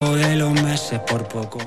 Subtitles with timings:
[0.00, 1.58] de los meses por poco.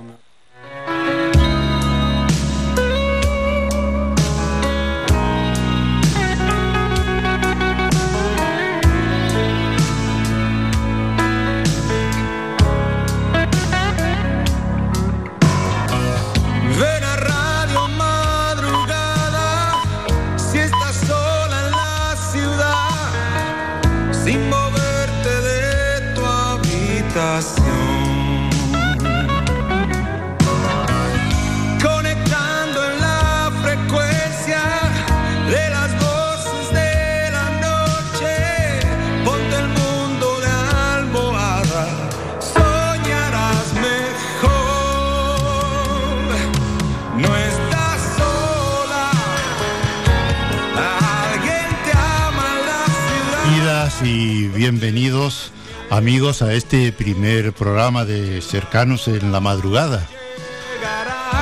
[56.39, 60.07] A este primer programa de Cercanos en la Madrugada.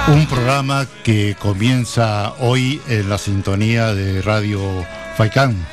[0.08, 4.60] Un programa que comienza hoy en la sintonía de Radio
[5.16, 5.64] Faicán.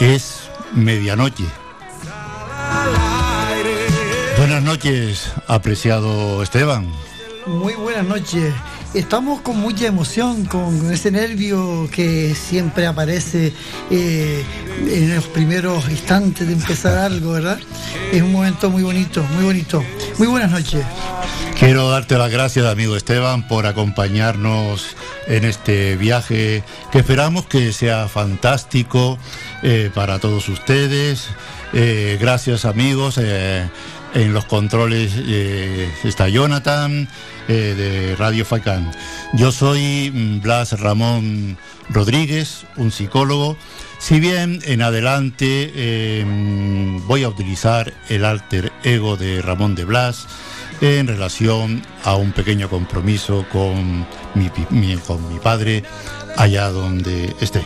[0.00, 1.44] Es medianoche.
[4.38, 6.90] Buenas noches, apreciado Esteban.
[7.46, 8.52] Muy buenas noches.
[8.94, 13.52] Estamos con mucha emoción, con ese nervio que siempre aparece
[13.90, 14.42] eh,
[14.88, 17.58] en los primeros instantes de empezar algo, ¿verdad?
[18.12, 19.84] Es un momento muy bonito, muy bonito.
[20.16, 20.82] Muy buenas noches.
[21.58, 28.08] Quiero darte las gracias, amigo Esteban, por acompañarnos en este viaje que esperamos que sea
[28.08, 29.18] fantástico
[29.62, 31.28] eh, para todos ustedes.
[31.74, 33.20] Eh, gracias, amigos.
[34.18, 37.08] En los controles eh, está Jonathan
[37.46, 38.90] eh, de Radio Facán.
[39.34, 41.56] Yo soy mm, Blas Ramón
[41.88, 43.56] Rodríguez, un psicólogo.
[44.00, 50.26] Si bien en adelante mm, voy a utilizar el alter ego de Ramón de Blas
[50.80, 55.84] en relación a un pequeño compromiso con mi- con mi padre
[56.36, 57.64] allá donde esté.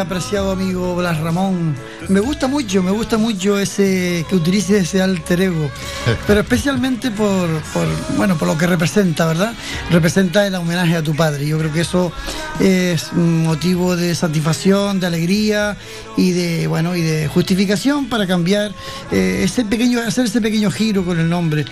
[0.00, 1.76] Apreciado amigo Blas Ramón.
[2.18, 5.70] Me gusta mucho, me gusta mucho ese que utilices ese alter ego,
[6.26, 7.86] pero especialmente por, por,
[8.16, 9.52] bueno, por lo que representa, ¿verdad?
[9.90, 11.46] Representa el homenaje a tu padre.
[11.46, 12.12] Yo creo que eso
[12.60, 15.76] es motivo de satisfacción, de alegría
[16.16, 18.72] y de, bueno, y de justificación para cambiar
[19.12, 21.66] eh, ese pequeño, hacer ese pequeño giro con el nombre.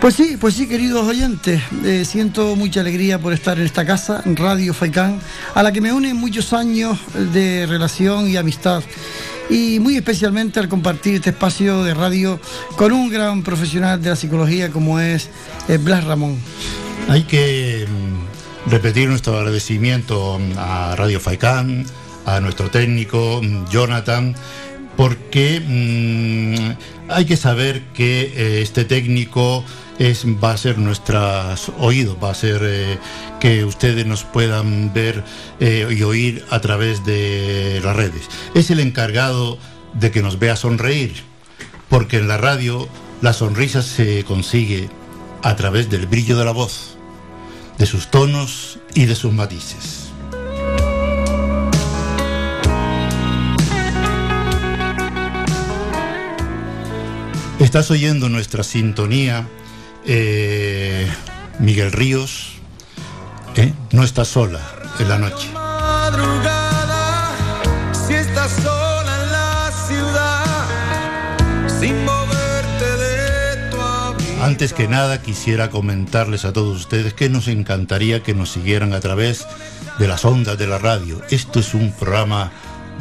[0.00, 4.22] Pues sí, pues sí, queridos oyentes, eh, siento mucha alegría por estar en esta casa,
[4.24, 5.20] Radio Faicán,
[5.54, 6.98] a la que me unen muchos años
[7.32, 8.82] de relación y amistad.
[9.48, 12.40] Y muy especialmente al compartir este espacio de radio
[12.76, 15.30] con un gran profesional de la psicología como es
[15.68, 16.36] eh, Blas Ramón.
[17.08, 21.86] Hay que mm, repetir nuestro agradecimiento a Radio Faicán,
[22.24, 24.34] a nuestro técnico mm, Jonathan,
[24.96, 29.64] porque mm, hay que saber que eh, este técnico
[29.98, 32.98] es, va a ser nuestros oídos, va a ser eh,
[33.40, 35.24] que ustedes nos puedan ver
[35.60, 38.28] eh, y oír a través de las redes.
[38.54, 39.58] Es el encargado
[39.94, 41.14] de que nos vea sonreír,
[41.88, 42.88] porque en la radio
[43.22, 44.88] la sonrisa se consigue
[45.42, 46.96] a través del brillo de la voz,
[47.78, 50.06] de sus tonos y de sus matices.
[57.58, 59.48] Estás oyendo nuestra sintonía,
[60.06, 61.10] eh,
[61.58, 62.52] Miguel Ríos,
[63.56, 63.72] ¿eh?
[63.92, 64.60] no estás sola
[64.98, 65.48] en la noche.
[65.52, 67.32] madrugada,
[67.92, 70.44] si estás sola en la ciudad,
[71.80, 74.42] sin moverte de tu habitación.
[74.42, 79.00] Antes que nada quisiera comentarles a todos ustedes que nos encantaría que nos siguieran a
[79.00, 79.46] través
[79.98, 81.20] de las ondas de la radio.
[81.30, 82.52] Esto es un programa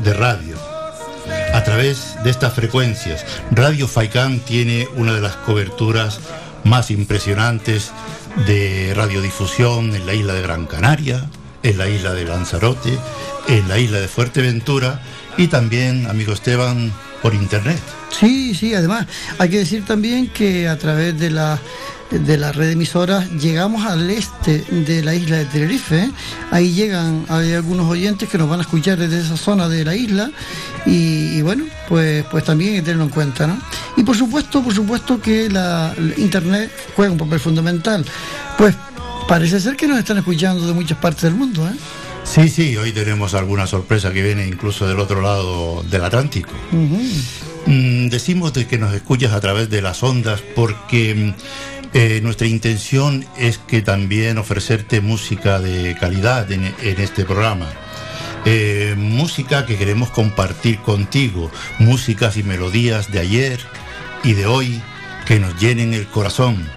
[0.03, 0.57] de radio.
[1.53, 6.19] A través de estas frecuencias, Radio Faicán tiene una de las coberturas
[6.65, 7.91] más impresionantes
[8.45, 11.29] de radiodifusión en la isla de Gran Canaria,
[11.63, 12.97] en la isla de Lanzarote,
[13.47, 15.01] en la isla de Fuerteventura
[15.37, 16.91] y también, amigo Esteban,
[17.21, 17.79] por internet.
[18.09, 19.07] Sí, sí, además
[19.37, 21.59] hay que decir también que a través de la
[22.11, 26.09] de la red de emisoras llegamos al este de la isla de Tenerife.
[26.51, 29.95] Ahí llegan, hay algunos oyentes que nos van a escuchar desde esa zona de la
[29.95, 30.31] isla
[30.85, 33.57] y, y bueno, pues, pues también hay que tenerlo en cuenta, ¿no?
[33.97, 38.05] Y por supuesto, por supuesto que la, la internet juega un papel fundamental.
[38.57, 38.75] Pues
[39.27, 41.75] parece ser que nos están escuchando de muchas partes del mundo, ¿eh?
[42.25, 46.49] Sí, sí, hoy tenemos alguna sorpresa que viene incluso del otro lado del Atlántico.
[46.71, 52.45] Mm, decimos de que nos escuchas a través de las ondas porque mm, eh, nuestra
[52.45, 57.67] intención es que también ofrecerte música de calidad en, este programa.
[58.43, 61.49] Eh, música que queremos compartir contigo,
[61.79, 63.59] músicas y melodías de ayer
[64.25, 64.81] y de hoy
[65.25, 66.69] que nos llenen el corazón,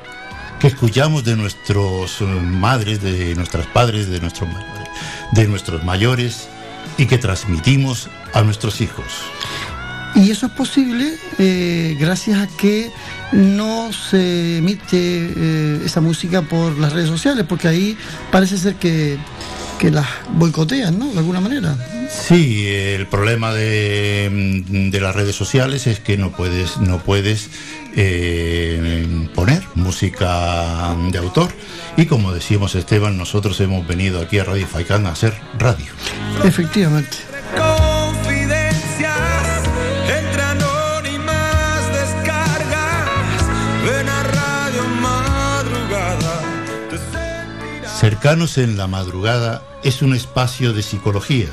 [0.61, 4.20] que escuchamos de nuestros madres, de nuestras padres, de
[5.32, 6.49] de nuestros mayores
[6.97, 9.05] y que transmitimos a nuestros hijos.
[10.14, 12.90] Y eso es posible eh, gracias a que
[13.32, 17.96] no se emite eh, esa música por las redes sociales, porque ahí
[18.32, 19.19] parece ser que,
[19.78, 21.12] que las boicotean, ¿no?
[21.12, 21.76] De alguna manera.
[22.10, 27.50] Sí, el problema de, de las redes sociales es que no puedes, no puedes
[27.94, 31.50] eh, poner música de autor.
[31.96, 35.87] Y como decíamos Esteban, nosotros hemos venido aquí a Radio Faicán a hacer radio.
[36.44, 37.27] Efectivamente.
[47.98, 51.48] Cercanos en la madrugada es un espacio de psicología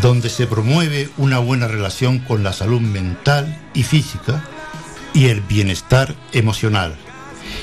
[0.00, 4.44] donde se promueve una buena relación con la salud mental y física
[5.14, 6.94] y el bienestar emocional,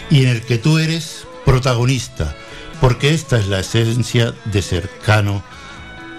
[0.10, 2.36] y en el que tú eres protagonista,
[2.82, 5.42] porque esta es la esencia de cercano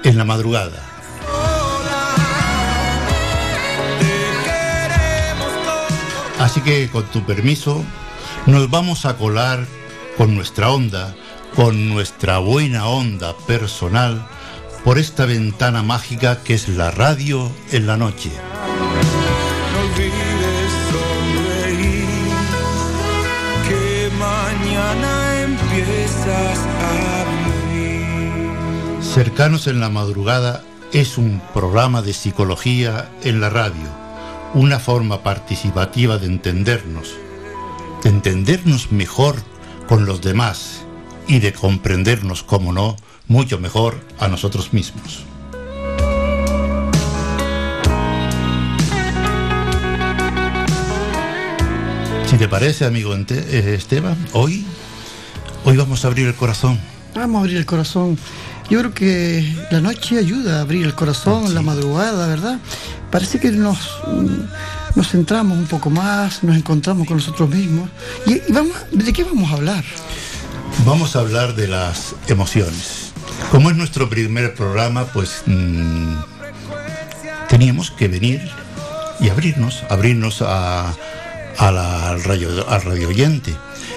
[0.02, 0.82] en la madrugada.
[6.38, 7.84] Así que con tu permiso,
[8.46, 9.66] nos vamos a colar
[10.16, 11.14] con nuestra onda,
[11.54, 14.26] con nuestra buena onda personal,
[14.84, 18.30] por esta ventana mágica que es la radio en la noche.
[19.72, 22.04] No olvides sonreír,
[23.68, 27.24] que mañana empiezas a
[27.70, 29.04] vivir.
[29.14, 33.88] Cercanos en la madrugada es un programa de psicología en la radio,
[34.54, 37.14] una forma participativa de entendernos,
[38.02, 39.36] de entendernos mejor
[39.86, 40.83] con los demás
[41.26, 42.96] y de comprendernos, como no,
[43.28, 45.24] mucho mejor a nosotros mismos.
[52.26, 54.66] Si te parece, amigo eh, Esteban, hoy,
[55.64, 56.80] hoy vamos a abrir el corazón.
[57.14, 58.18] Vamos a abrir el corazón.
[58.68, 62.58] Yo creo que la noche ayuda a abrir el corazón, la madrugada, ¿verdad?
[63.10, 63.78] Parece que nos,
[64.96, 67.88] nos centramos un poco más, nos encontramos con nosotros mismos.
[68.26, 69.84] ¿Y, y vamos, de qué vamos a hablar?
[70.84, 73.12] Vamos a hablar de las emociones.
[73.50, 76.16] Como es nuestro primer programa, pues mm,
[77.48, 78.40] teníamos que venir
[79.20, 80.92] y abrirnos, abrirnos a,
[81.58, 83.54] a la- al, radio, al radio oyente.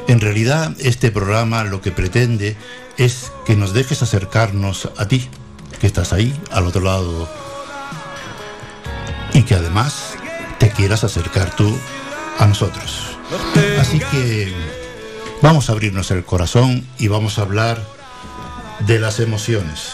[0.07, 2.55] En realidad, este programa lo que pretende
[2.97, 5.27] es que nos dejes acercarnos a ti,
[5.81, 7.27] que estás ahí, al otro lado,
[9.33, 10.13] y que además
[10.59, 11.77] te quieras acercar tú
[12.39, 13.17] a nosotros.
[13.79, 14.53] Así que
[15.47, 17.81] vamos a abrirnos el corazón y vamos a hablar
[18.85, 19.93] de las emociones.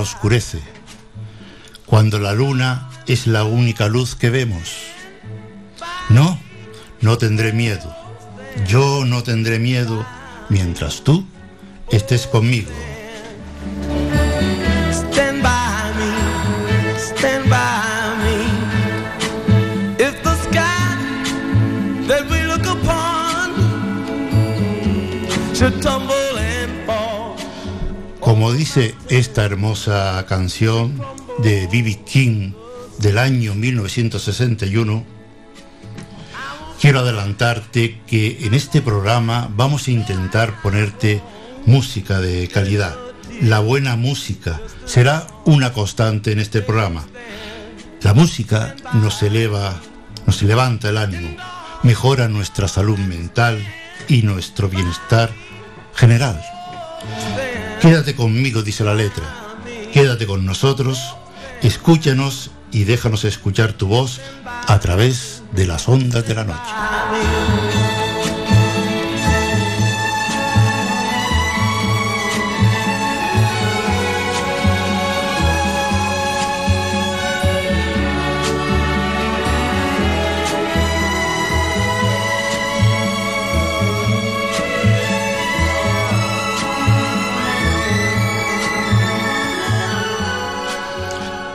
[0.00, 0.60] Oscurece,
[1.86, 4.76] cuando la luna es la única luz que vemos.
[6.08, 6.40] No,
[7.00, 7.94] no tendré miedo.
[8.66, 10.04] Yo no tendré miedo
[10.48, 11.24] mientras tú
[11.90, 12.70] estés conmigo.
[14.92, 15.92] Stand by
[19.96, 20.96] the sky
[22.06, 23.50] that we look upon
[25.54, 25.80] should
[28.40, 30.98] Como dice esta hermosa canción
[31.42, 32.04] de B.B.
[32.06, 32.52] King
[32.96, 35.04] del año 1961,
[36.80, 41.20] quiero adelantarte que en este programa vamos a intentar ponerte
[41.66, 42.96] música de calidad.
[43.42, 47.04] La buena música será una constante en este programa.
[48.00, 49.78] La música nos eleva,
[50.24, 51.36] nos levanta el ánimo,
[51.82, 53.62] mejora nuestra salud mental
[54.08, 55.28] y nuestro bienestar
[55.94, 56.40] general.
[57.80, 59.24] Quédate conmigo, dice la letra.
[59.92, 60.98] Quédate con nosotros,
[61.62, 64.20] escúchanos y déjanos escuchar tu voz
[64.66, 67.69] a través de las ondas de la noche.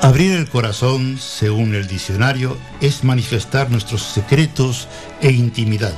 [0.05, 4.87] Abrir el corazón, según el diccionario, es manifestar nuestros secretos
[5.19, 5.97] e intimidades.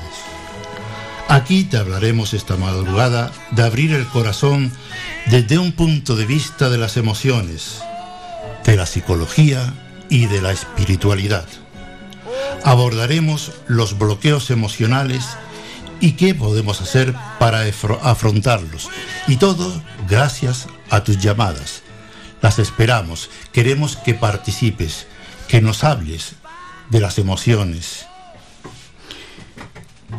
[1.27, 4.71] Aquí te hablaremos esta madrugada de abrir el corazón
[5.29, 7.81] desde un punto de vista de las emociones,
[8.63, 9.73] de la psicología
[10.09, 11.45] y de la espiritualidad.
[12.63, 15.25] Abordaremos los bloqueos emocionales
[15.99, 17.65] y qué podemos hacer para
[18.03, 18.87] afrontarlos.
[19.27, 21.83] Y todo gracias a tus llamadas
[22.41, 23.29] las esperamos.
[23.51, 25.07] Queremos que participes,
[25.47, 26.35] que nos hables
[26.89, 28.05] de las emociones.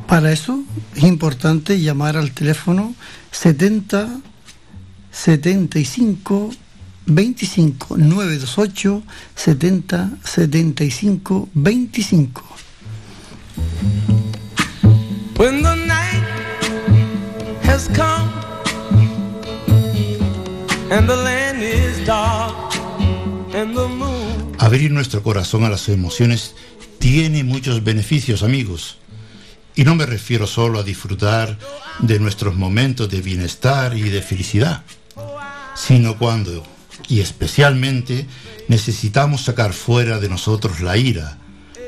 [0.06, 0.60] Para eso
[0.94, 2.94] es importante llamar al teléfono
[3.30, 4.20] 70
[5.10, 6.50] 75
[7.06, 9.02] 25 928
[9.34, 12.42] 70 75 25.
[15.37, 16.25] When the night
[17.64, 18.28] has come
[20.90, 21.38] and the
[24.59, 26.55] Abrir nuestro corazón a las emociones
[26.99, 28.97] tiene muchos beneficios, amigos.
[29.75, 31.59] Y no me refiero solo a disfrutar
[31.99, 34.85] de nuestros momentos de bienestar y de felicidad,
[35.75, 36.65] sino cuando,
[37.09, 38.27] y especialmente,
[38.69, 41.37] necesitamos sacar fuera de nosotros la ira,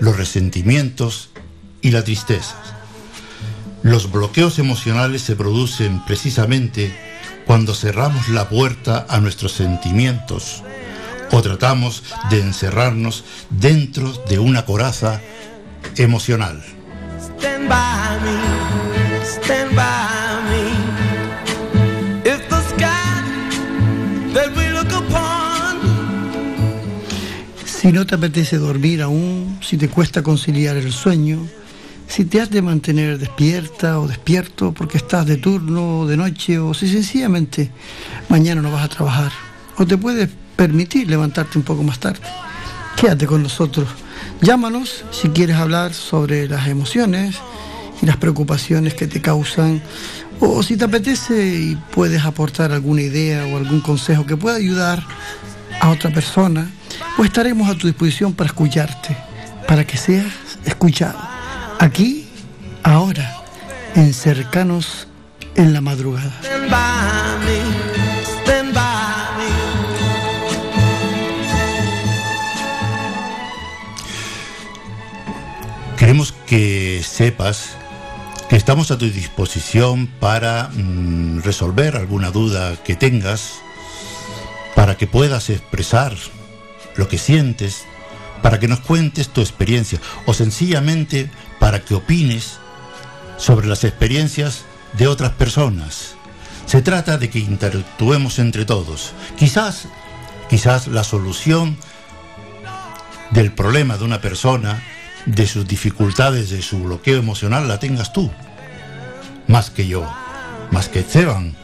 [0.01, 1.31] los resentimientos
[1.81, 2.57] y la tristeza.
[3.83, 7.10] Los bloqueos emocionales se producen precisamente
[7.51, 10.63] cuando cerramos la puerta a nuestros sentimientos
[11.33, 15.21] o tratamos de encerrarnos dentro de una coraza
[15.97, 16.63] emocional.
[27.65, 31.49] Si no te apetece dormir aún, si te cuesta conciliar el sueño,
[32.11, 36.59] si te has de mantener despierta o despierto porque estás de turno o de noche
[36.59, 37.71] o si sencillamente
[38.29, 39.31] mañana no vas a trabajar
[39.77, 42.21] o te puedes permitir levantarte un poco más tarde.
[42.97, 43.89] Quédate con nosotros.
[44.43, 47.37] Llámanos si quieres hablar sobre las emociones
[48.03, 49.81] y las preocupaciones que te causan
[50.41, 55.07] o si te apetece y puedes aportar alguna idea o algún consejo que pueda ayudar
[55.81, 56.69] a otra persona,
[57.17, 59.17] pues estaremos a tu disposición para escucharte,
[59.69, 60.33] para que seas
[60.65, 61.40] escuchado.
[61.83, 62.29] Aquí,
[62.83, 63.43] ahora,
[63.95, 65.09] en cercanos
[65.55, 66.39] en la madrugada.
[75.97, 77.71] Queremos que sepas
[78.51, 83.55] que estamos a tu disposición para mm, resolver alguna duda que tengas,
[84.75, 86.15] para que puedas expresar
[86.97, 87.85] lo que sientes,
[88.43, 91.31] para que nos cuentes tu experiencia o sencillamente
[91.61, 92.59] para que opines
[93.37, 94.65] sobre las experiencias
[94.99, 96.17] de otras personas.
[96.67, 99.13] Se trata de que interactuemos entre todos.
[99.39, 99.87] Quizás,
[100.49, 101.77] quizás la solución
[103.31, 104.83] del problema de una persona,
[105.27, 108.31] de sus dificultades, de su bloqueo emocional, la tengas tú,
[109.47, 110.11] más que yo,
[110.71, 111.55] más que Esteban.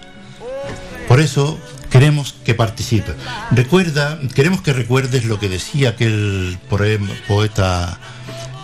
[1.09, 1.59] Por eso
[1.91, 3.15] queremos que participe.
[3.53, 7.99] Recuerda, queremos que recuerdes lo que decía aquel poeta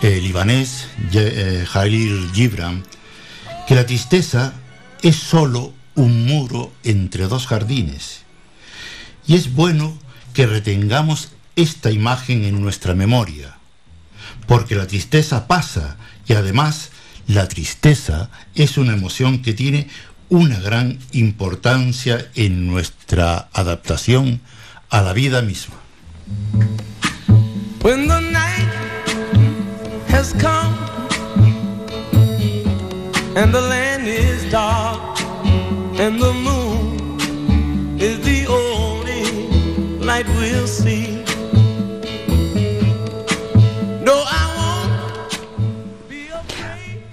[0.03, 2.83] el libanés eh, Jalil Gibran,
[3.67, 4.53] que la tristeza
[5.01, 8.23] es solo un muro entre dos jardines.
[9.25, 9.97] Y es bueno
[10.33, 13.55] que retengamos esta imagen en nuestra memoria,
[14.45, 15.95] porque la tristeza pasa
[16.27, 16.89] y además
[17.27, 19.87] la tristeza es una emoción que tiene
[20.27, 24.41] una gran importancia en nuestra adaptación
[24.89, 25.75] a la vida misma.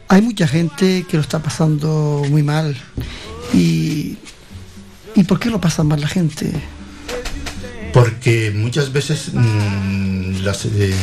[0.07, 2.77] Hay mucha gente que lo está pasando muy mal.
[3.53, 4.19] ¿Y,
[5.15, 6.53] ¿y por qué lo pasa mal la gente?
[7.93, 10.95] Porque muchas veces mm, las, eh,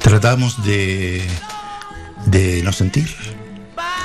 [0.00, 1.22] tratamos de,
[2.26, 3.08] de no sentir.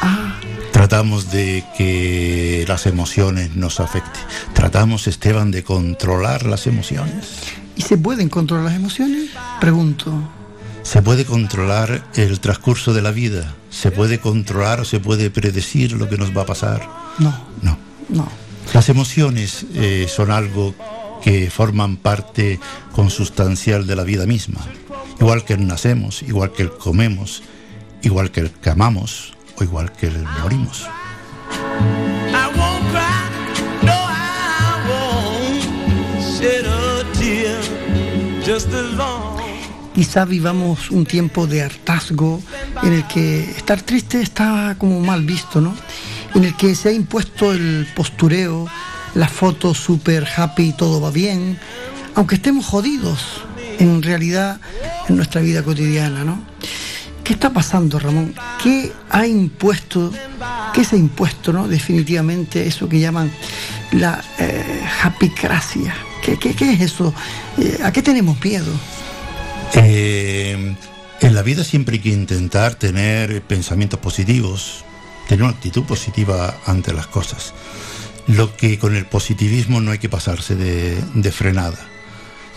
[0.01, 0.39] Ah.
[0.71, 4.21] tratamos de que las emociones nos afecten.
[4.53, 7.37] Tratamos, Esteban, de controlar las emociones.
[7.75, 9.31] ¿Y se pueden controlar las emociones?
[9.59, 10.13] Pregunto.
[10.83, 13.55] Se puede controlar el transcurso de la vida.
[13.71, 16.87] Se puede controlar o se puede predecir lo que nos va a pasar.
[17.17, 17.33] No.
[17.63, 17.77] No.
[18.09, 18.27] No.
[18.73, 20.75] Las emociones eh, son algo
[21.25, 22.59] que forman parte
[22.91, 24.61] consustancial de la vida misma.
[25.19, 27.41] Igual que el nacemos, igual que el comemos,
[28.03, 30.87] igual que el que amamos o igual que el morimos.
[39.95, 42.39] Quizá vivamos un tiempo de hartazgo
[42.83, 45.73] en el que estar triste está como mal visto, ¿no?
[46.35, 48.67] En el que se ha impuesto el postureo,
[49.15, 51.57] la foto super happy, todo va bien,
[52.15, 53.41] aunque estemos jodidos
[53.79, 54.59] en realidad
[55.09, 56.43] en nuestra vida cotidiana, ¿no?
[57.23, 58.35] ¿Qué está pasando, Ramón?
[58.61, 60.11] ¿Qué ha impuesto,
[60.73, 61.67] qué se ha impuesto, ¿no?
[61.67, 63.31] Definitivamente eso que llaman
[63.91, 65.95] la eh, happycracia.
[66.21, 67.13] ¿Qué, qué, qué es eso?
[67.57, 68.71] Eh, ¿A qué tenemos miedo?
[69.73, 70.75] Eh,
[71.21, 74.83] en la vida siempre hay que intentar tener pensamientos positivos,
[75.27, 77.53] tener una actitud positiva ante las cosas.
[78.27, 81.77] Lo que con el positivismo no hay que pasarse de, frenada.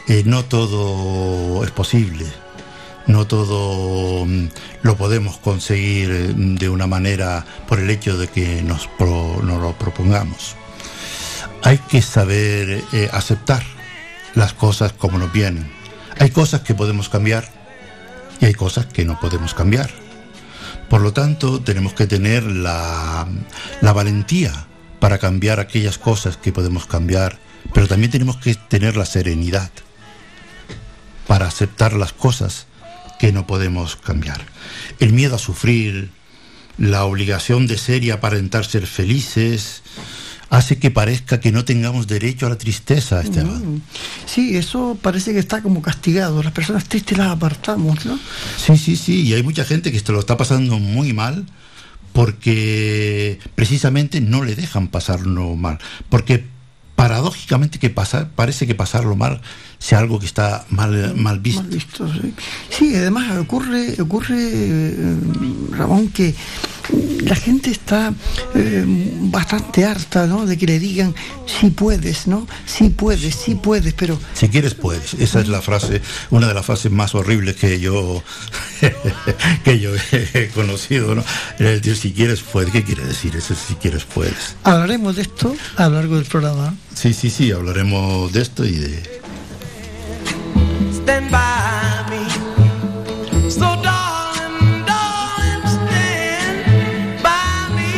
[0.07, 2.25] Eh, no todo es posible,
[3.07, 4.49] no todo mm,
[4.81, 10.57] lo podemos conseguir eh, de una manera por el hecho de que nos, lo propongamos.
[11.63, 13.63] Hay que saber eh, aceptar
[14.35, 15.71] las cosas como nos vienen.
[16.19, 17.47] Hay cosas que podemos cambiar
[18.41, 19.91] y hay cosas que no podemos cambiar.
[20.89, 23.27] Por lo tanto, tenemos que tener la
[23.83, 24.68] valentía
[25.01, 27.39] para cambiar aquellas cosas que podemos cambiar,
[27.75, 29.71] pero también tenemos que tener la serenidad
[31.27, 32.67] para aceptar las cosas
[33.19, 34.47] que no podemos cambiar.
[35.01, 36.11] El miedo a sufrir,
[36.79, 39.83] la obligación de ser y aparentar ser felices,
[40.51, 43.83] hace que parezca que no tengamos derecho a la tristeza, Esteban.
[44.27, 46.43] Sí, eso parece que está como castigado.
[46.43, 48.19] Las personas tristes las apartamos, ¿no?
[48.57, 51.45] Sí, sí, sí, y hay mucha gente que se lo está pasando muy mal
[52.19, 55.79] porque precisamente no le dejan pasarlo mal,
[56.09, 56.45] porque
[56.97, 59.41] paradójicamente que pasar, parece que pasarlo mal
[59.79, 61.63] sea algo que está mal, mal visto.
[61.63, 62.35] Mal visto, sí.
[62.71, 65.17] Sí, además ocurre, ocurre eh,
[65.71, 66.35] Ramón, que
[67.23, 68.13] la gente está
[68.55, 68.85] eh,
[69.23, 70.47] bastante harta, ¿no?
[70.47, 71.15] De que le digan,
[71.47, 72.47] sí puedes, ¿no?
[72.67, 75.15] Sí puedes, sí puedes, pero Si quieres puedes.
[75.15, 78.23] Esa es la frase, una de las frases más horribles que yo
[79.65, 81.25] que yo he conocido, ¿no?
[81.59, 82.73] El decir, si quieres puedes.
[82.73, 83.55] ¿Qué quiere decir eso?
[83.55, 84.57] Si quieres puedes.
[84.65, 86.75] hablaremos de esto a lo largo del programa.
[86.95, 87.53] Sí, sí, sí.
[87.53, 89.18] Hablaremos de esto y de
[90.93, 92.25] stand by me.
[93.51, 97.93] So darling, darling, stand by me.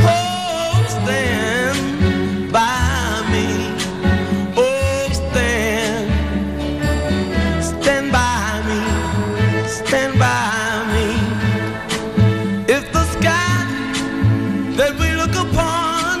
[0.00, 3.46] Oh, stand by me.
[4.56, 6.06] Oh, stand.
[7.64, 8.80] Stand by me.
[9.68, 11.08] Stand by me.
[12.68, 13.66] If the sky
[14.78, 16.16] that we look upon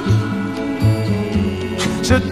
[2.04, 2.30] should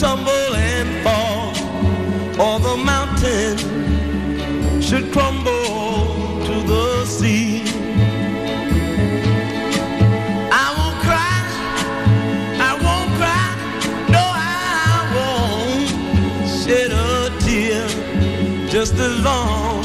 [19.22, 19.85] long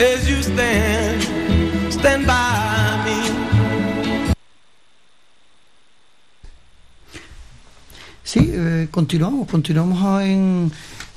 [0.00, 1.22] as you stand,
[1.92, 3.18] stand by me.
[8.24, 10.70] Sí, eh, continuamos, continuamos en,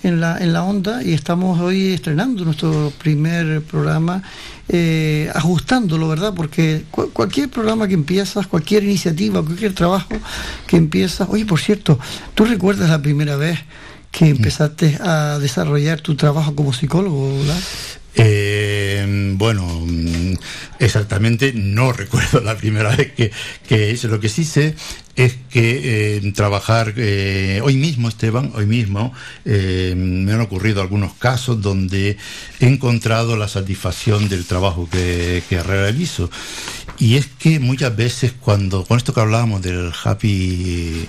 [0.04, 4.24] en, la, en la onda y estamos hoy estrenando nuestro primer programa,
[4.70, 6.34] eh, ajustándolo, ¿verdad?
[6.34, 10.08] Porque cu- cualquier programa que empiezas, cualquier iniciativa, cualquier trabajo
[10.68, 12.00] que empiezas, oye, por cierto,
[12.34, 13.60] ¿tú recuerdas la primera vez
[14.12, 17.60] que empezaste a desarrollar tu trabajo como psicólogo, ¿verdad?
[18.16, 20.34] Eh, bueno, mm,
[20.80, 23.32] exactamente no recuerdo la primera vez que,
[23.68, 24.08] que hice.
[24.08, 24.76] Lo que sí sé
[25.16, 29.14] es que eh, trabajar eh, hoy mismo, Esteban, hoy mismo
[29.46, 32.18] eh, me han ocurrido algunos casos donde
[32.60, 36.30] he encontrado la satisfacción del trabajo que, que realizo.
[36.98, 41.08] Y es que muchas veces cuando, con esto que hablábamos del happy...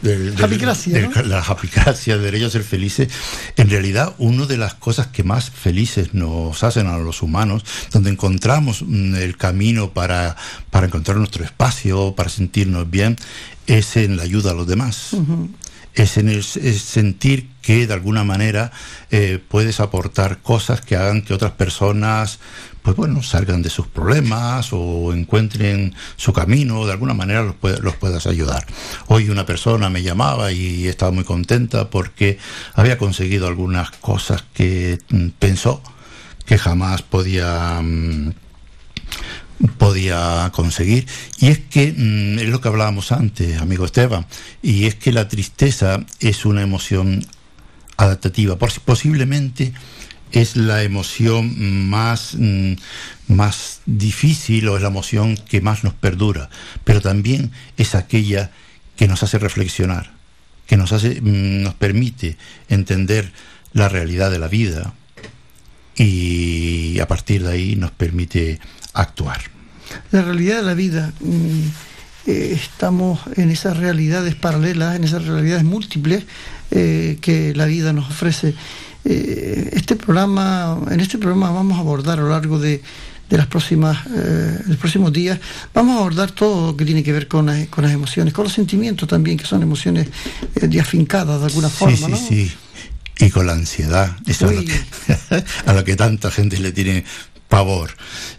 [0.00, 1.22] Del, del- Happycracia, del- ¿no?
[1.24, 3.08] la happycracia, del derecho a ser felices,
[3.56, 8.10] en realidad una de las cosas que más felices nos hacen a los humanos, donde
[8.10, 10.36] encontramos mm, el camino para,
[10.70, 13.16] para encontrar nuestro espacio, para sentirnos bien,
[13.66, 15.16] es en la ayuda a los demás.
[15.94, 18.72] Es en el es sentir que de alguna manera
[19.10, 22.40] eh, puedes aportar cosas que hagan que otras personas
[22.84, 27.96] pues bueno, salgan de sus problemas o encuentren su camino, de alguna manera los, los
[27.96, 28.66] puedas ayudar.
[29.06, 32.36] Hoy una persona me llamaba y estaba muy contenta porque
[32.74, 35.82] había conseguido algunas cosas que mm, pensó
[36.44, 37.80] que jamás podía...
[39.78, 41.06] Podía conseguir.
[41.38, 44.26] Y es que, mm, es lo que hablábamos antes, amigo Esteban,
[44.62, 47.24] y es que la tristeza es una emoción
[47.96, 48.58] adaptativa.
[48.58, 49.72] Posiblemente
[50.32, 52.74] es la emoción más, mm,
[53.28, 56.50] más difícil o es la emoción que más nos perdura,
[56.82, 58.50] pero también es aquella
[58.96, 60.12] que nos hace reflexionar,
[60.66, 62.36] que nos, hace, mm, nos permite
[62.68, 63.32] entender
[63.72, 64.94] la realidad de la vida
[65.96, 68.58] y a partir de ahí nos permite
[68.94, 69.40] actuar.
[70.10, 71.66] La realidad de la vida, mm,
[72.26, 76.24] eh, estamos en esas realidades paralelas, en esas realidades múltiples
[76.70, 78.54] eh, que la vida nos ofrece
[79.04, 82.80] eh, este programa, en este programa vamos a abordar a lo largo de,
[83.28, 85.40] las próximas, eh, los próximos días,
[85.74, 89.08] vamos a abordar todo lo que tiene que ver con, las emociones, con los sentimientos
[89.08, 90.08] también, que son emociones
[90.54, 92.16] eh, afincadas de alguna forma.
[92.16, 92.52] Sí, sí,
[93.18, 94.48] y con la ansiedad, eso
[95.66, 97.04] a, lo que, tanta gente le tiene
[97.54, 97.90] pavor.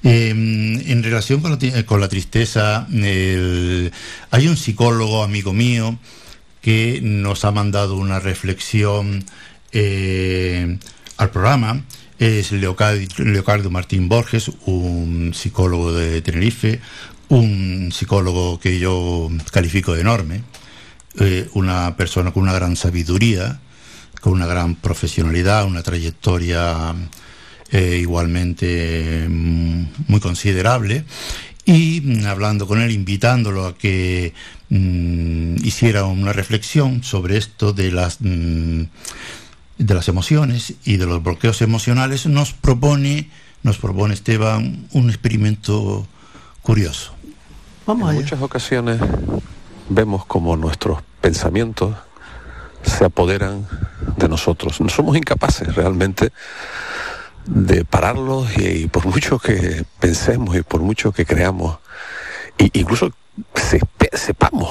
[0.04, 5.98] Em, en relación con, con la tristeza, hay un psicólogo amigo mío
[6.62, 9.24] que nos ha mandado una reflexión
[9.72, 10.78] eh,
[11.16, 11.84] al programa
[12.20, 16.82] es Leocardo, Martín Borges, un psicólogo de Tenerife,
[17.30, 20.44] un psicólogo que yo califico de enorme,
[21.20, 23.60] eh, una persona con una gran sabiduría,
[24.20, 26.94] con una gran profesionalidad, una trayectoria
[27.72, 31.06] eh, igualmente mm, muy considerable.
[31.66, 34.34] Y mm, hablando con él, invitándolo a que
[34.70, 38.20] mm, hiciera una reflexión sobre esto de las
[39.78, 43.30] de las emociones y de los bloqueos emocionales, nos propone,
[43.62, 46.08] nos propone Esteban un experimento
[46.62, 47.14] curioso.
[47.86, 49.00] Vamos en muchas ocasiones
[49.90, 51.96] vemos como nuestros pensamientos
[52.84, 53.68] se apoderan
[54.18, 54.80] de nosotros.
[54.80, 56.32] No somos incapaces realmente
[57.46, 61.80] de pararlos y, por mucho que pensemos y por mucho que creamos,
[62.58, 63.12] e incluso
[64.14, 64.70] sepamos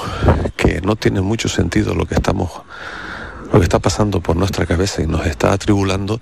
[0.56, 2.50] que no tiene mucho sentido lo que estamos
[3.52, 6.20] lo que está pasando por nuestra cabeza y nos está atribulando,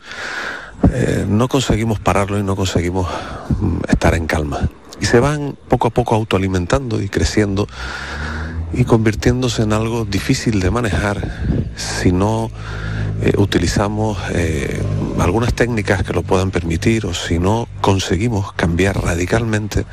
[0.92, 3.08] eh, no conseguimos pararlo y no conseguimos
[3.58, 4.68] mm, estar en calma.
[5.00, 7.66] Y se van poco a poco autoalimentando y creciendo
[8.74, 12.50] y convirtiéndose en algo difícil de manejar si no
[13.22, 14.82] eh, utilizamos eh,
[15.20, 19.84] algunas técnicas que lo puedan permitir o si no conseguimos cambiar radicalmente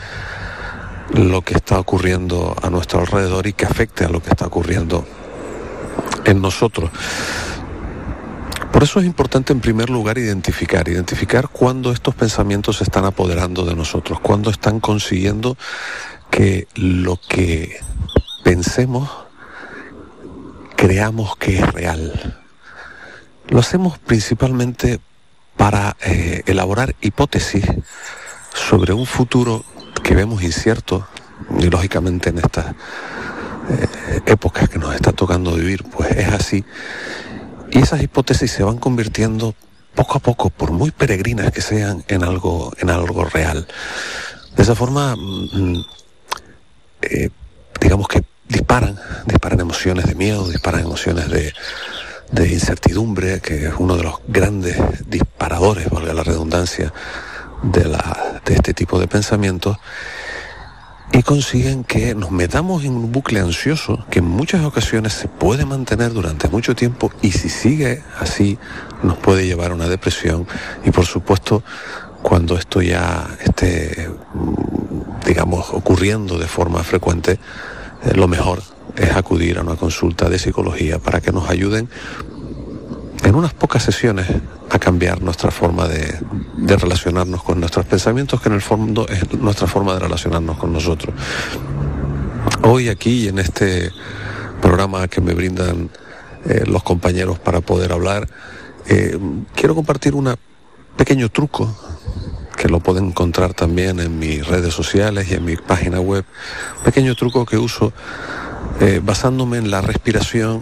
[1.14, 5.06] lo que está ocurriendo a nuestro alrededor y que afecte a lo que está ocurriendo
[6.26, 6.90] en nosotros.
[8.72, 13.64] Por eso es importante en primer lugar identificar, identificar cuándo estos pensamientos se están apoderando
[13.64, 15.56] de nosotros, cuándo están consiguiendo
[16.32, 17.80] que lo que
[18.44, 19.08] pensemos
[20.76, 22.39] creamos que es real.
[23.50, 25.00] Lo hacemos principalmente
[25.58, 27.66] para eh, elaborar hipótesis
[28.54, 29.66] sobre un futuro
[30.04, 31.08] que vemos incierto,
[31.58, 36.64] y lógicamente en estas eh, épocas que nos está tocando vivir, pues es así.
[37.72, 39.56] Y esas hipótesis se van convirtiendo
[39.96, 43.68] poco a poco, por muy peregrinas que sean, en algo, en algo real.
[44.56, 45.86] De esa forma, mm,
[47.02, 47.30] eh,
[47.82, 51.54] digamos que disparan, disparan emociones de miedo, disparan emociones de,
[52.32, 56.94] de incertidumbre, que es uno de los grandes disparadores, valga la redundancia,
[57.64, 59.78] de, la, de este tipo de pensamientos
[61.12, 65.66] y consiguen que nos metamos en un bucle ansioso que en muchas ocasiones se puede
[65.66, 68.60] mantener durante mucho tiempo y si sigue así
[69.02, 70.48] nos puede llevar a una depresión.
[70.86, 71.64] Y por supuesto
[72.22, 77.40] cuando esto ya esté mm, digamos ocurriendo de forma frecuente
[78.04, 78.62] eh, lo mejor
[78.96, 81.90] es acudir a una consulta de psicología para que nos ayuden
[83.24, 84.28] en unas pocas sesiones
[84.70, 86.18] a cambiar nuestra forma de,
[86.58, 91.14] relacionarnos con nuestros pensamientos, que en el fondo es nuestra forma de relacionarnos con nosotros.
[92.64, 93.92] Hoy aquí en este
[94.62, 95.90] programa que me brindan
[96.46, 98.28] eh, los compañeros para poder hablar,
[98.88, 99.18] eh,
[99.56, 100.36] quiero compartir un
[100.96, 101.76] pequeño truco
[102.58, 106.26] que lo pueden encontrar también en mis redes sociales y en mi página web.
[106.84, 107.94] Pequeño truco que uso
[108.80, 110.62] eh, basándome en la respiración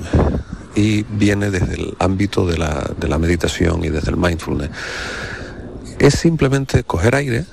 [0.75, 4.69] y viene desde el ámbito de la, de la meditación y desde el mindfulness.
[5.99, 7.45] Es simplemente coger aire,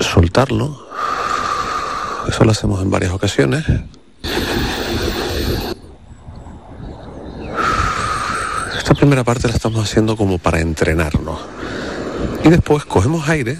[0.00, 0.86] soltarlo,
[2.28, 3.64] eso lo hacemos en varias ocasiones.
[8.76, 11.40] Esta primera parte la estamos haciendo como para entrenarnos.
[12.44, 13.58] Y después cogemos aire,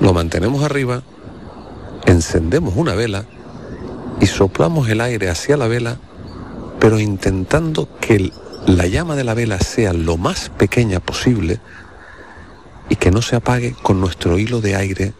[0.00, 1.02] lo mantenemos arriba,
[2.06, 3.24] encendemos una vela
[4.20, 5.98] y soplamos el aire hacia la vela,
[6.78, 8.32] pero intentando que
[8.66, 11.60] la llama de la vela sea lo más pequeña posible
[12.88, 15.12] y que no se apague con nuestro hilo de aire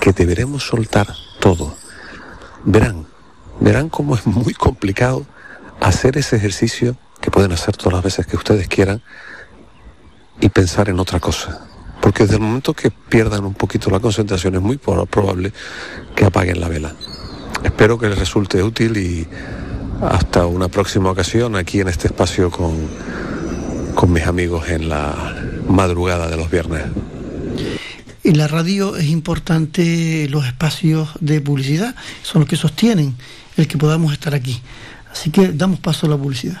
[0.00, 1.74] que deberemos soltar todo.
[2.64, 3.06] Verán,
[3.60, 5.26] verán cómo es muy complicado
[5.80, 9.02] hacer ese ejercicio que pueden hacer todas las veces que ustedes quieran
[10.40, 11.66] y pensar en otra cosa.
[12.04, 15.54] Porque desde el momento que pierdan un poquito la concentración es muy probable
[16.14, 16.94] que apaguen la vela.
[17.62, 19.26] Espero que les resulte útil y
[20.02, 22.76] hasta una próxima ocasión aquí en este espacio con,
[23.94, 25.34] con mis amigos en la
[25.66, 26.82] madrugada de los viernes.
[28.22, 33.16] En la radio es importante los espacios de publicidad, son los que sostienen
[33.56, 34.60] el que podamos estar aquí.
[35.10, 36.60] Así que damos paso a la publicidad.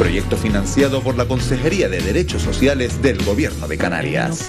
[0.00, 4.48] Proyecto financiado por la Consejería de Derechos Sociales del Gobierno de Canarias.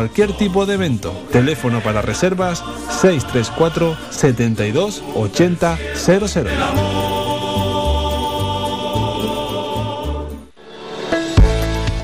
[0.01, 1.13] cualquier tipo de evento.
[1.31, 7.40] Teléfono para reservas 634 72 80 00.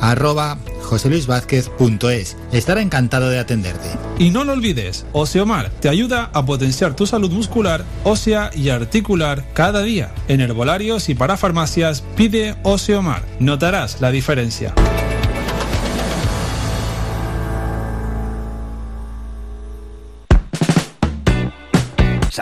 [0.00, 2.36] arroba joseluisvázquez.es.
[2.52, 3.88] Estará encantado de atenderte.
[4.18, 9.44] Y no lo olvides, Oseomar te ayuda a potenciar tu salud muscular, ósea y articular
[9.52, 10.12] cada día.
[10.28, 13.22] En herbolarios y para farmacias pide Oseomar.
[13.38, 14.74] Notarás la diferencia.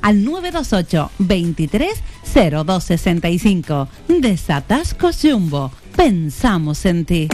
[0.00, 2.02] al 928 23
[2.34, 3.88] 0265.
[4.08, 5.70] Desatascos Jumbo.
[5.96, 7.28] Pensamos en ti.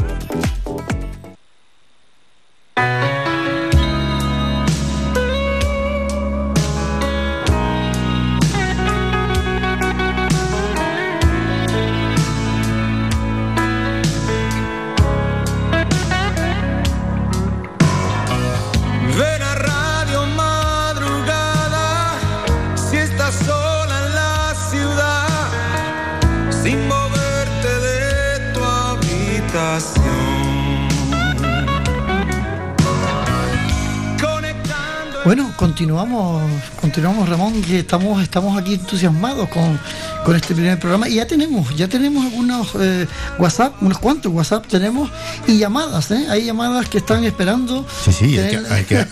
[35.24, 36.42] Bueno, continuamos,
[36.78, 39.80] continuamos Ramón, que estamos, estamos aquí entusiasmados con,
[40.22, 41.08] con este primer programa.
[41.08, 43.06] Y ya tenemos, ya tenemos algunos eh,
[43.38, 45.10] WhatsApp, unos cuantos WhatsApp tenemos
[45.46, 46.26] y llamadas, ¿eh?
[46.28, 47.86] Hay llamadas que están esperando.
[48.04, 48.98] Sí, sí, hay que,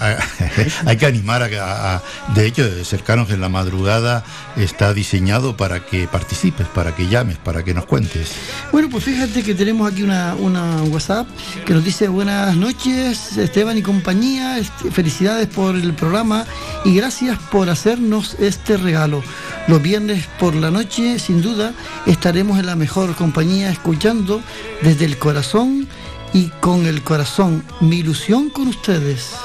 [0.86, 2.02] hay que, animar a,
[2.34, 4.22] De hecho, cercanos en la madrugada
[4.56, 8.32] está diseñado para que participes, para que llames, para que nos cuentes.
[8.70, 11.26] Bueno, pues fíjate que tenemos aquí una, una WhatsApp
[11.64, 16.44] que nos dice buenas noches, Esteban y compañía, este, felicidades por el programa
[16.84, 19.22] y gracias por hacernos este regalo.
[19.68, 21.74] Los viernes por la noche, sin duda,
[22.06, 24.42] estaremos en la mejor compañía escuchando
[24.82, 25.86] desde el corazón
[26.32, 27.62] y con el corazón.
[27.80, 29.36] Mi ilusión con ustedes.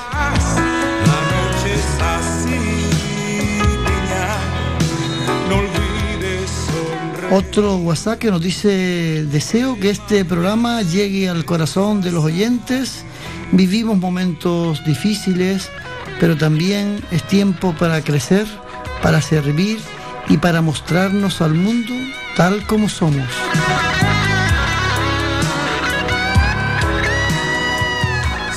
[7.29, 13.03] Otro WhatsApp que nos dice, deseo que este programa llegue al corazón de los oyentes.
[13.51, 15.69] Vivimos momentos difíciles,
[16.19, 18.45] pero también es tiempo para crecer,
[19.01, 19.79] para servir
[20.29, 21.93] y para mostrarnos al mundo
[22.35, 23.27] tal como somos.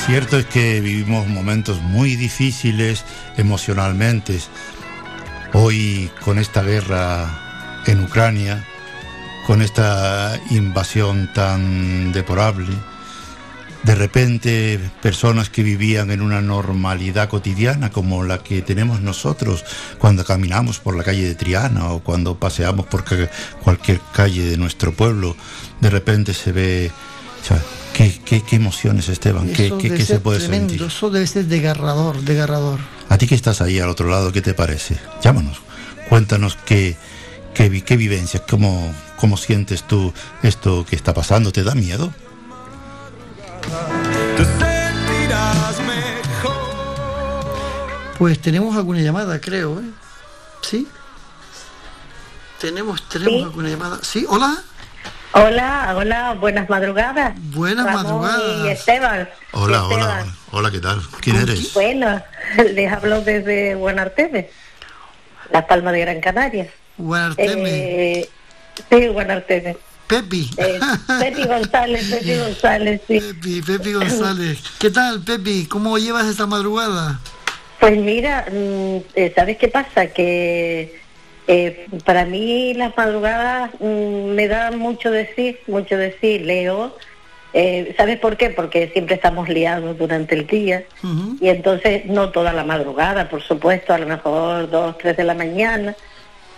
[0.06, 3.04] Cierto es que vivimos momentos muy difíciles
[3.36, 4.40] emocionalmente.
[5.52, 8.66] Hoy con esta guerra en Ucrania,
[9.46, 12.74] con esta invasión tan deplorable,
[13.82, 19.64] de repente personas que vivían en una normalidad cotidiana como la que tenemos nosotros
[19.98, 23.04] cuando caminamos por la calle de Triana o cuando paseamos por
[23.62, 25.36] cualquier calle de nuestro pueblo,
[25.80, 26.90] de repente se ve...
[27.94, 29.48] ¿qué, emociones, Esteban?
[29.48, 30.82] ¿Qué, se puede sentir?
[30.82, 32.80] Eso debe ser desgarrador, desgarrador.
[33.08, 34.96] A ti que estás ahí al otro lado, ¿qué te parece?
[35.22, 35.60] Llámanos,
[36.08, 36.96] cuéntanos qué,
[37.54, 40.12] qué, qué vivencias, cómo, cómo sientes tú
[40.42, 42.12] esto que está pasando, ¿te da miedo?
[48.20, 49.90] Pues tenemos alguna llamada, creo, ¿eh?
[50.60, 50.86] ¿Sí?
[52.60, 53.98] Tenemos, tenemos alguna llamada.
[54.02, 54.26] ¿Sí?
[54.28, 54.62] ¿Hola?
[55.32, 57.32] Hola, hola, buenas madrugadas.
[57.54, 58.66] Buenas madrugadas.
[58.66, 59.26] Y Esteban.
[59.52, 61.00] Hola, hola, hola, ¿qué tal?
[61.22, 61.72] ¿Quién eres?
[61.72, 62.22] Bueno,
[62.74, 64.50] les hablo desde Buenarteme,
[65.50, 66.68] La Palma de Gran Canaria.
[66.98, 68.18] Buenarteme.
[68.18, 68.28] Eh,
[68.90, 69.78] sí, Buenarteme.
[70.10, 70.50] Pepi.
[70.56, 70.80] Eh,
[71.20, 73.20] Pepi González, Pepi González, sí.
[73.20, 74.58] Pepi, Pepi González.
[74.80, 75.66] ¿Qué tal, Pepi?
[75.66, 77.20] ¿Cómo llevas esta madrugada?
[77.78, 80.08] Pues mira, mm, eh, ¿sabes qué pasa?
[80.08, 81.00] Que
[81.46, 86.96] eh, para mí las madrugadas mm, me dan mucho decir, mucho decir, leo.
[87.52, 88.50] Eh, ¿Sabes por qué?
[88.50, 90.84] Porque siempre estamos liados durante el día
[91.40, 95.34] y entonces no toda la madrugada, por supuesto, a lo mejor dos, tres de la
[95.34, 95.94] mañana.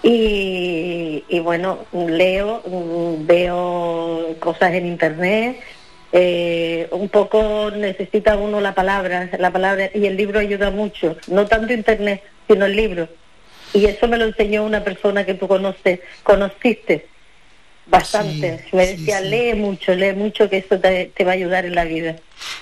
[0.02, 2.62] Y, y bueno, leo,
[3.20, 5.60] veo cosas en internet,
[6.12, 11.46] eh, un poco necesita uno la palabra, la palabra, y el libro ayuda mucho, no
[11.46, 13.08] tanto internet, sino el libro.
[13.72, 17.06] Y eso me lo enseñó una persona que tú conoces, conociste
[17.86, 18.64] bastante.
[18.72, 22.16] me decía, lee mucho, lee mucho, que eso te, va a ayudar en la vida.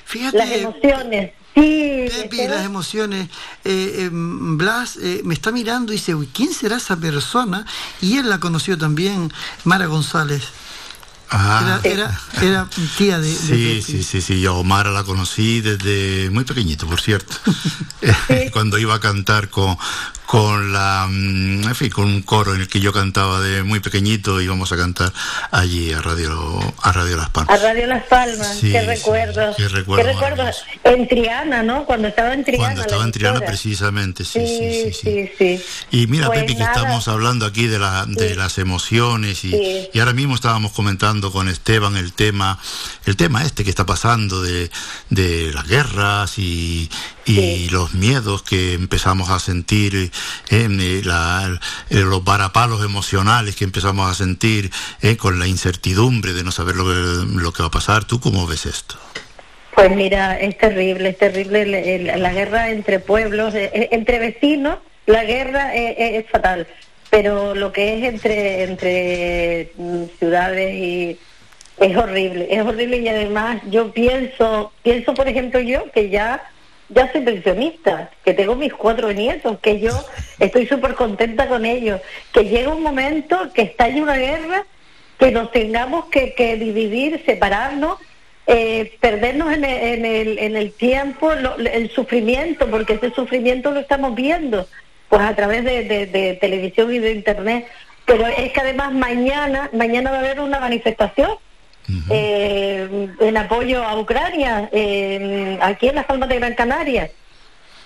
[0.04, 1.32] Fíjate, las emociones.
[1.54, 2.08] Sí,
[2.48, 3.28] las emociones.
[3.64, 7.66] Eh, eh, Blas eh, me está mirando y dice, Uy, ¿quién será esa persona?
[8.00, 9.32] Y él la conoció también,
[9.64, 10.42] Mara González.
[11.32, 11.78] Ah.
[11.84, 16.88] Era, era, tía de, sí, sí, sí, sí, yo Omar la conocí desde muy pequeñito,
[16.88, 17.36] por cierto.
[18.52, 19.76] Cuando iba a cantar con,
[20.30, 23.80] con la, mm, en fin, con un coro en el que yo cantaba de muy
[23.80, 25.12] pequeñito, íbamos a cantar
[25.50, 27.58] allí a Radio, a Radio Las Palmas.
[27.58, 29.56] A Radio Las Palmas, qué recuerdo.
[29.56, 30.48] Qué recuerdo.
[30.84, 31.84] En Triana, ¿no?
[31.84, 32.64] Cuando estaba en Triana.
[32.64, 37.08] Cuando estaba en Triana, precisamente, sí sí sí, sí, Y mira, pues Pepi, que estamos
[37.08, 41.96] hablando aquí de, la, de las emociones y, y ahora mismo estábamos comentando con Esteban
[41.96, 42.56] el tema,
[43.04, 44.70] el tema este que está pasando de,
[45.08, 46.88] de las guerras y,
[47.26, 50.10] y los miedos que empezamos a sentir, eh,
[50.50, 51.02] eh,
[51.90, 54.70] los varapalos emocionales que empezamos a sentir
[55.02, 58.04] eh, con la incertidumbre de no saber lo que, lo que va a pasar.
[58.04, 58.96] ¿Tú cómo ves esto?
[59.74, 66.28] Pues mira, es terrible, es terrible la, guerra entre pueblos, entre vecinos, la guerra es,
[66.28, 66.66] fatal,
[67.08, 71.18] pero lo que es entre, entre mm, ciudades y
[71.78, 76.42] es horrible, es horrible y además yo pienso, pienso por ejemplo yo que ya
[76.90, 79.92] ya soy pensionista, que tengo mis cuatro nietos, que yo
[80.38, 82.00] estoy súper contenta con ellos,
[82.32, 84.66] que llega un momento que estalle una guerra,
[85.18, 87.98] que nos tengamos que, dividir, separarnos,
[88.46, 94.66] eh, perdernos en el, en el, tiempo, el sufrimiento, porque ese sufrimiento lo estamos viendo,
[95.08, 97.66] pues a través de, televisión y de internet.
[98.06, 101.30] Pero es que además mañana, mañana va a haber una manifestación
[102.10, 104.68] eh, en apoyo a Ucrania,
[105.62, 107.10] aquí en las Palmas de Gran Canaria.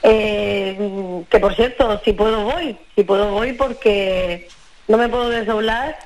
[0.06, 4.48] Eh, que por cierto, si puedo voy, si puedo voy porque
[4.86, 5.96] no me puedo desdoblar,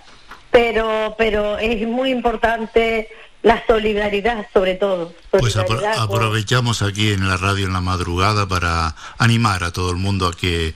[0.53, 3.09] pero, pero es muy importante
[3.49, 5.15] la solidaridad sobre todo.
[5.31, 10.27] Pues aprovechamos aquí en la radio en la madrugada para animar a todo el mundo
[10.27, 10.75] a que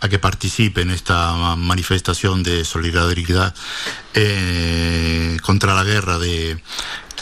[0.00, 3.54] a que participe en esta manifestación de solidaridad
[4.14, 6.56] eh, contra la guerra de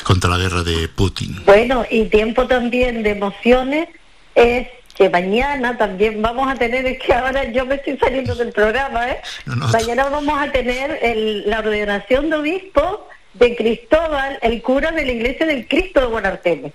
[0.05, 1.43] contra la guerra de Putin.
[1.47, 3.89] Bueno, y tiempo también de emociones
[4.37, 8.53] es que mañana también vamos a tener, es que ahora yo me estoy saliendo del
[8.53, 9.21] programa, ¿eh?
[9.47, 11.01] mañana vamos a tener
[11.47, 16.73] la ordenación de obispo de Cristóbal, el cura de la iglesia del Cristo de Guanarteme,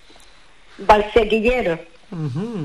[0.79, 1.79] Valsequillero.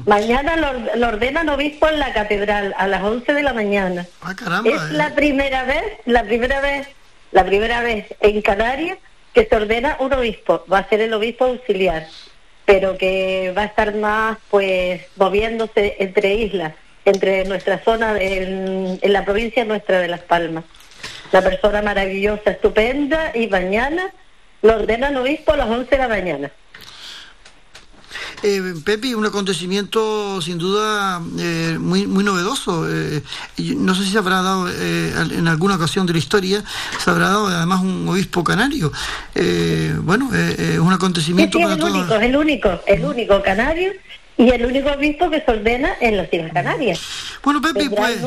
[0.07, 4.07] Mañana lo, ordenan obispo en la catedral a las 11 de la mañana.
[4.21, 5.13] Ah, caramba, es la eh.
[5.17, 6.87] primera vez, la primera vez,
[7.33, 8.99] la primera vez en Canarias
[9.35, 10.65] que se ordena un obispo.
[10.73, 12.07] Va a ser el obispo auxiliar,
[12.65, 16.75] pero que va a estar más, pues, moviéndose entre islas,
[17.05, 20.65] entre nuestra zona, en, en la provincia nuestra de Las Palmas
[21.33, 24.13] la persona maravillosa, estupenda, y mañana
[24.63, 26.53] lo ordena el obispo a las 11 de la mañana.
[28.43, 32.87] Eh, Pepi, un acontecimiento sin duda eh, muy, muy novedoso.
[32.91, 33.23] Eh,
[33.77, 36.65] no sé si se habrá dado eh, en alguna ocasión de la historia,
[36.99, 38.93] se habrá dado además un obispo canario.
[40.03, 43.93] bueno, es un acontecimiento sí, el Único, el único, el único canario
[44.37, 47.01] y el único obispo que se ordena en las Islas Canarias.
[47.45, 48.19] Bueno, Pepi, pues...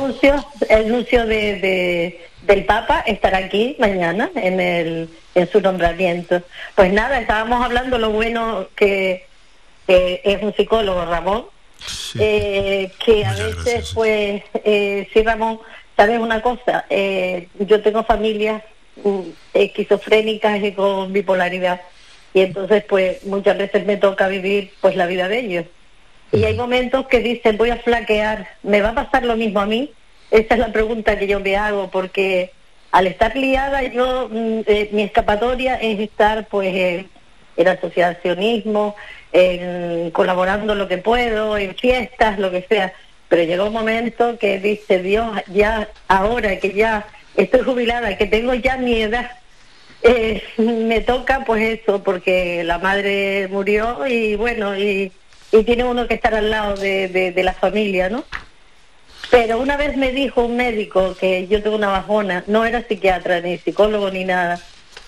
[0.69, 6.41] El anuncio, de del Papa estará aquí mañana en, el, en su nombramiento.
[6.75, 9.25] Pues nada, estábamos hablando lo bueno que,
[9.87, 11.45] es un psicólogo, Ramón,
[12.19, 15.59] eh, que a veces, pues, eh, sí, Ramón,
[15.95, 18.63] sabes una cosa, eh, yo tengo familias
[19.03, 19.21] mm,
[19.53, 21.81] esquizofrénicas y con bipolaridad,
[22.33, 25.65] y entonces, pues, muchas veces me toca vivir, pues, la vida de ellos.
[26.31, 29.65] Y hay momentos que dicen, voy a flaquear, ¿me va a pasar lo mismo a
[29.65, 29.93] mí?
[30.31, 32.51] Esa es la pregunta que yo me hago, porque
[32.91, 37.05] al estar liada, yo mm, eh, mi escapatoria es estar pues
[37.57, 38.95] en asociacionismo,
[39.31, 42.93] en, colaborando lo que puedo, en fiestas, lo que sea.
[43.27, 47.05] Pero llegó un momento que dice, Dios, ya ahora que ya
[47.35, 49.29] estoy jubilada, que tengo ya mi edad,
[50.01, 55.11] eh, me toca pues eso, porque la madre murió y bueno, y,
[55.51, 58.23] y tiene uno que estar al lado de, de la familia, ¿no?
[59.35, 63.41] Pero una vez me dijo un médico que yo tengo una bajona, no era psiquiatra
[63.41, 64.61] ni psicólogo ni nada,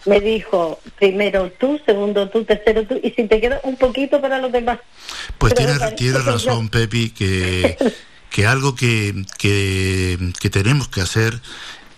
[0.05, 4.39] me dijo primero tú, segundo tú, tercero tú, y si te queda un poquito para
[4.39, 4.79] los demás.
[5.37, 5.79] Pues tienes,
[6.25, 7.77] razón, Pepi, que,
[8.29, 11.39] que algo que, que, que tenemos que hacer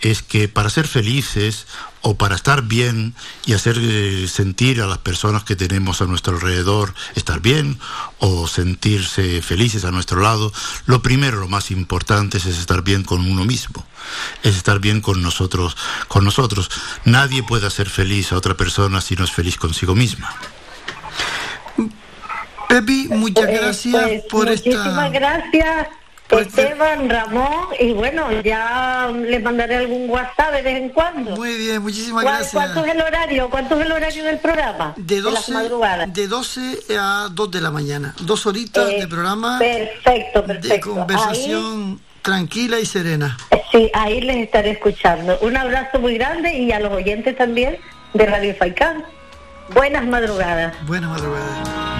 [0.02, 1.68] es que para ser felices
[2.02, 3.14] o para estar bien
[3.46, 7.78] y hacer eh, sentir a las personas que tenemos a nuestro alrededor estar bien
[8.20, 10.54] o sentirse felices a nuestro lado,
[10.86, 13.86] lo primero, lo más importante es estar bien con uno mismo,
[14.44, 15.76] es estar bien con nosotros,
[16.08, 16.70] con nosotros.
[17.04, 20.34] Nadie puede hacer feliz a otra persona si no es feliz consigo misma.
[22.70, 24.70] Pepi, muchas pues, gracias pues, por esta.
[24.70, 25.99] Muchísimas gracias
[26.38, 31.36] Esteban, Ramón, y bueno, ya les mandaré algún WhatsApp de vez en cuando.
[31.36, 32.54] Muy bien, muchísimas gracias.
[32.54, 33.50] ¿Cuánto es el horario?
[33.50, 34.94] ¿Cuánto es el horario del programa?
[34.98, 35.54] De 12,
[36.08, 38.14] de, 12 a 2 de la mañana.
[38.22, 39.58] Dos horitas de programa.
[39.58, 40.68] Perfecto, perfecto.
[40.68, 43.38] De conversación tranquila y serena.
[43.72, 45.38] Sí, ahí les estaré escuchando.
[45.42, 47.78] Un abrazo muy grande y a los oyentes también
[48.14, 49.04] de Radio Faicán.
[49.74, 50.74] Buenas madrugadas.
[50.86, 51.99] Buenas madrugadas.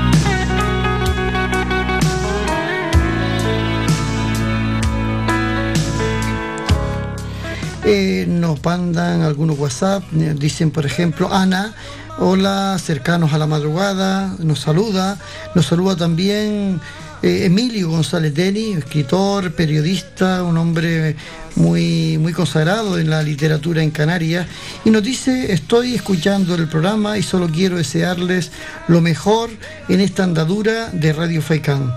[7.86, 11.74] Eh, nos mandan algunos WhatsApp, eh, dicen por ejemplo, Ana,
[12.20, 15.18] hola, cercanos a la madrugada, nos saluda,
[15.56, 16.82] nos saluda también
[17.22, 21.16] eh, Emilio González Deni, escritor, periodista, un hombre
[21.56, 24.48] muy, muy consagrado en la literatura en Canarias,
[24.86, 28.52] y nos dice, estoy escuchando el programa y solo quiero desearles
[28.88, 29.50] lo mejor
[29.90, 31.94] en esta andadura de Radio Faicán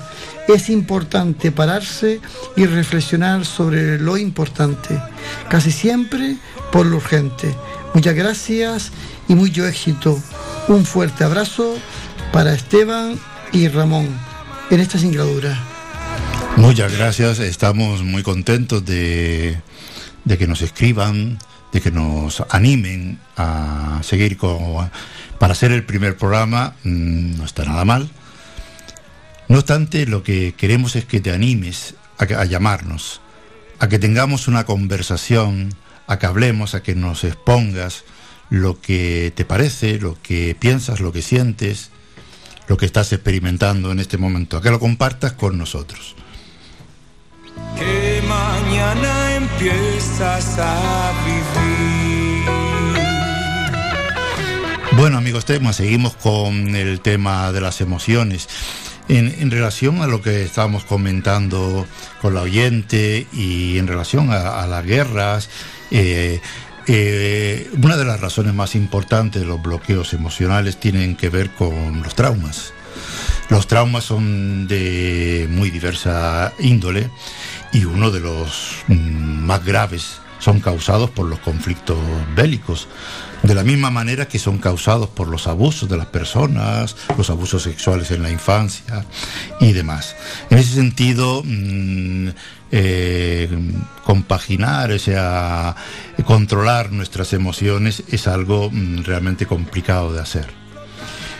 [0.48, 2.20] es importante pararse
[2.56, 5.00] y reflexionar sobre lo importante,
[5.48, 6.36] casi siempre
[6.70, 7.54] por lo urgente.
[7.94, 8.90] Muchas gracias
[9.28, 10.18] y mucho éxito.
[10.68, 11.74] Un fuerte abrazo
[12.32, 13.18] para Esteban
[13.52, 14.31] y Ramón
[14.72, 15.62] en esta singladura.
[16.56, 19.60] Muchas gracias, estamos muy contentos de,
[20.26, 21.38] que nos escriban,
[21.72, 24.90] de que nos animen a seguir con...
[25.38, 26.74] Para ser el primer programa.
[26.84, 28.08] Mm, no está nada mal.
[29.48, 33.20] No obstante, lo que queremos es que te animes a, llamarnos,
[33.78, 35.74] a que tengamos una conversación,
[36.06, 38.04] a que hablemos, a que nos expongas
[38.48, 41.90] lo que te parece, lo que piensas, lo que sientes,
[42.72, 46.16] lo que estás experimentando en este momento, a que lo compartas con nosotros.
[54.96, 58.48] Bueno amigos temas, seguimos con el tema de las emociones.
[59.08, 61.86] En, relación a lo que estábamos comentando
[62.22, 65.50] con la oyente y en relación a, las guerras,
[65.90, 66.40] eh,
[66.86, 72.02] eh, una de las razones más importantes de los bloqueos emocionales tienen que ver con
[72.02, 72.72] los traumas.
[73.48, 77.10] Los traumas son de muy diversa índole
[77.72, 81.98] y uno de los mm, más graves son causados por los conflictos
[82.34, 82.88] bélicos,
[83.42, 87.62] de la misma manera que son causados por los abusos de las personas, los abusos
[87.62, 89.04] sexuales en la infancia
[89.60, 90.16] y demás.
[90.50, 92.28] En ese sentido, mm,
[92.70, 93.48] eh,
[94.04, 95.76] compaginar, o sea,
[96.24, 100.61] controlar nuestras emociones es algo mm, realmente complicado de hacer.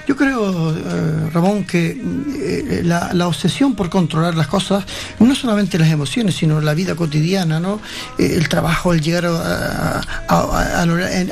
[0.07, 4.84] Yo creo, eh, Ramón, que eh, la, obsesión por controlar las cosas,
[5.20, 7.80] no solamente las emociones, sino la vida cotidiana, ¿no?
[8.18, 10.00] Eh, el trabajo, el llegar a,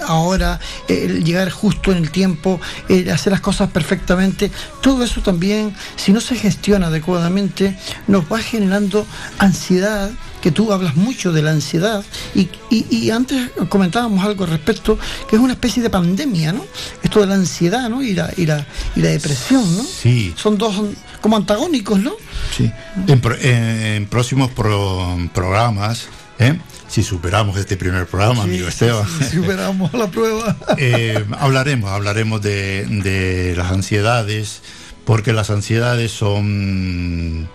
[0.06, 5.74] ahora, el llegar justo en el tiempo, el hacer las cosas perfectamente, todo eso también,
[5.96, 9.04] si no se gestiona adecuadamente, nos va generando
[9.38, 10.10] ansiedad
[10.40, 15.42] que tú hablas mucho de la ansiedad y, antes comentábamos algo al respecto, que es
[15.42, 16.64] una especie de pandemia, ¿no?
[17.02, 18.02] Esto de la ansiedad, ¿no?
[18.02, 18.66] Y la, y la,
[18.96, 19.84] y la depresión, ¿no?
[19.84, 20.32] Sí.
[20.36, 20.74] Son dos
[21.20, 22.12] como antagónicos, ¿no?
[22.56, 22.70] Sí.
[23.06, 26.06] En, próximos programas,
[26.38, 26.58] ¿eh?
[26.88, 29.06] si superamos este primer programa, amigo Esteban.
[29.18, 30.56] Si superamos la prueba.
[30.78, 34.62] Eh, hablaremos, hablaremos de, de, las ansiedades,
[35.04, 37.48] porque las ansiedades son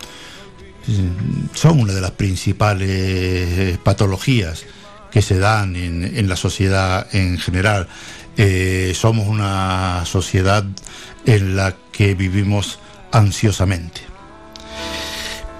[1.53, 4.65] son una de las principales patologías
[5.11, 7.87] que se dan en, la sociedad en general.
[8.37, 10.65] Eh, somos una sociedad
[11.25, 12.79] en la que vivimos
[13.11, 14.01] ansiosamente.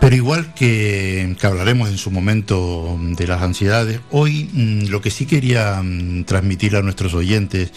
[0.02, 5.26] Pero igual que, hablaremos en su momento de las ansiedades, hoy mm, lo que sí
[5.26, 7.72] quería mm, transmitir a nuestros oyentes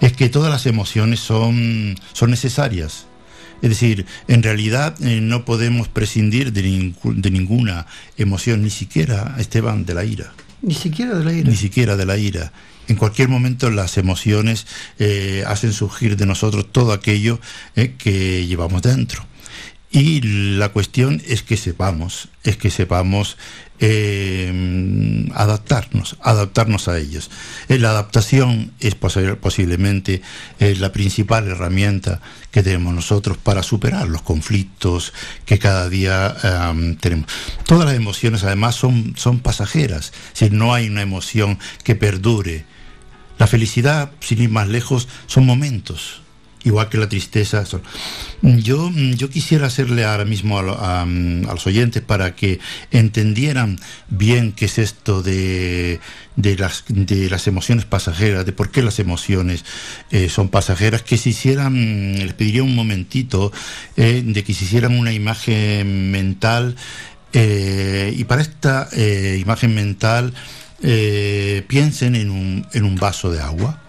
[0.00, 3.06] es que todas las emociones son, son necesarias
[3.62, 6.62] es decir, en realidad eh, no podemos prescindir de,
[7.30, 7.86] ninguna
[8.16, 10.32] emoción, ni siquiera, Esteban, de la ira.
[10.62, 11.50] Ni siquiera de la ira.
[11.50, 12.52] Ni siquiera de la ira.
[12.88, 14.66] En cualquier momento las emociones
[14.98, 17.40] eh, hacen surgir de nosotros todo aquello
[17.76, 19.24] eh, que llevamos dentro.
[19.92, 20.20] Y
[20.56, 23.36] la cuestión es que sepamos, es que sepamos
[23.82, 27.30] eh, adaptarnos, adaptarnos a ellos.
[27.68, 30.20] Eh, la adaptación es posiblemente
[30.58, 32.20] eh, la principal herramienta
[32.50, 35.14] que tenemos nosotros para superar los conflictos
[35.46, 36.36] que cada día
[37.00, 37.26] tenemos.
[37.64, 42.64] Todas las emociones además son, son pasajeras, si no hay una emoción que perdure.
[43.38, 46.19] La felicidad, sin ir más lejos, son momentos
[46.64, 47.64] igual que la tristeza.
[48.42, 54.78] Yo, yo quisiera hacerle ahora mismo a, los oyentes para que entendieran bien qué es
[54.78, 56.00] esto de,
[56.36, 59.64] de, las, de las emociones pasajeras, de por qué las emociones
[60.10, 63.52] eh, son pasajeras, que se hicieran, les pediría un momentito,
[63.96, 66.76] eh, de que se hicieran una imagen mental
[67.32, 68.88] eh, y para esta
[69.38, 70.34] imagen mental,
[70.82, 73.82] eh, piensen en un, en un, vaso de agua,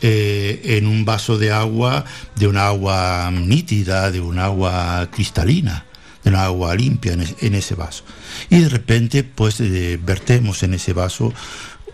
[0.00, 2.04] eh, en un vaso de agua,
[2.36, 5.84] de un agua nítida, de un agua cristalina,
[6.22, 8.04] de un agua limpia en, ese vaso.
[8.48, 11.34] Y de repente, pues, eh, vertemos en ese vaso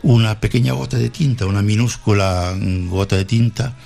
[0.03, 2.57] una pequeña gota de tinta, una minúscula
[2.87, 3.76] gota de tinta,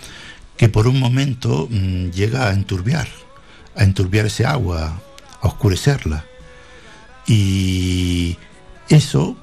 [0.59, 3.09] que por un momento mm, llega a enturbiar,
[3.77, 5.01] a enturbiar ese agua,
[5.41, 6.27] a oscurecerla.
[7.27, 8.37] Y
[8.91, 9.39] eso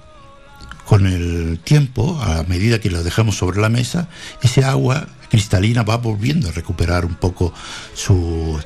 [0.86, 4.10] con el tiempo, a medida que lo dejamos sobre la mesa,
[4.42, 7.54] ese agua cristalina va volviendo a recuperar un poco
[7.94, 8.60] su,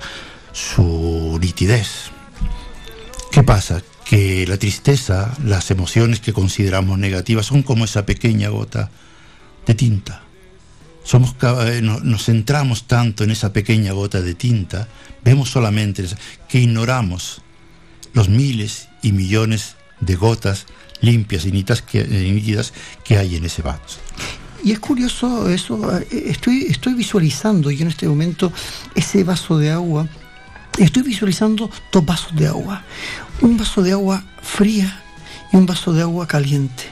[0.52, 2.10] su nitidez.
[3.32, 3.84] ¿Qué pasa?
[4.06, 8.90] Que la tristeza, las emociones que consideramos negativas son como esa pequeña gota
[9.68, 10.24] de tinta.
[11.04, 11.36] Somos,
[11.68, 14.88] eh, nos centramos tanto en esa pequeña gota de tinta,
[15.24, 16.04] vemos solamente
[16.50, 17.42] que ignoramos
[18.14, 20.66] los miles y millones de gotas
[21.02, 22.72] limpias y nítidas que,
[23.04, 24.00] que hay en ese vaso.
[24.64, 28.52] Y es curioso eso, eh, estoy, estoy visualizando yo en este momento
[28.96, 30.08] ese vaso de agua,
[30.80, 32.84] estoy visualizando dos vasos de agua,
[33.42, 35.04] un vaso de agua fría
[35.54, 36.84] y un vaso de agua caliente.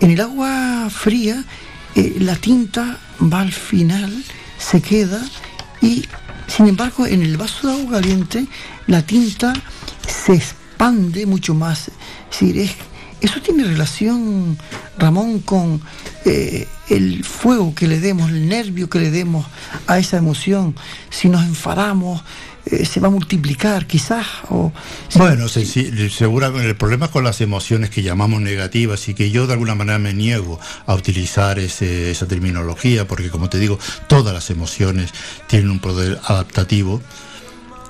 [0.00, 1.42] En el agua fría
[1.94, 4.12] eh, la tinta va al final,
[4.58, 5.22] se queda
[5.80, 6.04] y
[6.48, 8.46] sin embargo en el vaso de agua caliente
[8.88, 9.54] la tinta
[10.06, 11.88] se expande mucho más.
[11.88, 12.72] Es decir, es
[13.20, 14.58] eso tiene relación,
[14.98, 15.80] Ramón, con
[16.24, 19.46] eh, el fuego que le demos, el nervio que le demos
[19.86, 20.74] a esa emoción.
[21.10, 22.22] Si nos enfadamos,
[22.66, 24.26] eh, se va a multiplicar quizás.
[24.50, 24.72] O,
[25.14, 29.74] bueno, seguramente el problema con las emociones que llamamos negativas y que yo de alguna
[29.74, 35.12] manera me niego a utilizar esa terminología, porque como te digo, todas las emociones
[35.46, 37.00] tienen un poder adaptativo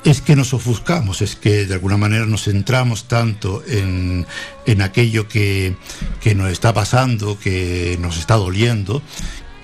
[0.07, 4.25] es que nos ofuscamos, es que de alguna manera nos centramos tanto en,
[4.81, 5.75] aquello que,
[6.37, 9.03] nos está pasando, que nos está doliendo,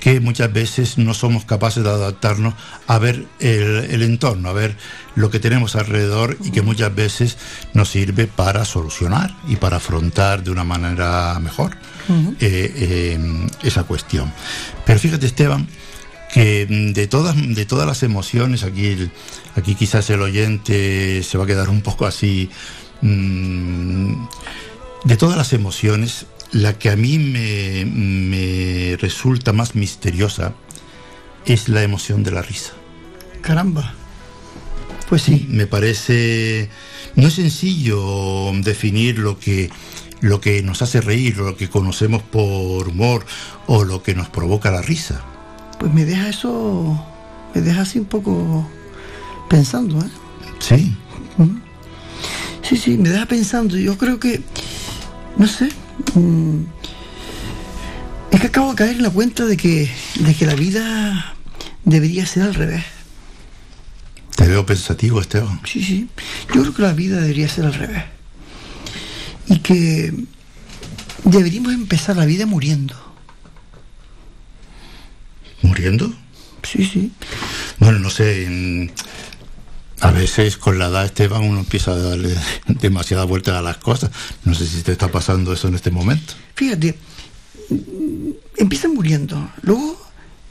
[0.01, 2.55] que muchas veces no somos capaces de adaptarnos
[2.89, 4.77] a ver el, entorno, a ver
[5.15, 7.39] lo que tenemos alrededor y que muchas veces
[7.73, 11.77] nos sirve para solucionar y para afrontar de una manera mejor
[12.09, 14.33] eh, eh, esa cuestión.
[14.85, 15.69] Pero fíjate Esteban,
[16.33, 19.11] que de todas, de todas las emociones, aquí,
[19.55, 22.49] aquí quizás el oyente se va a quedar un poco así,
[23.03, 24.15] mm,
[25.05, 30.55] de todas las emociones, la que a mí me, me resulta más misteriosa
[31.45, 32.73] es la emoción de la risa.
[33.43, 33.95] Caramba.
[35.11, 35.47] Pues sí.
[35.51, 36.71] Me parece.
[37.15, 39.71] No es sencillo definir lo que,
[40.21, 43.27] lo que nos hace reír, lo que conocemos por humor
[43.67, 45.27] o lo que nos provoca la risa
[45.83, 47.05] pues me deja eso,
[47.53, 48.65] me deja así un poco
[49.49, 50.09] pensando, ¿eh?
[50.61, 50.97] Sí.
[52.63, 53.77] Sí, sí, me deja pensando.
[53.77, 54.41] Yo creo que,
[55.37, 55.71] no sé,
[56.15, 56.61] mm,
[58.31, 61.35] es que acabo de caer en la cuenta de que, de que la vida
[61.85, 62.85] debería ser al revés.
[64.37, 65.61] Te veo pensativo, Esteban.
[65.65, 66.09] Sí, sí.
[66.55, 68.05] Yo creo que la vida debería ser al revés.
[69.49, 70.15] Y que
[71.25, 73.12] deberíamos empezar la vida muriendo
[75.63, 76.13] muriendo.
[76.63, 77.13] Sí, sí.
[77.79, 78.91] Bueno, no sé.
[80.01, 82.35] A veces con la edad, Esteban, uno empieza a darle
[82.67, 84.11] demasiada vuelta a las cosas.
[84.45, 86.35] No sé si te está pasando eso en este momento.
[86.57, 86.97] Fíjate,
[88.57, 89.51] empiezan muriendo.
[89.63, 90.01] Luego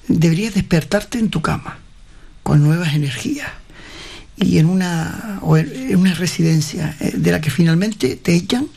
[0.08, 1.80] deberías despertarte en tu cama
[2.44, 3.50] con nuevas energías
[4.38, 8.68] y en una, en una residencia eh, de la que finalmente te echan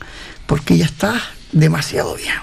[0.45, 1.21] porque ya estás
[1.51, 2.35] demasiado bien.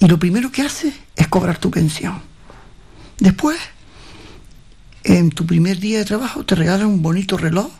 [0.00, 2.20] Y lo primero que haces es cobrar tu pensión.
[3.22, 3.56] Después,
[5.04, 7.70] en tu primer día de trabajo, te regalan un bonito reloj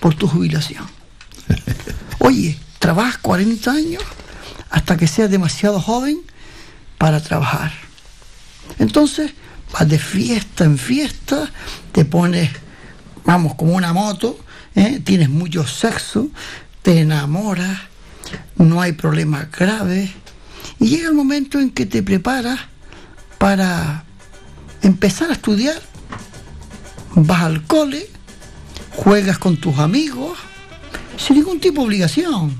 [0.00, 0.84] por tu jubilación.
[2.18, 4.02] Oye, trabajas 40 años
[4.68, 6.20] hasta que seas demasiado joven
[6.98, 7.72] para trabajar.
[8.78, 9.32] Entonces,
[9.72, 11.50] vas de fiesta en fiesta,
[11.92, 12.50] te pones,
[13.24, 14.38] vamos, como una moto,
[14.74, 15.00] ¿eh?
[15.02, 16.28] tienes mucho sexo,
[16.82, 17.80] te enamoras,
[18.56, 20.10] no hay problemas graves,
[20.78, 22.60] y llega el momento en que te preparas
[23.38, 24.04] para
[24.82, 25.80] empezar a estudiar,
[27.14, 28.08] vas al cole,
[28.90, 30.38] juegas con tus amigos,
[31.16, 32.56] sin ningún tipo de obligación,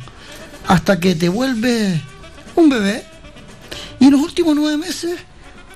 [0.66, 2.00] hasta que te vuelves
[2.54, 3.04] un bebé
[3.98, 5.18] y en los últimos nueve meses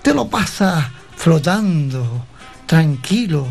[0.03, 0.85] te lo pasas
[1.17, 2.27] flotando,
[2.67, 3.47] tranquilo,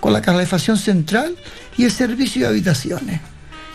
[0.00, 1.36] con la calefacción central
[1.76, 3.20] y el servicio de habitaciones.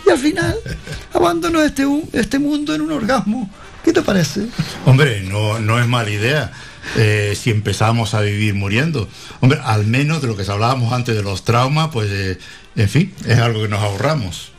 [0.06, 0.56] Y al final
[1.14, 3.50] abandonas este, este mundo en un orgasmo.
[3.84, 4.48] ¿Qué te parece?
[4.86, 6.52] Hombre, no, no es mala idea.
[6.98, 9.08] Eh, si empezamos a vivir muriendo.
[9.40, 12.38] Hombre, al menos de lo que hablábamos antes de los traumas, pues, eh,
[12.76, 14.51] en fin, es algo que nos ahorramos.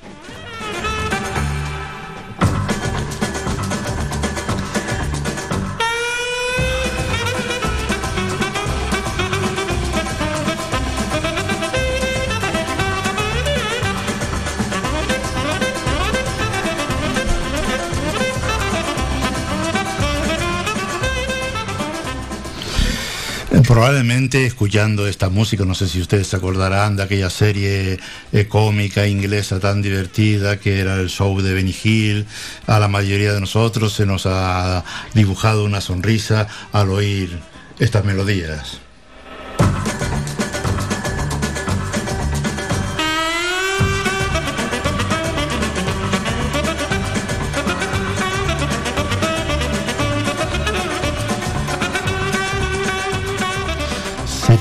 [23.73, 27.99] Probablemente escuchando esta música, no sé si ustedes se acordarán de aquella serie
[28.31, 32.27] eh, cómica inglesa tan divertida que era el show de Benny Hill,
[32.67, 37.39] a la mayoría de nosotros se nos ha dibujado una sonrisa al oír
[37.79, 38.79] estas melodías.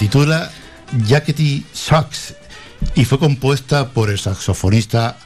[0.02, 0.52] Titula
[1.06, 2.34] Jackety Socks
[2.96, 5.20] y fue compuesta por el saxofonista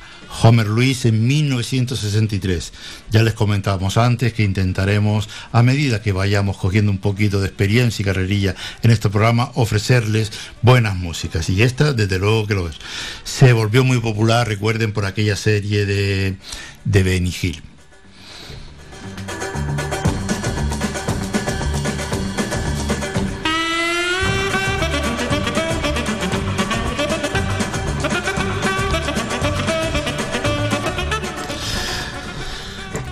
[0.44, 2.74] Homer Luis en 1963.
[3.10, 8.04] Ya les comentábamos antes que intentaremos, a medida que vayamos cogiendo un poquito de experiencia
[8.04, 8.54] y carrerilla
[8.84, 11.50] en este programa, ofrecerles buenas músicas.
[11.50, 12.76] Y esta, desde luego que lo es.
[13.24, 16.36] Se volvió muy popular, recuerden, por aquella serie de,
[16.84, 17.64] de Benny Hill.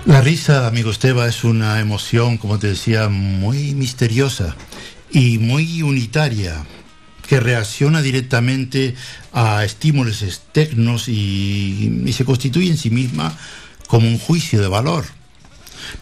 [0.06, 4.54] La risa, amigo Esteba, es una emoción, como te decía, muy misteriosa
[5.10, 6.66] y muy unitaria,
[7.26, 8.94] que reacciona directamente
[9.32, 13.34] a estímulos externos y, y se constituye en sí misma
[13.86, 15.06] como un juicio de valor.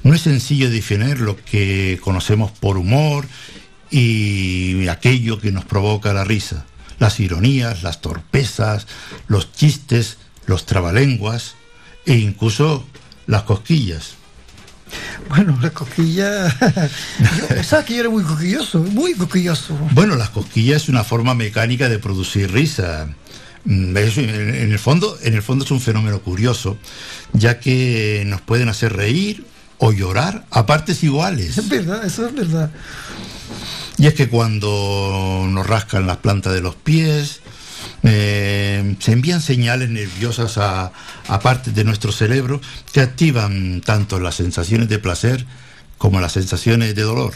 [0.03, 3.29] No es sencillo definir lo que conocemos por humor
[3.89, 6.67] y aquello que nos provoca la risa.
[6.99, 8.89] Las ironías, las torpezas,
[9.29, 11.55] los chistes, los trabalenguas
[12.05, 12.85] e incluso
[13.33, 14.15] las cosquillas.
[15.31, 16.55] Bueno, las cosquillas.
[16.61, 18.79] yo, ¿Sabes que yo era muy cosquilloso?
[18.81, 19.75] Muy cosquilloso.
[19.93, 23.09] Bueno, las cosquillas es una forma mecánica de producir risa.
[23.65, 26.77] Mm, es- en el fondo, en el fondo es un fenómeno curioso,
[27.33, 29.47] ya que nos pueden hacer reír
[29.79, 31.57] o llorar a partes iguales.
[31.59, 32.71] Es verdad, eso es verdad.
[33.99, 37.41] Y es que cuando nos rascan las plantas de los pies,
[38.03, 40.93] eh, se envían señales nerviosas a,
[41.29, 42.61] a partes de nuestro cerebro
[42.93, 45.47] que activan tanto las sensaciones de placer
[45.99, 47.33] como las sensaciones de dolor.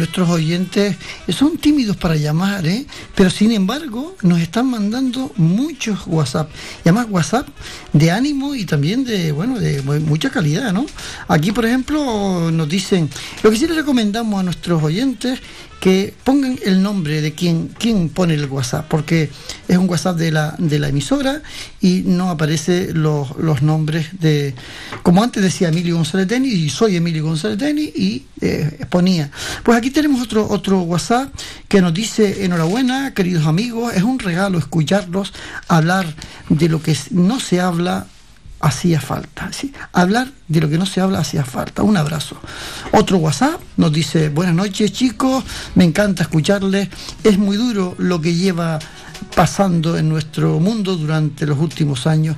[0.00, 0.96] Nuestros oyentes
[1.28, 2.86] son tímidos para llamar, ¿eh?
[3.14, 6.50] pero sin embargo nos están mandando muchos WhatsApp.
[6.84, 7.48] Y además WhatsApp
[7.92, 10.86] de ánimo y también de, bueno, de mu- mucha calidad, ¿no?
[11.28, 13.08] Aquí, por ejemplo, nos dicen,
[13.42, 15.38] lo que sí les recomendamos a nuestros oyentes
[15.80, 19.30] que pongan el nombre de quien, quien pone el WhatsApp, porque
[19.66, 21.42] es un WhatsApp de la, de la emisora
[21.80, 24.54] y no aparece los, los nombres de,
[25.02, 29.30] como antes decía Emilio González Deni, y soy Emilio González Deni, y eh, ponía.
[29.62, 31.32] Pues aquí tenemos otro, otro WhatsApp
[31.66, 35.32] que nos dice, enhorabuena, queridos amigos, es un regalo escucharlos
[35.66, 36.14] hablar
[36.50, 38.06] de lo que no se habla
[38.60, 39.52] hacía falta.
[39.52, 39.72] ¿sí?
[39.92, 41.82] Hablar de lo que no se habla hacía falta.
[41.82, 42.36] Un abrazo.
[42.92, 45.44] Otro WhatsApp nos dice, buenas noches chicos,
[45.74, 46.88] me encanta escucharles.
[47.24, 48.78] Es muy duro lo que lleva
[49.34, 52.36] pasando en nuestro mundo durante los últimos años.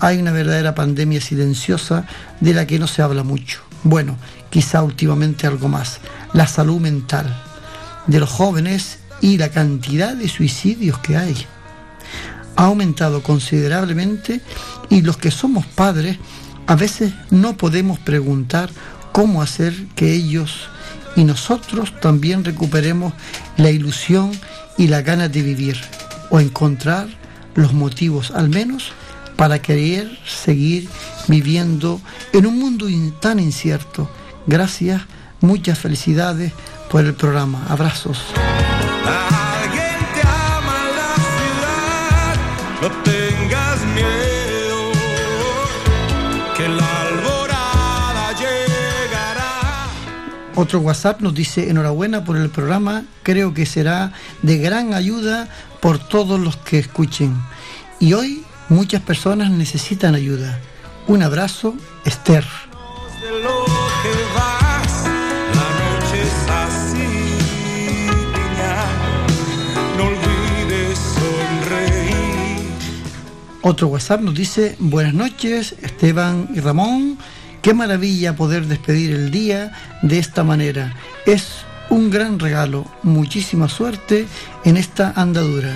[0.00, 2.06] Hay una verdadera pandemia silenciosa
[2.40, 3.60] de la que no se habla mucho.
[3.82, 4.16] Bueno,
[4.50, 6.00] quizá últimamente algo más.
[6.32, 7.42] La salud mental
[8.06, 11.46] de los jóvenes y la cantidad de suicidios que hay
[12.56, 14.40] ha aumentado considerablemente
[14.90, 16.18] y los que somos padres
[16.66, 18.70] a veces no podemos preguntar
[19.12, 20.68] cómo hacer que ellos
[21.16, 23.12] y nosotros también recuperemos
[23.56, 24.32] la ilusión
[24.76, 25.80] y la ganas de vivir
[26.30, 27.08] o encontrar
[27.54, 28.92] los motivos al menos
[29.36, 30.88] para querer seguir
[31.28, 32.00] viviendo
[32.32, 32.86] en un mundo
[33.20, 34.10] tan incierto.
[34.46, 35.02] Gracias,
[35.40, 36.52] muchas felicidades
[36.90, 37.64] por el programa.
[37.68, 38.18] Abrazos.
[42.84, 44.92] No tengas miedo,
[46.54, 49.86] que la alborada llegará.
[50.54, 54.12] Otro WhatsApp nos dice enhorabuena por el programa, creo que será
[54.42, 55.48] de gran ayuda
[55.80, 57.34] por todos los que escuchen.
[58.00, 60.58] Y hoy muchas personas necesitan ayuda.
[61.06, 61.74] Un abrazo,
[62.04, 62.44] Esther.
[63.22, 64.63] De lo que vas,
[73.66, 77.16] Otro WhatsApp nos dice buenas noches, Esteban y Ramón.
[77.62, 80.92] Qué maravilla poder despedir el día de esta manera.
[81.24, 82.84] Es un gran regalo.
[83.02, 84.26] Muchísima suerte
[84.66, 85.72] en esta andadura.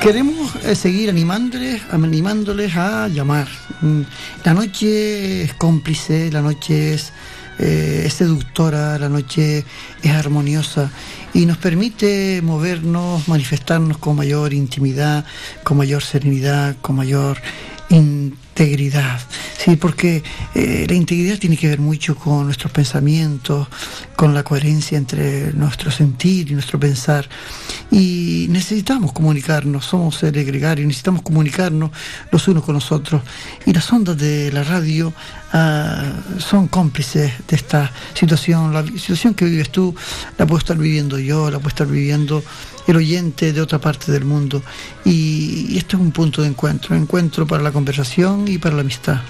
[0.00, 3.46] Queremos eh, seguir animándoles, animándoles a llamar.
[3.80, 4.02] Mm,
[4.44, 7.12] La noche es cómplice, la noche es,
[7.58, 9.64] eh, es seductora, la noche
[10.02, 10.90] es armoniosa
[11.34, 15.24] y nos permite movernos, manifestarnos con mayor intimidad,
[15.62, 17.38] con mayor serenidad, con mayor
[18.58, 19.20] integridad.
[19.56, 20.22] Sí, porque
[20.54, 23.68] eh, la integridad tiene que ver mucho con nuestros pensamientos,
[24.16, 27.28] con la coherencia entre nuestro sentir y nuestro pensar.
[27.90, 31.90] Y necesitamos comunicarnos, somos seres gregarios, necesitamos comunicarnos
[32.32, 33.22] los unos con los otros.
[33.64, 35.12] Y las ondas de la radio
[35.52, 38.72] ah, son cómplices de esta situación.
[38.72, 39.94] La situación que vives tú
[40.36, 42.42] la puedo estar viviendo yo, la puedo estar viviendo
[42.88, 44.62] el oyente de otra parte del mundo.
[45.04, 48.80] Y, y esto es un punto de encuentro, encuentro para la conversación y para la
[48.80, 49.20] amistad.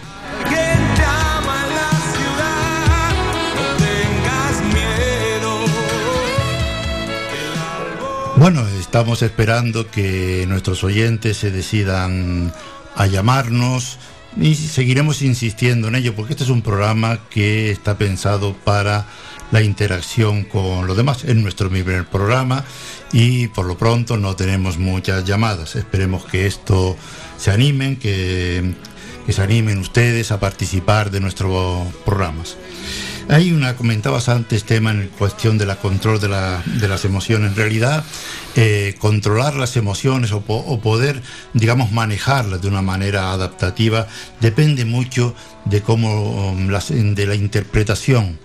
[8.37, 12.53] Bueno, estamos esperando que nuestros oyentes se decidan
[12.95, 13.99] a llamarnos
[14.41, 19.07] y seguiremos insistiendo en ello porque este es un programa que está pensado para
[19.51, 21.25] la interacción con los demás.
[21.25, 22.65] Es nuestro primer programa
[23.13, 25.77] y por lo pronto no tenemos muchas llamadas.
[25.77, 26.97] Esperemos que esto
[27.39, 28.75] se animen, que,
[29.27, 32.57] que se animen ustedes a participar de nuestros programas.
[33.31, 37.51] Hay una, comentabas antes, tema en cuestión de la control de, la, de las emociones.
[37.51, 38.03] En realidad,
[38.57, 44.07] eh, controlar las emociones o, poder, digamos, manejarlas de una manera adaptativa
[44.41, 45.35] depende mucho
[45.67, 46.69] de cómo, um,
[47.15, 48.39] de la interpretación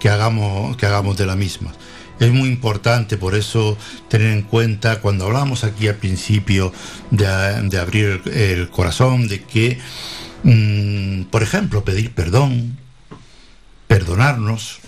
[0.00, 1.72] que hagamos, que hagamos de la misma.
[2.20, 3.76] Es muy importante, por eso,
[4.08, 6.72] tener en cuenta cuando hablamos aquí al principio
[7.10, 7.26] de,
[7.78, 9.78] abrir el, corazón, de que,
[10.44, 12.78] mm, por ejemplo, pedir perdón,
[13.88, 14.80] perdonarnos.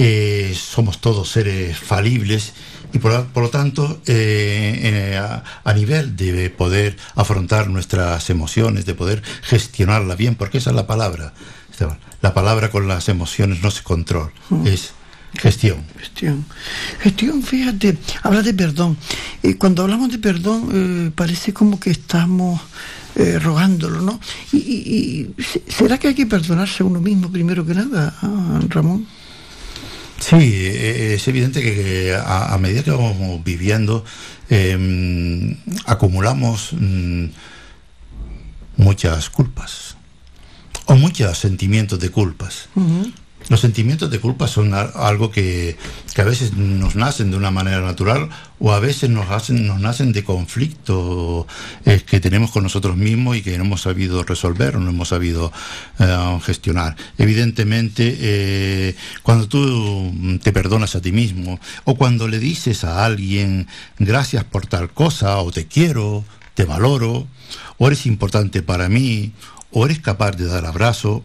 [0.00, 2.52] Eh, somos todos seres falibles
[2.92, 9.22] y por, lo tanto, eh, eh, a, nivel de poder afrontar nuestras emociones, de poder
[9.42, 11.34] gestionarla bien, porque esa es la palabra,
[12.22, 14.66] La palabra con las emociones no se controla, mm.
[14.66, 14.92] es
[15.34, 15.84] gestión.
[15.98, 16.44] Gestión.
[17.00, 18.96] Gestión, fíjate, habla de perdón.
[19.58, 22.60] cuando hablamos de perdón, parece como que estamos
[23.18, 24.20] eh, rogándolo, ¿no?
[24.52, 25.26] Y,
[25.66, 29.08] ¿Será que hay que perdonarse a uno mismo primero que nada, ah, Ramón?
[30.20, 34.04] Sí, eh, es evidente que a, medida que vamos viviendo,
[34.48, 35.56] em,
[35.86, 37.24] acumulamos mm,
[38.76, 39.96] muchas culpas
[40.86, 42.68] o muchos sentimientos de culpas.
[43.48, 45.76] Los sentimientos de culpa son algo que,
[46.16, 48.28] a veces nos nacen de una manera natural
[48.58, 51.46] o a veces nos, nos nacen de conflicto
[51.86, 55.08] eh, que tenemos con nosotros mismos y que no hemos sabido resolver o no hemos
[55.08, 55.52] sabido
[55.98, 56.96] eh, gestionar.
[57.16, 63.68] Evidentemente, eh, cuando tú te perdonas a ti mismo o cuando le dices a alguien
[63.98, 66.24] gracias por tal cosa o te quiero,
[66.54, 67.28] te valoro,
[67.78, 69.32] o eres importante para mí,
[69.70, 71.22] o eres capaz de dar abrazo,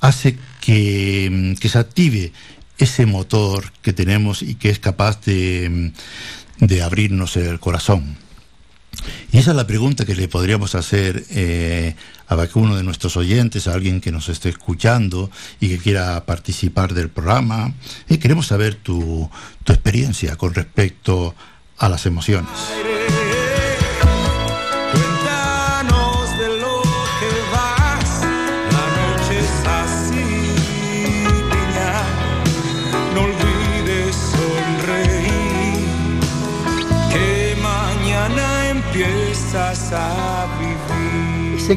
[0.00, 2.32] hace que, se active
[2.78, 5.92] ese motor que tenemos y que es capaz de,
[6.82, 8.16] abrirnos el corazón.
[9.32, 11.94] Y esa es la pregunta que le podríamos hacer eh,
[12.28, 16.94] a uno de nuestros oyentes, a alguien que nos esté escuchando y que quiera participar
[16.94, 17.74] del programa.
[18.08, 19.28] Y queremos saber tu,
[19.64, 21.34] tu experiencia con respecto
[21.78, 22.50] a las emociones.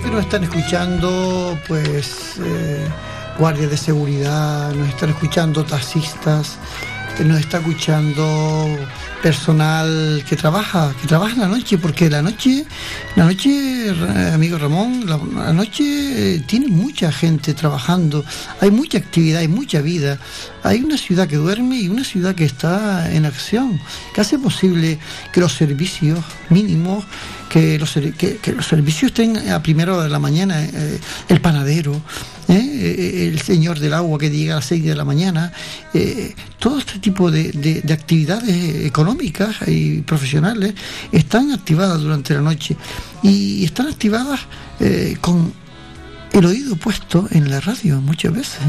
[0.01, 2.85] Que nos están escuchando, pues, eh,
[3.39, 6.57] guardias de seguridad, nos están escuchando taxistas,
[7.23, 8.67] nos está escuchando
[9.23, 12.65] personal que trabaja, que trabaja la noche, porque la noche,
[13.15, 13.89] la noche,
[14.33, 15.83] amigo Ramón, la, noche
[16.35, 18.25] eh, tiene mucha gente trabajando,
[18.59, 20.19] hay mucha actividad, hay mucha vida,
[20.61, 23.79] hay una ciudad que duerme y una ciudad que está en acción,
[24.13, 24.99] que hace posible
[25.31, 26.19] que los servicios
[26.49, 27.05] mínimos
[27.49, 32.01] que los, los servicios estén a primera hora de la mañana, eh, el panadero,
[32.47, 35.51] eh, el señor del agua que llega a las 6 de la mañana,
[35.93, 40.73] eh, todo este tipo de, actividades económicas y profesionales
[41.11, 42.75] están activadas durante la noche
[43.23, 44.41] y están activadas
[45.21, 45.53] con
[46.33, 48.59] el oído puesto en la radio muchas veces.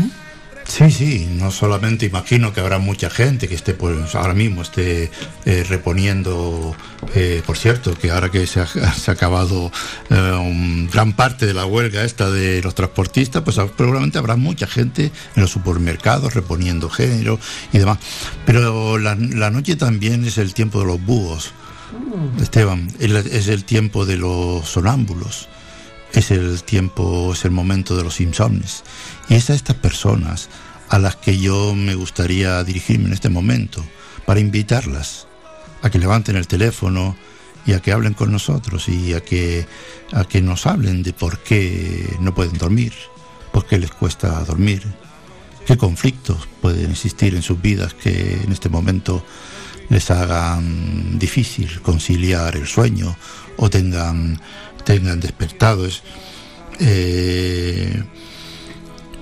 [0.68, 5.10] Sí, sí, no solamente imagino que habrá mucha gente que esté pues, ahora mismo esté
[5.44, 6.74] eh, reponiendo,
[7.14, 8.68] eh, por cierto, que ahora que se ha,
[9.06, 9.70] acabado
[10.10, 15.12] eh, gran parte de la huelga esta de los transportistas, pues probablemente habrá mucha gente
[15.36, 17.38] en los supermercados reponiendo género
[17.72, 17.98] y demás.
[18.44, 21.52] Pero la, noche también es el tiempo de los búhos,
[22.40, 25.48] Esteban, es el tiempo de los sonámbulos
[26.16, 28.84] es el tiempo, es el momento de los insomnes.
[29.28, 30.48] Y es a estas personas
[30.88, 33.84] a las que yo me gustaría dirigirme en este momento,
[34.24, 35.26] para invitarlas
[35.82, 37.16] a que levanten el teléfono
[37.64, 39.66] y a que hablen con nosotros y a que,
[40.12, 42.92] a que nos hablen de por qué no pueden dormir,
[43.52, 44.82] por qué les cuesta dormir,
[45.66, 49.24] qué conflictos pueden existir en sus vidas que en este momento
[49.88, 53.16] les hagan difícil conciliar el sueño
[53.56, 54.40] o tengan
[54.86, 56.02] tengan despertados.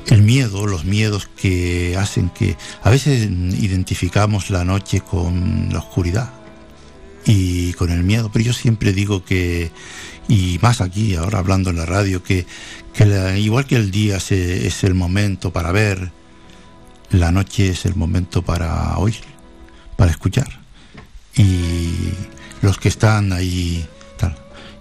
[0.09, 6.31] El miedo, los miedos que hacen que a veces identificamos la noche con la oscuridad
[7.25, 9.71] y con el miedo, pero yo siempre digo que,
[10.29, 12.47] y más aquí, ahora hablando en la radio, que,
[13.37, 16.13] igual que el día es el momento para ver,
[17.11, 19.17] la noche es el momento para oír,
[19.97, 20.61] para escuchar.
[21.37, 22.11] Y
[22.61, 23.87] los que están ahí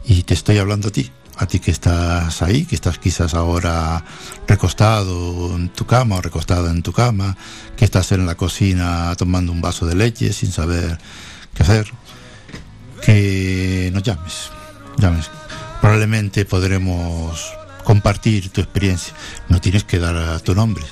[0.05, 4.04] y te estoy hablando a ti, a ti que estás ahí, que estás quizás ahora
[4.48, 7.36] recostado en tu cama o recostada en tu cama,
[7.76, 10.98] que estás en la cocina tomando un vaso de leche sin saber
[11.54, 11.92] qué hacer,
[13.02, 14.52] que nos llames,
[14.98, 15.30] llames.
[15.82, 17.54] Probablemente podremos
[17.84, 19.14] compartir tu experiencia.
[19.50, 20.84] No tienes que dar tu nombre,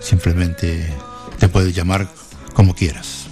[0.00, 0.92] simplemente
[1.38, 2.08] te puedes llamar
[2.54, 3.26] como quieras.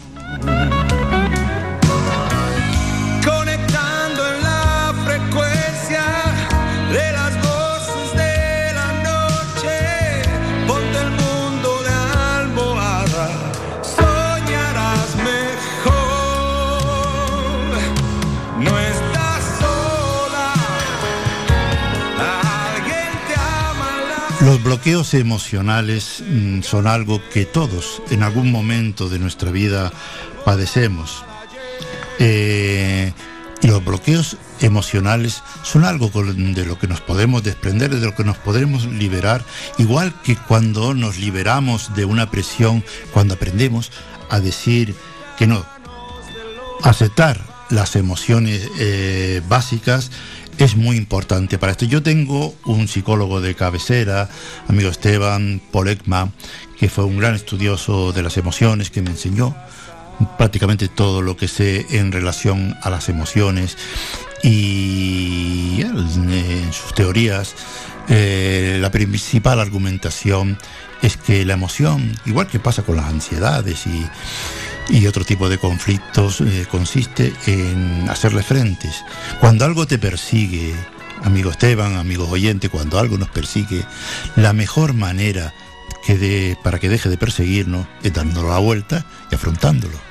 [24.48, 29.92] Los bloqueos emocionales mm, son algo que todos en algún momento de nuestra vida
[30.42, 31.22] padecemos.
[32.18, 33.12] Eh,
[33.60, 38.24] y los bloqueos emocionales son algo de lo que nos podemos desprender, de lo que
[38.24, 39.44] nos podemos liberar,
[39.76, 42.82] igual que cuando nos liberamos de una presión,
[43.12, 43.92] cuando aprendemos
[44.30, 44.94] a decir
[45.36, 45.66] que no,
[46.82, 47.38] aceptar
[47.68, 50.10] las emociones eh, básicas
[50.58, 51.84] es muy importante para esto.
[51.84, 54.28] Yo tengo un psicólogo de cabecera,
[54.66, 56.32] amigo Esteban Polecma,
[56.78, 59.54] que fue un gran estudioso de las emociones, que me enseñó
[60.36, 63.76] prácticamente todo lo que sé en relación a las emociones
[64.42, 67.54] y en sus teorías
[68.08, 70.58] eh, la principal argumentación
[71.02, 74.06] es que la emoción, igual que pasa con las ansiedades y
[74.88, 79.04] y otro tipo de conflictos eh, consiste en hacerle frentes.
[79.40, 80.74] Cuando algo te persigue,
[81.22, 83.84] amigo Esteban, amigo oyente, cuando algo nos persigue,
[84.36, 85.52] la mejor manera
[86.04, 90.07] que de, para que deje de perseguirnos es dándolo la vuelta y afrontándolo.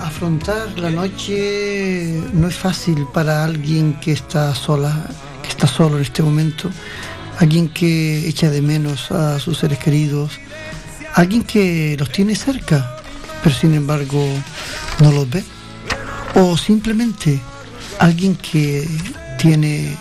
[0.00, 5.06] Afrontar la noche no es fácil para alguien que está sola,
[5.42, 6.70] que está solo en este momento,
[7.38, 10.38] alguien que echa de menos a sus seres queridos,
[11.14, 12.96] alguien que los tiene cerca,
[13.42, 14.24] pero sin embargo
[15.00, 15.44] no los ve,
[16.36, 17.38] o simplemente
[17.98, 18.88] alguien que
[19.38, 19.94] tiene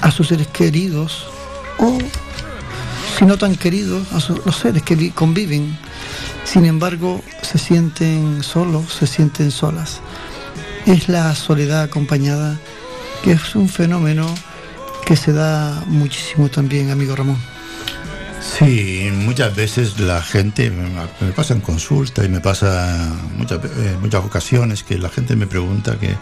[0.00, 1.26] a sus seres queridos
[1.78, 1.98] o
[3.16, 5.78] si no tan queridos, a los seres que conviven
[6.44, 10.00] sin embargo, se sienten solos, se sienten solas.
[10.86, 12.58] Es la soledad acompañada,
[13.22, 14.32] que es un fenómeno
[15.04, 17.38] que se da muchísimo también, amigo Ramón.
[18.58, 24.24] Sí, muchas veces la gente, me pasa en consulta y me pasa muchas, eh, muchas
[24.24, 26.14] ocasiones que la gente me pregunta que,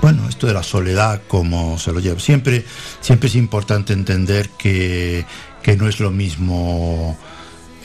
[0.00, 2.18] bueno, esto de la soledad, ¿cómo se lo lleva?
[2.18, 2.64] Siempre,
[3.00, 5.26] siempre es importante entender que,
[5.62, 7.16] que no es lo mismo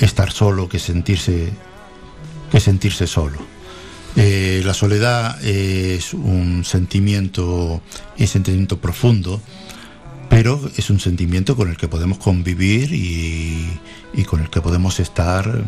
[0.05, 1.51] estar solo que sentirse
[2.51, 3.39] que sentirse solo.
[4.17, 7.81] Eh, la soledad es un sentimiento,
[8.17, 9.41] es sentimiento profundo,
[10.29, 13.79] pero es un sentimiento con el que podemos convivir y,
[14.13, 15.63] y con el que podemos estar.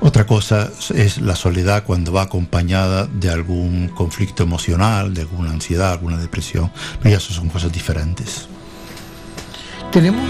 [0.00, 5.90] Otra cosa es la soledad cuando va acompañada de algún conflicto emocional, de alguna ansiedad,
[5.92, 8.46] alguna depresión, pero ya eso son cosas diferentes.
[9.90, 10.22] Tenemos,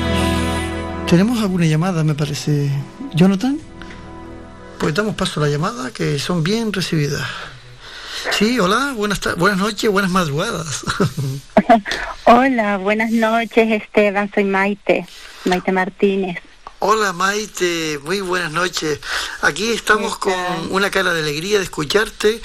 [1.07, 2.71] tenemos alguna llamada, me parece,
[3.15, 3.59] Jonathan.
[4.79, 7.23] Pues damos paso a la llamada, que son bien recibidas.
[8.33, 10.85] Sí, hola, buenas, buenas noches, buenas madrugadas.
[12.25, 15.07] hola, buenas noches Esteban, soy Maite,
[15.45, 16.39] Maite Martínez.
[16.79, 19.01] Hola Maite, muy buenas noches.
[19.41, 20.35] Aquí estamos con
[20.71, 22.43] una cara de alegría de escucharte.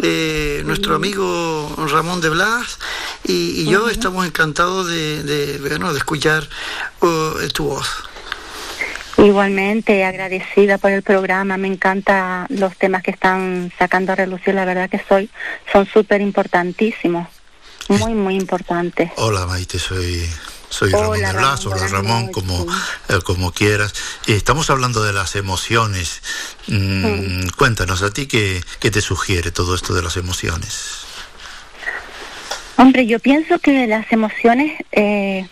[0.00, 2.78] Eh, nuestro amigo Ramón de Blas
[3.24, 6.48] y, yo estamos encantados de, de, de escuchar
[7.02, 7.86] uh, tu voz.
[9.18, 14.64] Igualmente, agradecida por el programa, me encantan los temas que están sacando a relucir, la
[14.64, 15.30] verdad que soy,
[15.70, 17.28] son súper importantísimos,
[17.88, 19.12] muy, muy importantes.
[19.16, 20.28] Hola Maite, soy,
[20.74, 22.66] soy Ramón de Blas, hola Ramón, como,
[23.08, 23.94] eh, como quieras.
[24.26, 26.22] Estamos hablando de las emociones.
[26.66, 31.06] Mm, cuéntanos, ¿a ti qué, qué te sugiere todo esto de las emociones?
[32.76, 34.72] Hombre, yo pienso que las emociones...
[34.92, 35.46] Eh,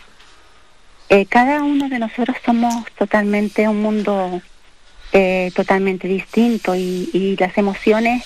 [1.09, 4.41] eh, cada uno de nosotros somos totalmente un mundo
[5.11, 8.23] eh, totalmente distinto y, las emociones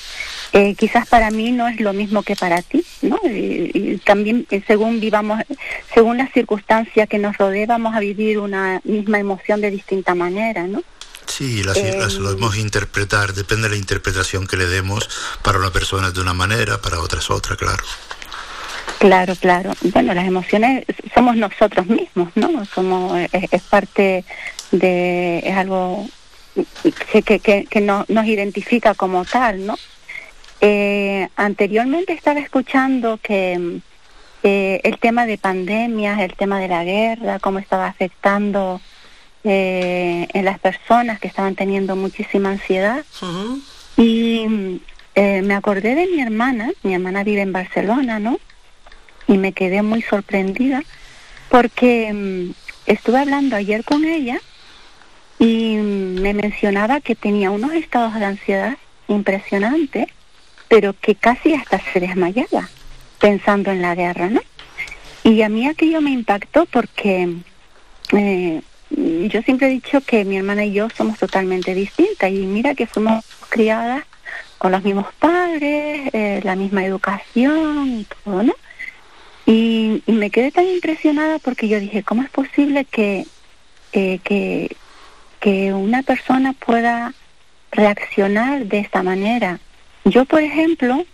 [0.53, 3.19] eh, quizás para mí no es lo mismo que para ti, ¿no?
[3.23, 5.41] Y, también según vivamos,
[5.93, 10.65] según las circunstancias que nos rodeen, vamos a vivir una misma emoción de distinta manera,
[10.67, 10.81] ¿no?
[11.27, 15.09] Sí, las, las lo debemos interpretar, depende de la interpretación que le demos,
[15.43, 17.83] para una persona de una manera, para otra es otra, claro.
[18.99, 19.73] Claro, claro.
[19.93, 22.65] Bueno, las emociones somos nosotros mismos, ¿no?
[22.65, 24.23] Somos es, parte
[24.71, 26.07] de es algo
[27.11, 29.75] que, que, que, no, nos identifica como tal, ¿no?
[30.61, 33.79] Eh, anteriormente estaba escuchando que
[34.43, 38.81] eh, el tema de pandemias, el tema de la guerra, cómo estaba afectando
[39.43, 43.05] eh, en las personas que estaban teniendo muchísima ansiedad.
[43.97, 44.81] Y
[45.15, 48.39] eh, me acordé de mi hermana, mi hermana vive en Barcelona, ¿no?
[49.27, 50.83] Y me quedé muy sorprendida
[51.49, 52.51] porque mm,
[52.85, 54.39] estuve hablando ayer con ella
[55.39, 58.77] y me mencionaba que tenía unos estados de ansiedad
[59.07, 60.07] impresionantes,
[60.67, 62.69] pero que casi hasta se desmayaba
[63.19, 64.41] pensando en la guerra, ¿no?
[65.23, 67.35] Y a mí aquello me impactó porque
[68.13, 72.75] eh, yo siempre he dicho que mi hermana y yo somos totalmente distintas y mira
[72.75, 74.03] que fuimos criadas
[74.57, 78.53] con los mismos padres, eh, la misma educación y todo, ¿no?
[79.45, 83.25] Y, me quedé tan impresionada porque yo dije, ¿cómo es posible que,
[83.93, 84.75] eh, que,
[85.39, 87.13] que una persona pueda
[87.71, 89.59] reaccionar de esta manera?
[90.09, 91.05] Yo, por ejemplo,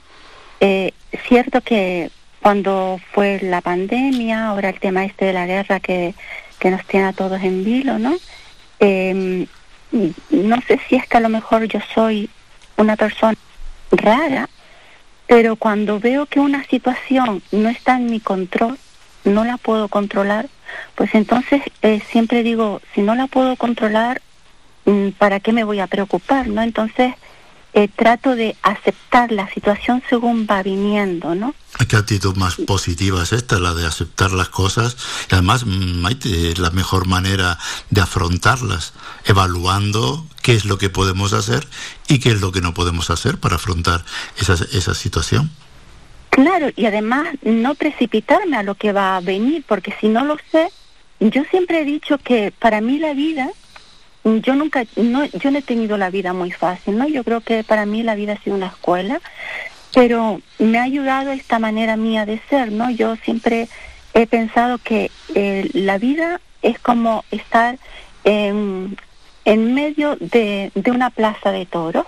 [0.59, 0.91] eh,
[1.27, 2.11] cierto que
[2.43, 6.13] cuando fue la pandemia, ahora el tema este de la guerra que,
[6.59, 8.15] que nos tiene a todos en vilo, ¿no?
[8.79, 9.47] Eh,
[10.29, 12.29] no sé si es que a lo mejor yo soy
[12.77, 13.35] una persona
[13.91, 14.47] rara,
[15.25, 18.77] pero cuando veo que una situación no está en mi control,
[19.23, 20.49] no la puedo controlar,
[20.93, 24.21] pues entonces eh, siempre digo, si no la puedo controlar,
[24.85, 26.47] mm, ¿para qué me voy a preocupar?
[26.47, 26.61] ¿no?
[26.61, 27.15] Entonces
[27.73, 31.55] eh, trato de aceptar la situación según va viniendo, ¿no?
[31.87, 34.95] ¿Qué actitud más positiva es esta, la de aceptar las cosas?
[35.31, 37.57] Y además, Maite, es la mejor manera
[37.89, 38.93] de afrontarlas,
[39.25, 41.67] evaluando qué es lo que podemos hacer
[42.07, 44.05] y qué es lo que no podemos hacer para afrontar
[44.37, 45.49] esa, esa situación.
[46.29, 50.37] Claro, y además no precipitarme a lo que va a venir, porque si no lo
[50.51, 50.69] sé,
[51.19, 53.49] yo siempre he dicho que para mí la vida
[54.23, 57.07] yo nunca, no, yo no he tenido la vida muy fácil, ¿no?
[57.07, 59.19] Yo creo que para mí la vida ha sido una escuela,
[59.93, 62.89] pero me ha ayudado esta manera mía de ser, ¿no?
[62.89, 63.67] Yo siempre
[64.13, 67.77] he pensado que eh, la vida es como estar
[68.23, 68.97] en,
[69.45, 72.05] en medio de, de una plaza de toros.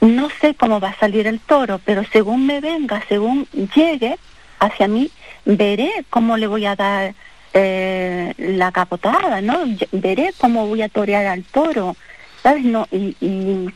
[0.00, 4.18] No sé cómo va a salir el toro, pero según me venga, según llegue
[4.58, 5.10] hacia mí,
[5.44, 7.14] veré cómo le voy a dar
[7.54, 9.60] eh, la capotada, ¿no?
[9.92, 11.96] Veré cómo voy a torear al toro,
[12.42, 12.64] ¿sabes?
[12.64, 13.68] No, y,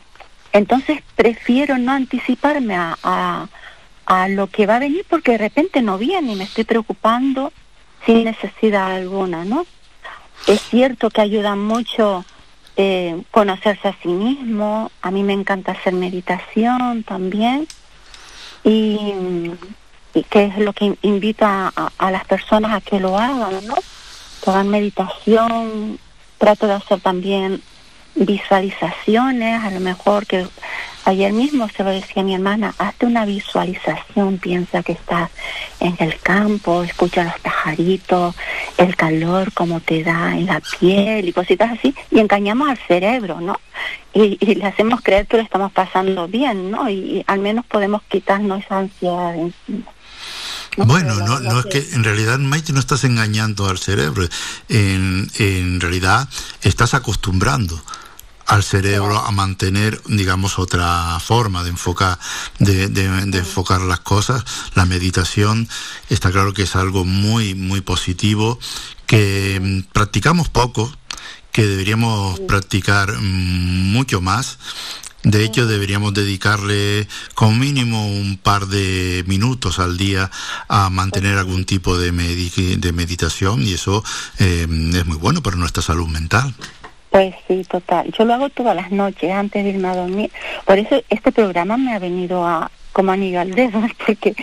[0.53, 3.47] entonces prefiero no anticiparme a,
[4.05, 7.51] a, lo que va a venir porque de repente no viene y me estoy preocupando
[8.05, 9.65] sin necesidad alguna, ¿no?
[10.47, 12.25] Es cierto que ayuda mucho
[12.77, 17.67] eh, conocerse a sí mismo, a mí me encanta hacer meditación también
[18.63, 19.51] y
[20.23, 23.75] que es lo que invito a, las personas a que lo hagan, ¿no?
[24.43, 25.99] Que hagan meditación,
[26.37, 27.61] trato de hacer también
[28.15, 30.47] visualizaciones, a lo mejor que
[31.05, 35.29] ayer mismo se lo decía a mi hermana, hazte una visualización, piensa que estás
[35.79, 38.35] en el campo, escucha los pajaritos,
[38.77, 43.39] el calor como te da en la piel y cositas así, y engañamos al cerebro,
[43.39, 43.59] ¿no?
[44.13, 46.89] Y, le hacemos creer que lo estamos pasando bien, ¿no?
[46.89, 49.91] Y, y al menos podemos quitarnos esa ansiedad encima.
[50.77, 54.27] Bueno, no, no es que en realidad, Maite, no estás engañando al cerebro.
[54.69, 56.29] En, en realidad
[56.61, 57.81] estás acostumbrando
[58.47, 62.17] al cerebro a mantener, digamos, otra forma de enfocar,
[62.59, 64.43] de, de, enfocar las cosas.
[64.73, 65.67] La meditación
[66.09, 68.57] está claro que es algo muy, muy positivo,
[69.05, 70.89] que mm, practicamos poco,
[71.51, 74.59] que deberíamos practicar mm, mucho más
[75.31, 80.31] de hecho, deberíamos dedicarle con mínimo un par de minutos al día
[80.69, 84.03] a mantener algún tipo de, de meditación y eso
[84.39, 86.53] eh, es muy bueno para nuestra salud mental.
[87.09, 88.11] Pues sí, total.
[88.17, 90.31] Yo lo hago todas las noches antes de irme a dormir.
[90.65, 94.33] Por eso este programa me ha venido a como anillo al dedo, porque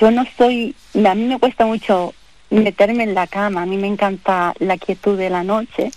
[0.00, 2.14] yo no soy, a mí me cuesta mucho
[2.50, 5.90] meterme en la cama, a mí me encanta la quietud de la noche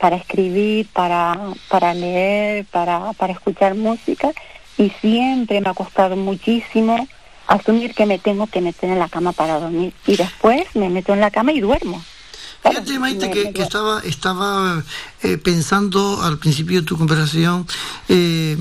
[0.00, 4.32] para escribir, para, para leer, para, para escuchar música.
[4.78, 7.06] Y siempre me ha costado muchísimo
[7.46, 9.92] asumir que me tengo que meter en la cama para dormir.
[10.06, 12.02] Y después me meto en la cama y duermo.
[12.62, 14.82] Fíjate, Maite, que, estaba, estaba
[15.22, 17.66] eh, pensando al principio de tu conversación,
[18.08, 18.56] eh,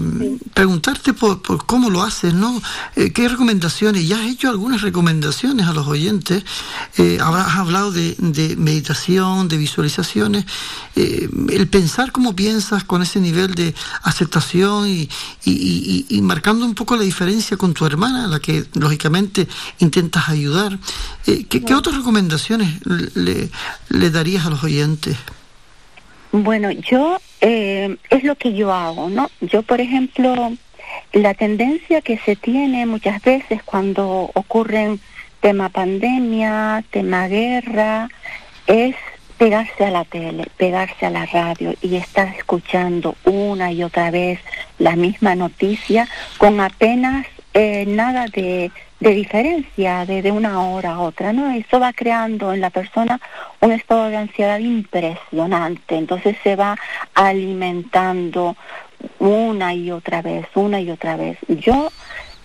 [0.53, 2.61] preguntarte por, por, cómo lo haces, ¿no?
[2.95, 4.07] Eh, ¿Qué recomendaciones?
[4.07, 6.43] Ya has hecho algunas recomendaciones a los oyentes,
[6.97, 10.45] has hablado de, de, meditación, de visualizaciones,
[10.95, 13.73] el pensar cómo piensas con ese nivel de
[14.03, 15.09] aceptación y,
[15.45, 19.47] y, y, marcando un poco la diferencia con tu hermana, a la que lógicamente
[19.79, 20.77] intentas ayudar.
[21.25, 23.49] ¿qué, ¿qué, otras recomendaciones le
[23.89, 25.17] le darías a los oyentes?
[26.31, 29.29] Bueno, yo eh, es lo que yo hago, ¿no?
[29.41, 30.51] Yo, por ejemplo,
[31.13, 34.99] la tendencia que se tiene muchas veces cuando ocurren
[35.39, 38.09] tema pandemia, tema guerra,
[38.67, 38.95] es
[39.39, 44.39] pegarse a la tele, pegarse a la radio y estar escuchando una y otra vez
[44.77, 46.07] la misma noticia
[46.37, 47.25] con apenas
[47.61, 48.71] eh, nada de,
[49.01, 51.51] de diferencia de, una hora a otra, ¿no?
[51.51, 53.19] Eso va creando en la persona
[53.59, 56.77] un estado de ansiedad impresionante, entonces se va
[57.13, 58.55] alimentando
[59.19, 61.37] una y otra vez, una y otra vez.
[61.49, 61.91] Yo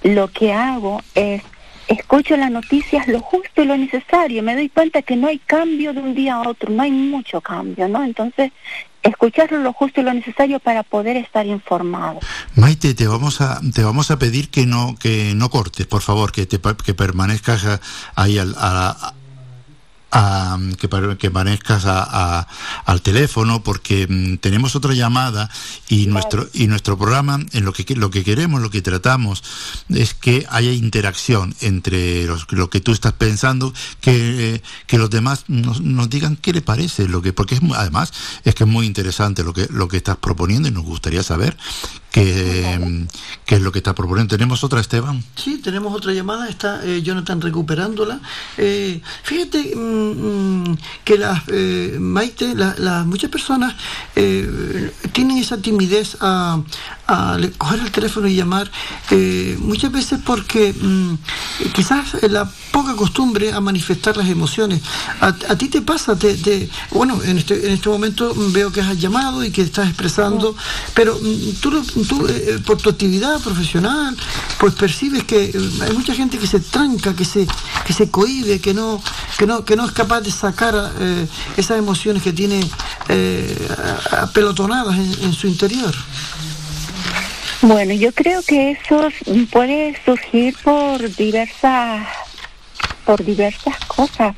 [0.03, 1.45] lo que hago es
[1.87, 5.93] escucho las noticias lo justo y lo necesario, me doy cuenta que no hay cambio
[5.93, 8.03] de un día a otro, no hay mucho cambio, ¿no?
[8.03, 8.51] Entonces,
[9.05, 12.21] escucharlo lo justo y lo necesario para poder estar informado.
[12.57, 16.33] Maite, te vamos a te vamos a pedir que no que no cortes, por favor,
[16.33, 17.81] que te que permanezcas
[18.17, 19.15] ahí al, a,
[20.15, 20.89] a, que,
[21.19, 22.49] que permanezcas a, a,
[22.87, 25.51] al teléfono porque mm, tenemos otra llamada
[25.89, 29.43] y nuestro y nuestro programa en lo que lo que queremos lo que tratamos
[29.89, 35.45] es que haya interacción entre los, lo que tú estás pensando que, que los demás
[35.49, 38.13] nos, nos, digan qué le parece lo que porque es además
[38.45, 41.57] es que es muy interesante lo que lo que estás proponiendo y nos gustaría saber
[42.13, 43.07] qué,
[43.45, 44.37] qué es lo que está proponiendo.
[44.37, 48.21] Tenemos otra Esteban sí tenemos otra llamada está eh, Jonathan recuperándola.
[48.57, 50.04] Eh, fíjate mmm,
[51.05, 53.75] que las eh, Maite la, muchas personas
[54.17, 56.61] eh, tienen esa timidez a,
[57.59, 58.71] coger el teléfono y llamar
[59.11, 61.15] eh, muchas veces porque mmm,
[61.75, 64.81] quizás la poca costumbre a manifestar las emociones.
[65.21, 69.45] A, ti te pasa te, bueno en este, en este momento veo que has llamado
[69.45, 70.57] y que estás expresando
[70.95, 71.71] pero mm, tú,
[72.09, 74.17] tú eh, por tu actividad profesional
[74.59, 75.53] pues percibes que eh,
[75.83, 77.47] hay mucha gente que se tranca que se
[77.87, 79.03] que se cohibe que no
[79.39, 81.27] que no que no capaz de sacar eh,
[81.57, 82.61] esas emociones que tiene
[83.09, 83.69] eh,
[84.11, 85.95] apelotonadas en, su interior
[87.63, 89.09] bueno, yo creo que eso
[89.51, 92.07] puede surgir por diversas
[93.05, 94.35] por diversas cosas.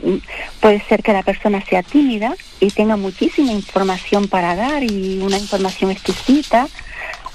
[0.61, 5.39] Puede ser que la persona sea tímida y tenga muchísima información para dar y una
[5.39, 6.69] información exquisita.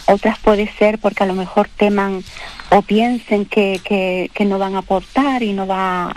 [0.06, 2.24] Otras puede ser porque a lo mejor teman
[2.70, 6.16] o piensen que, que, que no van a aportar y no va...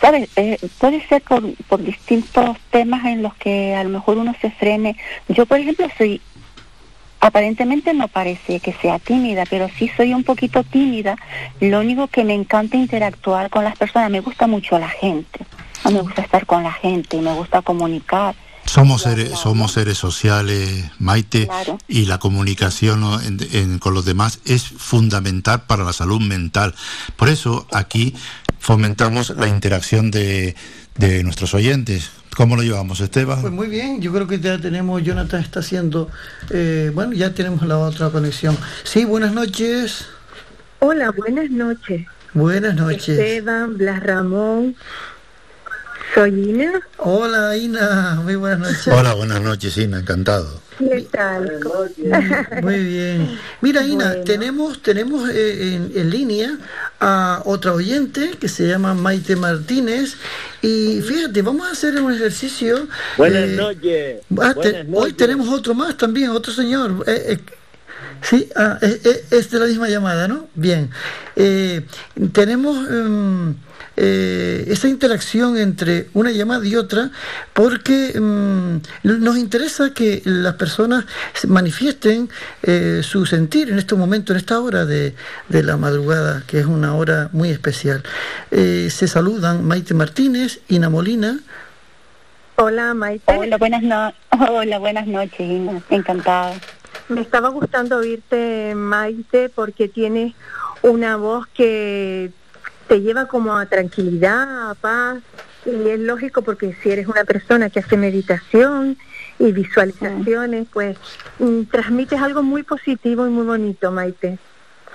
[0.00, 0.28] ¿Sabes?
[0.36, 4.50] Eh, puede ser por, por distintos temas en los que a lo mejor uno se
[4.50, 4.96] frene.
[5.28, 6.20] Yo, por ejemplo, soy
[7.20, 11.16] aparentemente no parece que sea tímida, pero sí soy un poquito tímida.
[11.60, 15.40] Lo único que me encanta interactuar con las personas, me gusta mucho la gente.
[15.84, 18.34] Me gusta estar con la gente y me gusta comunicar.
[18.66, 21.78] Somos seres, somos seres sociales, Maite, claro.
[21.88, 26.74] y la comunicación en, en, con los demás es fundamental para la salud mental.
[27.16, 28.14] Por eso aquí
[28.58, 30.54] fomentamos la interacción de,
[30.96, 32.10] de nuestros oyentes.
[32.36, 33.40] ¿Cómo lo llevamos, Esteban?
[33.40, 36.08] Pues muy bien, yo creo que ya tenemos, Jonathan está haciendo,
[36.50, 38.56] eh, bueno, ya tenemos la otra conexión.
[38.84, 40.06] Sí, buenas noches.
[40.78, 42.06] Hola, buenas noches.
[42.34, 43.08] Buenas noches.
[43.08, 44.76] Esteban, Blas Ramón.
[46.14, 46.80] Soy Ina.
[46.98, 48.20] Hola, Ina.
[48.22, 48.88] Muy buenas noches.
[48.88, 49.98] Hola, buenas noches, Ina.
[49.98, 50.60] Encantado.
[50.78, 51.60] ¿Qué tal?
[52.62, 53.38] Muy bien.
[53.60, 54.24] Mira, Ina, bueno.
[54.24, 56.58] tenemos, tenemos eh, en, en, línea
[57.00, 60.16] a otra oyente que se llama Maite Martínez.
[60.62, 62.86] Y fíjate, vamos a hacer un ejercicio.
[63.16, 64.20] Buenas eh, noches.
[64.40, 65.04] Ah, te, Buenas noches.
[65.04, 67.04] Hoy tenemos otro más también, otro señor.
[67.06, 67.38] Eh,
[68.22, 70.48] sí, ah, es, de la misma llamada, ¿no?
[70.54, 70.90] Bien.
[72.32, 72.76] tenemos.
[72.88, 73.54] Um,
[74.00, 77.10] eh, esa interacción entre una llamada y otra
[77.52, 81.04] porque mmm, nos interesa que las personas
[81.48, 82.28] manifiesten
[82.62, 85.16] eh, su sentir en este momento, en esta hora de,
[85.48, 88.04] de, la madrugada, que es una hora muy especial.
[88.52, 91.40] Eh, se saludan Maite Martínez, Ina Molina.
[92.54, 93.36] Hola Maite.
[93.36, 94.12] Hola, buenas, no
[94.48, 95.82] Hola, buenas noches, Ina.
[95.90, 96.54] Encantada.
[97.08, 100.34] Me estaba gustando oírte, Maite, porque tienes
[100.82, 102.30] una voz que
[102.88, 105.18] te lleva como a tranquilidad, a paz,
[105.64, 108.96] y es lógico porque si eres una persona que hace meditación
[109.38, 110.96] y visualizaciones, pues
[111.38, 114.38] mm, transmites algo muy positivo y muy bonito, Maite.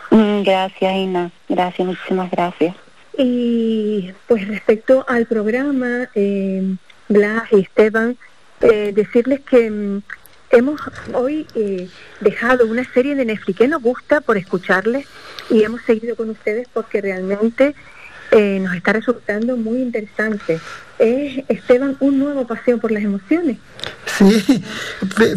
[0.09, 1.31] Mm, gracias, Ina.
[1.47, 2.75] Gracias, muchísimas gracias.
[3.17, 6.75] Y pues respecto al programa, eh,
[7.07, 8.17] Blas y Esteban,
[8.61, 10.01] eh, decirles que mm,
[10.53, 10.79] hemos
[11.13, 11.89] hoy eh,
[12.21, 15.07] dejado una serie de Netflix que nos gusta por escucharles
[15.49, 17.75] y hemos seguido con ustedes porque realmente
[18.31, 20.59] eh, nos está resultando muy interesante.
[20.99, 23.57] Es, Esteban, un nuevo paseo por las emociones.
[24.17, 24.63] Sí,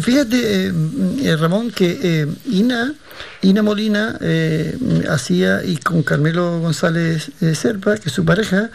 [0.01, 2.93] fíjate, eh, Ramón, que eh, Ina
[3.41, 4.77] Ina Molina eh,
[5.09, 8.69] hacía, y con Carmelo González eh, Serpa, que es su pareja,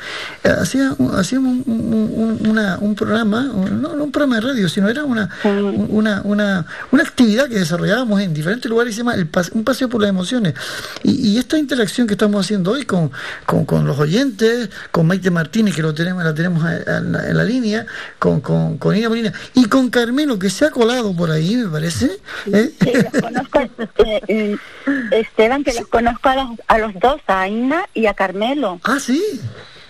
[0.45, 5.29] eh, hacía, hacíamos un, programa, no, un programa de radio, sino era una,
[5.89, 10.01] una, una, una actividad que desarrollábamos en diferentes lugares, se llama el Un Paseo por
[10.01, 10.55] las Emociones.
[11.03, 13.11] Y, esta interacción que estamos haciendo hoy con,
[13.47, 17.87] con, los oyentes, con Maite Martínez, que lo tenemos, la tenemos en la, línea,
[18.19, 22.19] con, con, Ina Molina, y con Carmelo, que se ha colado por ahí, me parece.
[25.11, 28.81] Esteban, que los conozco a los, a los dos, a Ina y a Carmelo.
[28.85, 29.23] Ah, sí.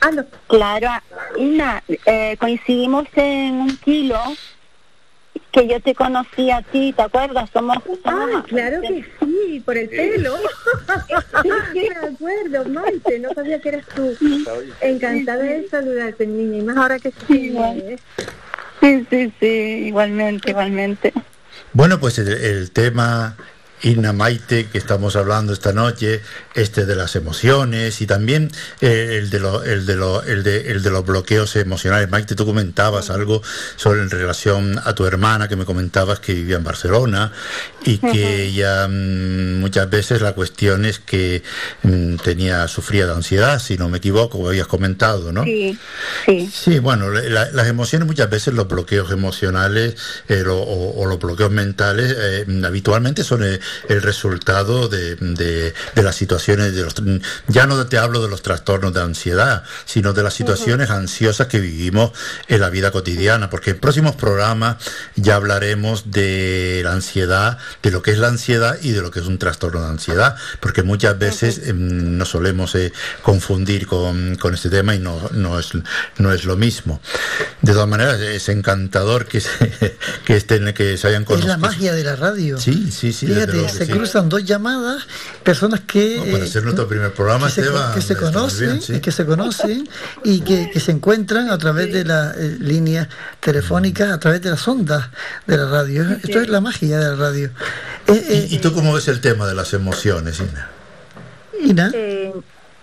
[0.01, 0.11] Ah,
[0.49, 0.89] Claro,
[1.37, 4.19] Ina, eh, coincidimos en un kilo
[5.53, 7.51] que yo te conocí a ti, ¿te acuerdas?
[7.53, 10.35] Somos, ah, claro que sí, por el pelo.
[11.43, 14.17] sí, me acuerdo, Maite, no sabía que eras tú.
[14.81, 17.55] Encantada de saludarte, niña, y más ahora que sí.
[18.81, 21.13] Sí, sí, sí, igualmente, igualmente.
[21.75, 23.37] Bueno, pues el tema
[23.83, 26.21] Inna Maite, que estamos hablando esta noche,
[26.55, 28.51] este de las emociones y también
[28.81, 29.93] eh, el, de el, de
[30.27, 32.09] el, de, el de los bloqueos emocionales.
[32.09, 33.43] Maite, tú comentabas algo
[33.77, 37.33] sobre en relación a tu hermana, que me comentabas que vivía en Barcelona
[37.85, 41.43] y que ella mm, muchas veces la cuestión es que
[41.83, 45.45] mm, tenía, sufría de ansiedad, si no me equivoco, habías comentado, ¿no?
[45.45, 45.77] Sí,
[46.27, 46.51] sí.
[46.53, 49.97] Sí, bueno, las emociones muchas veces, los bloqueos emocionales
[50.29, 53.43] eh, o, los bloqueos mentales, eh, habitualmente son
[53.89, 56.95] el resultado de, de, las situaciones, de los,
[57.49, 61.61] ya no te hablo de los trastornos de ansiedad, sino de las situaciones ansiosas que
[61.61, 62.13] vivimos
[62.49, 64.77] en la vida cotidiana, porque en próximos programas
[65.17, 69.21] ya hablaremos de la ansiedad, de lo que es la ansiedad y de lo que
[69.21, 72.93] es un trastorno de ansiedad, porque muchas veces em, nos solemos eh,
[73.23, 75.73] confundir con, con, este tema y no, no, es,
[76.19, 77.01] no es lo mismo.
[77.61, 81.53] De todas maneras, es encantador que se, que estén, que se hayan conocido.
[81.53, 82.59] Es la magia de la radio.
[82.59, 83.27] Sí, sí, sí
[83.69, 85.07] se cruzan dos llamadas,
[85.43, 86.21] personas que...
[86.31, 89.89] para hacer nuestro primer programa, que, se, que se conocen, y que se conocen
[90.25, 93.09] y que, se encuentran a través de las eh, líneas
[93.41, 95.09] telefónicas, a través de las ondas
[95.47, 96.03] de la radio.
[96.23, 97.51] Esto es la magia de la radio.
[98.09, 100.71] Eh, eh, ¿Y, tú cómo ves el tema de las emociones, Ina?
[101.63, 101.93] Ina.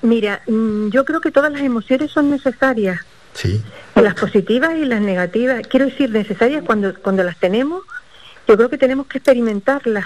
[0.01, 2.99] mira, mm, yo creo que todas las emociones son necesarias.
[3.33, 3.61] Sí.
[3.95, 5.61] Las positivas y las negativas.
[5.67, 7.83] Quiero decir, necesarias cuando, cuando las tenemos,
[8.47, 10.05] yo creo que tenemos que experimentarlas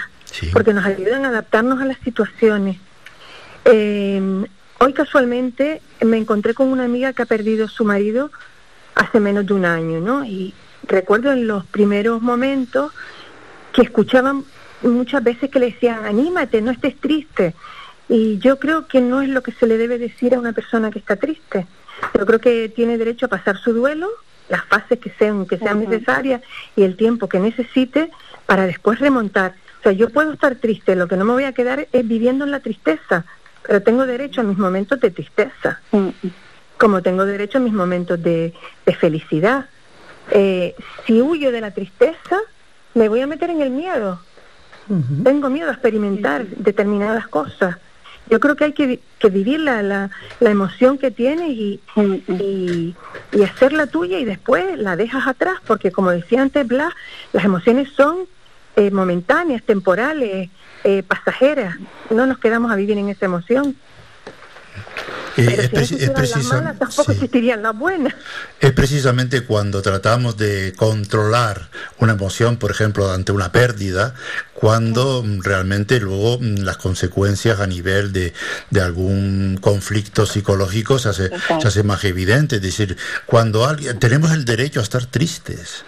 [0.52, 2.78] porque nos ayudan a adaptarnos a las situaciones.
[3.64, 4.44] Eh,
[4.78, 8.30] hoy casualmente me encontré con una amiga que ha perdido su marido
[8.94, 10.24] hace menos de un año, ¿no?
[10.24, 10.54] Y
[10.86, 12.92] recuerdo en los primeros momentos
[13.72, 14.44] que escuchaban
[14.82, 17.54] muchas veces que le decían, anímate, no estés triste.
[18.08, 20.90] Y yo creo que no es lo que se le debe decir a una persona
[20.90, 21.66] que está triste.
[22.16, 24.08] Yo creo que tiene derecho a pasar su duelo,
[24.48, 26.42] las fases que sean, que sean necesarias
[26.76, 28.10] y el tiempo que necesite
[28.46, 29.54] para después remontar.
[29.84, 32.46] O sea, yo puedo estar triste, lo que no me voy a quedar es viviendo
[32.46, 33.26] en la tristeza,
[33.66, 36.08] pero tengo derecho a mis momentos de tristeza, mm.
[36.78, 38.54] como tengo derecho a mis momentos de,
[38.98, 39.66] felicidad.
[40.30, 40.74] Eh,
[41.06, 42.38] si huyo de la tristeza,
[42.94, 44.20] me voy a meter en el miedo.
[45.22, 47.76] Tengo miedo a experimentar determinadas cosas.
[48.30, 52.94] Yo creo que hay que, vivir la, la, emoción que tienes y, y,
[53.32, 56.94] y, hacerla tuya y después la dejas atrás, porque como decía antes Blas,
[57.34, 58.26] las emociones son
[58.76, 60.50] eh, momentáneas, temporales,
[60.82, 61.76] eh, pasajeras.
[62.10, 63.76] No nos quedamos a vivir en esa emoción.
[65.36, 65.92] Eh, es,
[68.60, 74.14] Es precisamente cuando tratamos de controlar una emoción, por ejemplo, ante una pérdida,
[74.54, 78.32] cuando realmente luego mm, las consecuencias a nivel de,
[78.70, 81.30] de algún conflicto psicológico se hace,
[81.60, 82.56] se hace más evidente.
[82.56, 82.96] Es decir,
[83.26, 85.84] cuando alguien, tenemos el derecho a estar tristes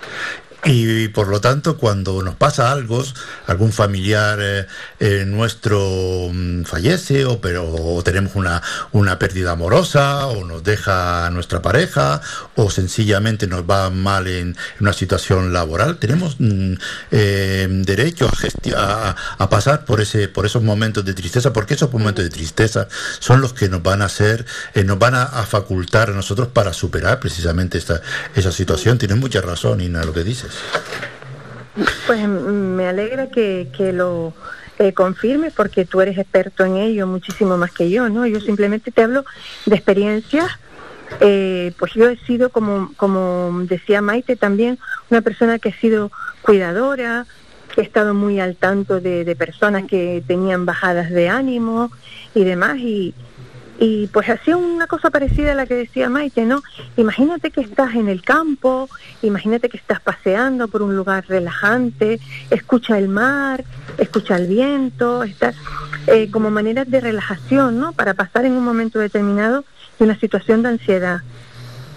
[0.64, 3.04] y por lo tanto, cuando nos pasa algo,
[3.46, 4.66] algún familiar eh,
[4.98, 8.62] eh, nuestro mm, fallece o, pero, tenemos una,
[8.92, 12.20] una pérdida amorosa o nos deja nuestra pareja
[12.56, 16.74] o sencillamente nos va mal en, una situación laboral, tenemos mm,
[17.10, 18.28] eh, derecho
[18.76, 22.88] a, a, pasar por, ese, por esos momentos de tristeza, porque esos momentos de tristeza
[23.20, 24.44] son los que nos van a hacer,
[24.84, 28.00] nos van a, facultar a nosotros para superar precisamente esta,
[28.34, 28.98] esa situación.
[28.98, 30.45] Tienes mucha razón, Ina, lo que dices.
[32.06, 34.32] Pues me alegra que, que lo
[34.78, 38.26] eh, confirme porque tú eres experto en ello muchísimo más que yo, ¿no?
[38.26, 39.24] Yo simplemente te hablo
[39.64, 40.50] de experiencias.
[41.20, 44.78] Eh, pues yo he sido, como, como decía Maite también,
[45.10, 46.10] una persona que ha sido
[46.42, 47.26] cuidadora,
[47.74, 51.90] que he estado muy al tanto de, de personas que tenían bajadas de ánimo
[52.34, 53.14] y demás, y,
[53.78, 56.62] y pues hacía una cosa parecida a la que decía Maite, ¿no?
[56.96, 58.88] Imagínate que estás en el campo,
[59.22, 62.18] imagínate que estás paseando por un lugar relajante,
[62.50, 63.64] escucha el mar,
[63.98, 65.56] escucha el viento, estás
[66.06, 67.92] eh, como maneras de relajación, ¿no?
[67.92, 69.64] Para pasar en un momento determinado
[69.98, 71.20] de una situación de ansiedad,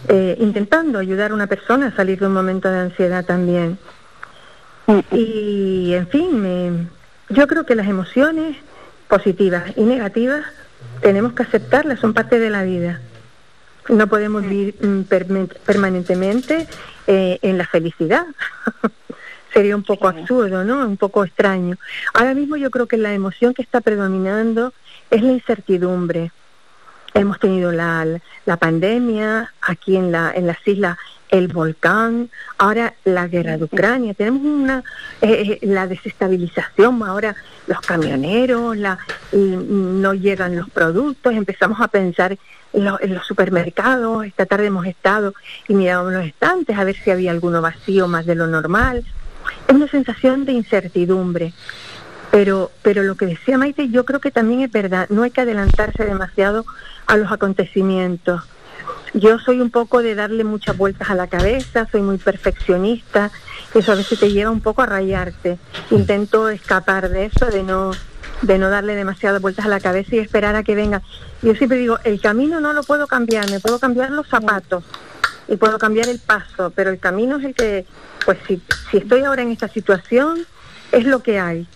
[0.08, 3.78] eh, intentando ayudar a una persona a salir de un momento de ansiedad también.
[5.12, 6.90] Y, en fin,
[7.30, 8.58] yo creo que las emociones
[9.08, 10.46] positivas y negativas
[11.02, 13.02] tenemos que aceptarlas, son parte de la vida.
[13.88, 15.02] No podemos vivir mm,
[15.66, 16.68] permanentemente
[17.08, 18.26] eh, en la felicidad.
[19.54, 20.86] Sería un poco absurdo, ¿no?
[20.88, 21.78] Un poco extraño.
[22.14, 24.74] Ahora mismo yo creo que la emoción que está predominando
[25.10, 26.32] es la incertidumbre.
[27.16, 28.06] Hemos tenido la,
[28.46, 30.98] la pandemia aquí en, la, en las islas
[31.30, 34.84] el volcán, ahora la guerra de Ucrania, tenemos una
[35.22, 37.36] eh, eh, la desestabilización, ahora
[37.68, 38.98] los camioneros, la,
[39.32, 42.38] no llegan los productos, empezamos a pensar
[42.74, 45.34] en, los supermercados, esta tarde hemos estado
[45.68, 49.04] y mirábamos los estantes a ver si había alguno vacío más de lo normal.
[49.68, 51.54] Es una sensación de incertidumbre.
[52.32, 55.42] Pero, pero lo que decía Maite, yo creo que también es verdad, no hay que
[55.42, 56.64] adelantarse demasiado
[57.08, 58.44] a los acontecimientos
[59.14, 63.32] yo soy un poco de darle muchas vueltas a la cabeza, soy muy perfeccionista,
[63.74, 65.58] eso a veces te lleva un poco a rayarte.
[65.92, 67.92] Intento escapar de eso, de no
[68.42, 71.02] de no darle demasiadas vueltas a la cabeza y esperar a que venga.
[71.42, 74.84] Yo siempre digo, el camino no lo puedo cambiar, me puedo cambiar los zapatos
[75.50, 77.86] y puedo cambiar el paso, pero el camino es el que,
[78.26, 80.46] pues si, si estoy ahora en esta situación,
[80.92, 81.68] es lo que hay.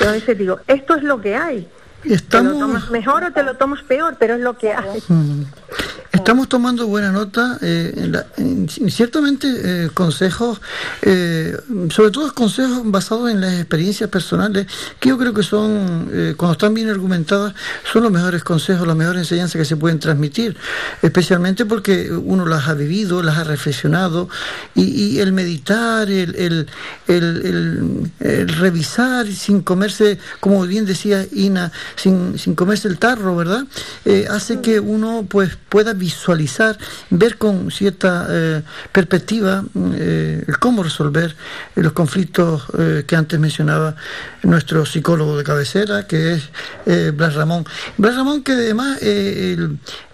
[0.00, 1.68] Yo a veces digo, esto es lo que hay.
[2.04, 2.52] Estamos...
[2.52, 4.16] ¿Te lo tomas mejor o te lo tomas peor?
[4.18, 4.74] Pero es lo que.
[5.08, 5.42] Mm.
[6.16, 10.60] Estamos tomando buena nota, eh, en ciertamente eh, consejos,
[11.02, 11.56] eh,
[11.90, 14.66] sobre todo consejos basados en las experiencias personales,
[14.98, 17.54] que yo creo que son, cuando están bien argumentadas,
[17.92, 20.56] son los mejores consejos, las mejores enseñanzas que se pueden transmitir,
[21.02, 24.28] especialmente porque uno las ha vivido, las ha reflexionado,
[24.74, 26.66] y, el meditar, el,
[27.06, 33.64] el, revisar sin comerse, como bien decía Ina, sin, sin comerse el tarro, ¿verdad?
[34.30, 36.78] hace que uno pues pueda visualizar,
[37.10, 38.62] ver con cierta eh,
[38.92, 39.64] perspectiva
[39.94, 41.36] eh, cómo resolver
[41.74, 43.96] los conflictos eh, que antes mencionaba
[44.42, 46.50] nuestro psicólogo de cabecera, que es
[47.14, 47.64] Blas Ramón.
[47.98, 48.98] Blas Ramón que además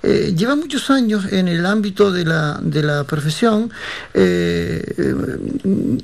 [0.02, 3.70] lleva muchos años en el ámbito de la, de la profesión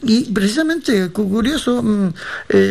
[0.02, 2.12] y precisamente, curioso, mm,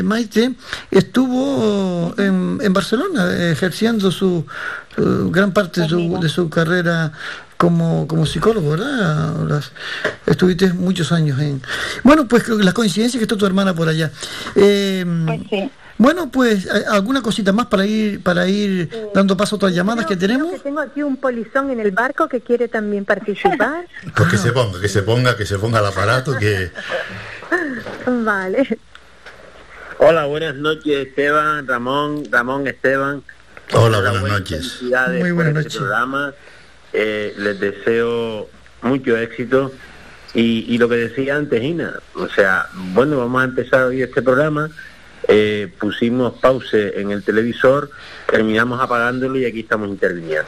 [0.03, 0.55] Maite
[0.89, 4.45] estuvo en, en Barcelona ejerciendo su
[4.97, 7.11] gran parte de su, de su carrera
[7.57, 9.63] como, como psicólogo, ¿verdad?
[10.25, 11.61] estuviste muchos años en...
[12.03, 14.11] Bueno, pues la coincidencia que está tu hermana por allá.
[14.53, 15.05] Pues
[15.49, 15.69] sí.
[15.97, 20.15] Bueno, pues alguna cosita más para ir para ir dando paso a otras llamadas que
[20.15, 20.51] tenemos.
[20.51, 23.87] Que tengo aquí un polizón en el barco que quiere también participar.
[24.15, 26.71] Pues que se ponga, que se ponga, que se ponga el aparato, que.
[28.05, 28.79] Vale.
[29.99, 33.23] Hola, buenas noches, Esteban, Ramón, Ramón, Esteban.
[33.73, 34.79] Hola, buenas noches.
[34.81, 35.77] Muy buenas este noches.
[35.77, 36.33] programa.
[36.93, 38.47] Eh, les deseo
[38.83, 39.71] mucho éxito.
[40.33, 44.69] Y, lo que decía antes, Ina, o sea, bueno, vamos a empezar hoy este programa.
[45.29, 47.91] Eh, pusimos pause en el televisor,
[48.31, 50.47] terminamos apagándolo y aquí estamos interviniendo.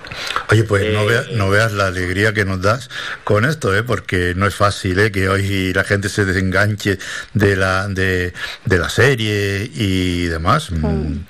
[0.49, 2.89] Oye, pues no, veas, no veas la alegría que nos das
[3.26, 3.84] con esto, ¿eh?
[3.84, 5.11] porque no es fácil ¿eh?
[5.11, 6.97] que hoy la gente se desenganche
[7.34, 8.34] de la, de,
[8.65, 10.72] la serie y demás.
[10.72, 11.26] Mm,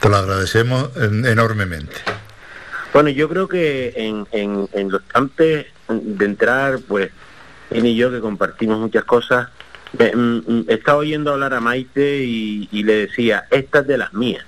[0.00, 1.96] te lo agradecemos enormemente.
[2.94, 5.46] Bueno, yo creo que en, en, los campos
[5.88, 7.10] de entrar, pues,
[7.70, 9.48] él y yo que compartimos muchas cosas,
[10.68, 14.44] estaba oyendo hablar a Maite y, le decía, estas de las mías.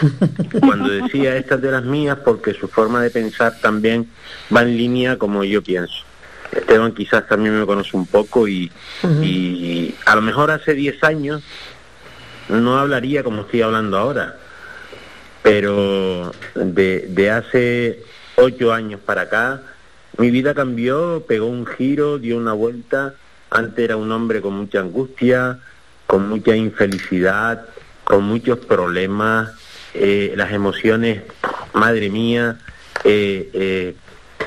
[0.60, 4.08] Cuando decía estas de las mías, porque su forma de pensar también
[4.54, 6.04] va en línea como yo pienso.
[6.52, 8.70] Esteban quizás también me conoce un poco y,
[9.22, 11.42] y a lo mejor hace 10 años
[12.48, 14.36] no hablaría como estoy hablando ahora
[15.42, 18.02] pero de, de hace
[18.36, 19.62] ocho años para acá,
[20.18, 23.14] mi vida cambió, pegó un giro, dio una vuelta.
[23.50, 25.58] Antes era un hombre con mucha angustia,
[26.06, 27.66] con mucha infelicidad,
[28.04, 29.50] con muchos problemas,
[29.94, 31.22] eh, las emociones,
[31.72, 32.58] madre mía.
[33.04, 33.94] Eh, eh,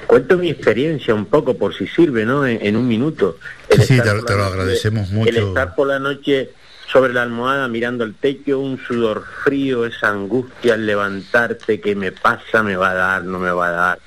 [0.07, 2.45] cuento mi experiencia un poco por si sirve, ¿no?
[2.45, 3.37] En, un minuto.
[3.69, 5.29] sí, te, lo agradecemos mucho.
[5.29, 6.51] El estar por la noche
[6.91, 12.11] sobre la almohada mirando el techo, un sudor frío, esa angustia al levantarte, que me
[12.11, 13.99] pasa, me va a dar, no me va a dar.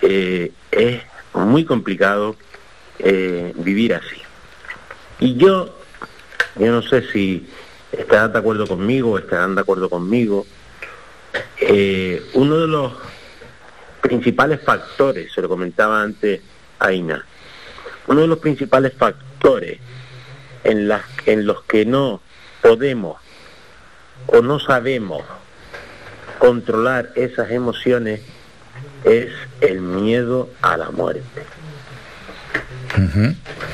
[0.00, 1.00] Eh, es
[1.34, 2.36] muy complicado
[2.98, 4.22] eh, vivir así.
[5.20, 5.78] Y yo,
[6.56, 7.46] yo no sé si
[7.92, 10.46] estarán de acuerdo conmigo estarán de acuerdo conmigo,
[11.60, 12.92] eh, uno de los
[14.00, 16.40] principales factores, se lo comentaba antes
[16.78, 16.90] a
[18.08, 19.78] uno de los principales factores
[20.64, 22.20] en, las, en los que no
[22.60, 23.18] podemos
[24.26, 25.22] o no sabemos
[26.38, 28.20] controlar esas emociones
[29.04, 31.44] es el miedo a la muerte.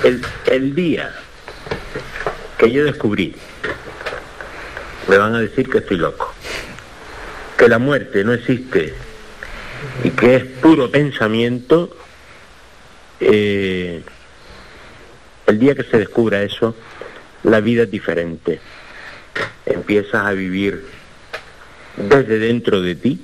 [0.04, 1.14] El, el día
[2.58, 3.34] que yo descubrí,
[5.08, 6.34] me van a decir que estoy loco,
[7.56, 8.94] que la muerte no existe
[10.04, 11.96] y que es puro pensamiento,
[13.20, 14.02] eh,
[15.46, 16.74] el día que se descubra eso,
[17.42, 18.60] la vida es diferente.
[19.66, 20.84] Empiezas a vivir
[21.96, 23.20] desde dentro de ti,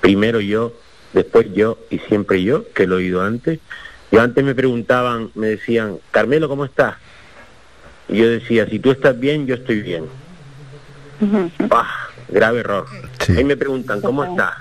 [0.00, 0.72] primero yo,
[1.12, 3.60] después yo y siempre yo, que lo he oído antes.
[4.14, 6.94] Yo antes me preguntaban, me decían, Carmelo, ¿cómo estás?
[8.08, 10.04] Y yo decía, si tú estás bien, yo estoy bien.
[12.28, 12.86] grave error.
[13.36, 14.54] Ahí me preguntan, ¿cómo estás?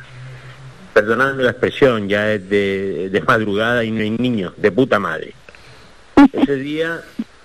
[0.96, 5.36] Perdonadme la expresión, ya es de, de madrugada y no hay niños, de puta madre.
[6.32, 7.02] Ese día,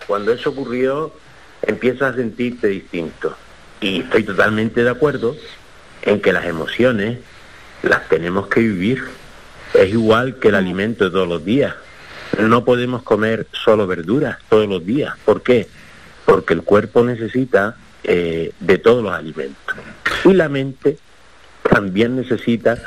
[0.07, 1.13] cuando eso ocurrió,
[1.61, 3.37] empiezas a sentirte distinto.
[3.83, 5.37] Y estoy totalmente de acuerdo
[6.01, 7.19] en que las emociones
[7.83, 9.05] las tenemos que vivir.
[9.75, 11.75] Es igual que el alimento de todos los días.
[12.39, 15.15] No podemos comer solo verduras todos los días.
[15.25, 15.67] ¿Por qué?
[16.25, 19.77] Porque el cuerpo necesita eh, de todos los alimentos.
[20.25, 20.99] Y la mente
[21.69, 22.79] también necesita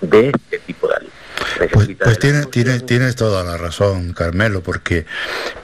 [0.00, 0.97] de este tipo de alimentos.
[1.72, 5.06] Pues, pues tiene, tiene, tienes toda la razón, Carmelo, porque,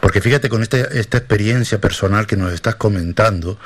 [0.00, 3.60] porque fíjate con esta, esta experiencia personal que nos estás comentando,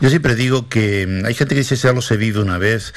[0.00, 2.94] yo siempre digo que mm, hay gente que dice solo se vive una vez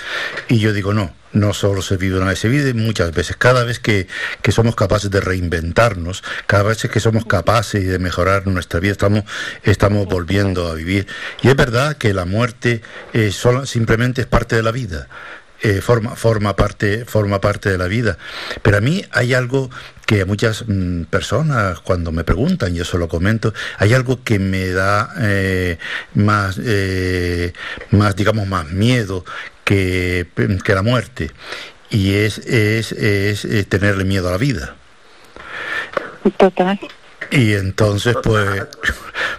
[0.47, 3.35] y yo digo no, no solo se vive una vez, se vive muchas veces.
[3.35, 4.07] Cada vez que,
[4.41, 9.23] que, somos capaces de reinventarnos, cada vez que somos capaces de mejorar nuestra vida, estamos,
[9.63, 11.07] estamos volviendo a vivir.
[11.41, 12.81] Y es verdad que la muerte
[13.13, 15.07] eh, solo, simplemente es parte de la vida.
[15.63, 18.17] Eh, forma, forma, parte, forma parte de la vida.
[18.61, 19.71] Pero a mí hay algo
[20.05, 24.37] que a muchas mm, personas cuando me preguntan, yo se lo comento, hay algo que
[24.37, 25.79] me da eh,
[26.13, 27.53] más, eh,
[27.89, 29.25] más, digamos, más miedo
[29.63, 30.27] que,
[30.63, 31.31] que la muerte.
[31.89, 34.75] Y es, es, es, tenerle miedo a la vida.
[36.37, 36.79] Total.
[37.31, 38.67] Y entonces, pues,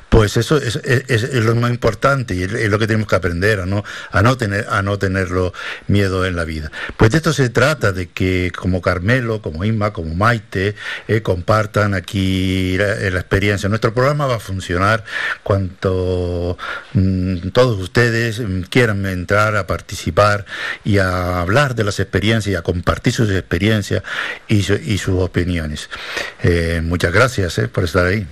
[0.09, 3.85] pues eso es, lo más importante y es, lo que tenemos que aprender a no,
[4.11, 5.53] a no tener, a no tenerlo
[5.87, 6.71] miedo en la vida.
[6.97, 10.75] Pues de esto se trata, de que como Carmelo, como Inma, como Maite,
[11.07, 13.69] eh, compartan aquí la, experiencia.
[13.69, 15.05] Nuestro programa va a funcionar
[15.43, 16.57] cuanto
[16.95, 20.47] mm, todos ustedes mm, quieran entrar a participar
[20.85, 24.03] y a hablar de las experiencias y a compartir sus experiencias
[24.49, 25.91] y, y sus opiniones.
[26.43, 28.27] Eh, muchas gracias eh, por estar ahí.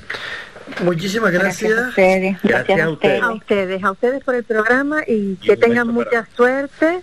[0.82, 1.72] Muchísimas gracias.
[1.72, 2.38] Gracias a ustedes.
[2.43, 3.22] Gracias, a, ustedes.
[3.22, 3.84] a ustedes.
[3.84, 7.02] A ustedes por el programa y que tengan mucha suerte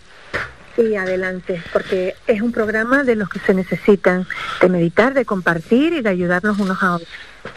[0.77, 4.27] y adelante, porque es un programa de los que se necesitan
[4.61, 7.09] de meditar, de compartir y de ayudarnos unos a otros.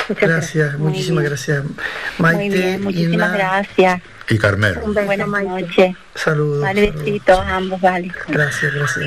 [0.09, 1.65] Muchas gracias, muchísimas gracias.
[2.19, 4.03] Maite, muchísimas gracias.
[4.29, 4.81] Y Carmelo.
[4.85, 5.97] Un beso, Buenas noches.
[6.15, 6.63] Saludos.
[6.63, 8.13] Vale, besitos ambos, vale.
[8.29, 9.07] Gracias, gracias,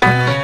[0.00, 0.35] gracias.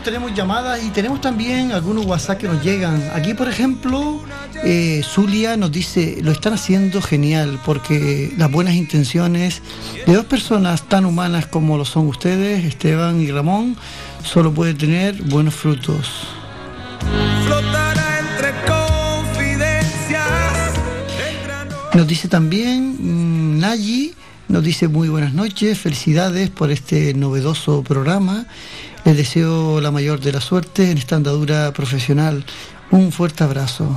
[0.00, 3.02] Tenemos, tenemos llamadas y tenemos también algunos WhatsApp que nos llegan.
[3.14, 4.22] Aquí, por ejemplo,
[4.64, 9.62] eh, Zulia nos dice, lo están haciendo genial porque las buenas intenciones
[10.06, 13.76] de dos personas tan humanas como lo son ustedes, Esteban y Ramón,
[14.22, 16.26] solo puede tener buenos frutos.
[21.94, 24.14] Nos dice también mm, Nayi,
[24.48, 28.46] nos dice muy buenas noches, felicidades por este novedoso programa.
[29.04, 32.44] Les deseo la mayor de la suerte en esta andadura profesional.
[32.90, 33.88] Un fuerte abrazo.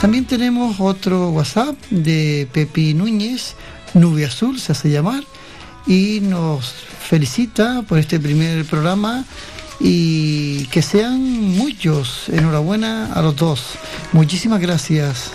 [0.00, 3.54] También tenemos otro WhatsApp de Pepi Núñez,
[3.94, 5.24] Nube Azul se hace llamar,
[5.86, 6.74] y nos
[7.08, 9.24] felicita por este primer programa
[9.80, 11.20] y que sean
[11.56, 12.28] muchos.
[12.28, 13.62] Enhorabuena a los dos.
[14.12, 15.32] Muchísimas gracias.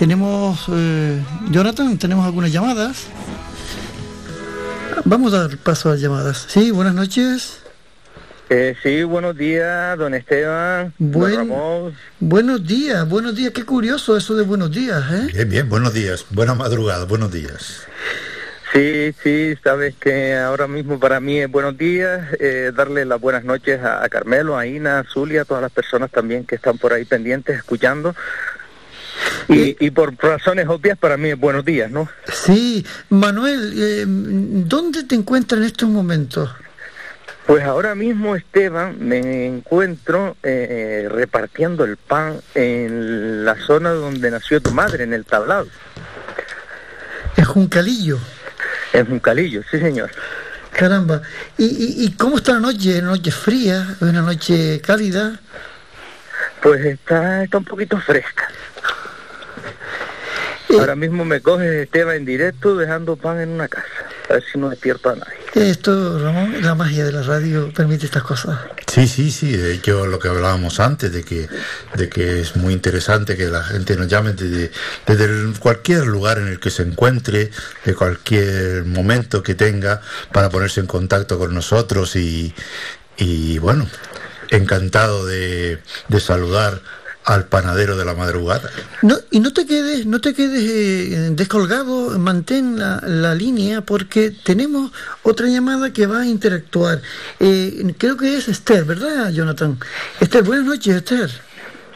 [0.00, 3.06] Tenemos, eh, Jonathan, tenemos algunas llamadas.
[5.04, 6.46] Vamos a dar paso a las llamadas.
[6.48, 7.58] Sí, buenas noches.
[8.48, 10.94] Eh, sí, buenos días, don Esteban.
[10.98, 11.94] don Ramón.
[12.18, 13.52] Buenos días, buenos días.
[13.52, 15.32] Qué curioso eso de buenos días, ¿eh?
[15.34, 16.24] Bien, bien, buenos días.
[16.30, 17.86] Buena madrugada, buenos días.
[18.72, 23.44] Sí, sí, sabes que ahora mismo para mí es buenos días, eh, darle las buenas
[23.44, 26.78] noches a, a Carmelo, a Ina, a Zulia, a todas las personas también que están
[26.78, 28.14] por ahí pendientes, escuchando.
[29.50, 32.08] Y, y por razones obvias para mí es buenos días, ¿no?
[32.32, 36.50] Sí, Manuel, eh, ¿dónde te encuentras en estos momentos?
[37.46, 44.60] Pues ahora mismo, Esteban, me encuentro eh, repartiendo el pan en la zona donde nació
[44.60, 45.66] tu madre, en el tablado.
[47.36, 48.18] En Juncalillo.
[48.92, 50.12] En Juncalillo, sí, señor.
[50.72, 51.22] Caramba.
[51.58, 53.00] ¿Y, y, y cómo está la noche?
[53.00, 53.96] ¿Una noche fría?
[54.00, 55.40] ¿Una noche cálida?
[56.62, 58.48] Pues está, está un poquito fresca.
[60.78, 63.86] Ahora mismo me coge Esteban en directo dejando pan en una casa.
[64.28, 65.34] A ver si no despierto a nadie.
[65.54, 68.58] Esto, Ramón, la magia de la radio permite estas cosas.
[68.86, 71.48] Sí, sí, sí, de hecho lo que hablábamos antes, de que,
[71.96, 74.70] de que es muy interesante que la gente nos llame desde,
[75.06, 77.50] desde cualquier lugar en el que se encuentre,
[77.84, 80.00] de cualquier momento que tenga,
[80.32, 82.54] para ponerse en contacto con nosotros y,
[83.16, 83.88] y bueno,
[84.50, 86.80] encantado de, de saludar
[87.30, 88.70] al panadero de la madrugada.
[89.02, 94.32] No, y no te quedes, no te quedes eh, descolgado, mantén la, la línea porque
[94.32, 94.90] tenemos
[95.22, 97.00] otra llamada que va a interactuar.
[97.38, 99.78] Eh, creo que es Esther, ¿verdad, Jonathan?
[100.18, 101.30] Esther, buenas noches, Esther.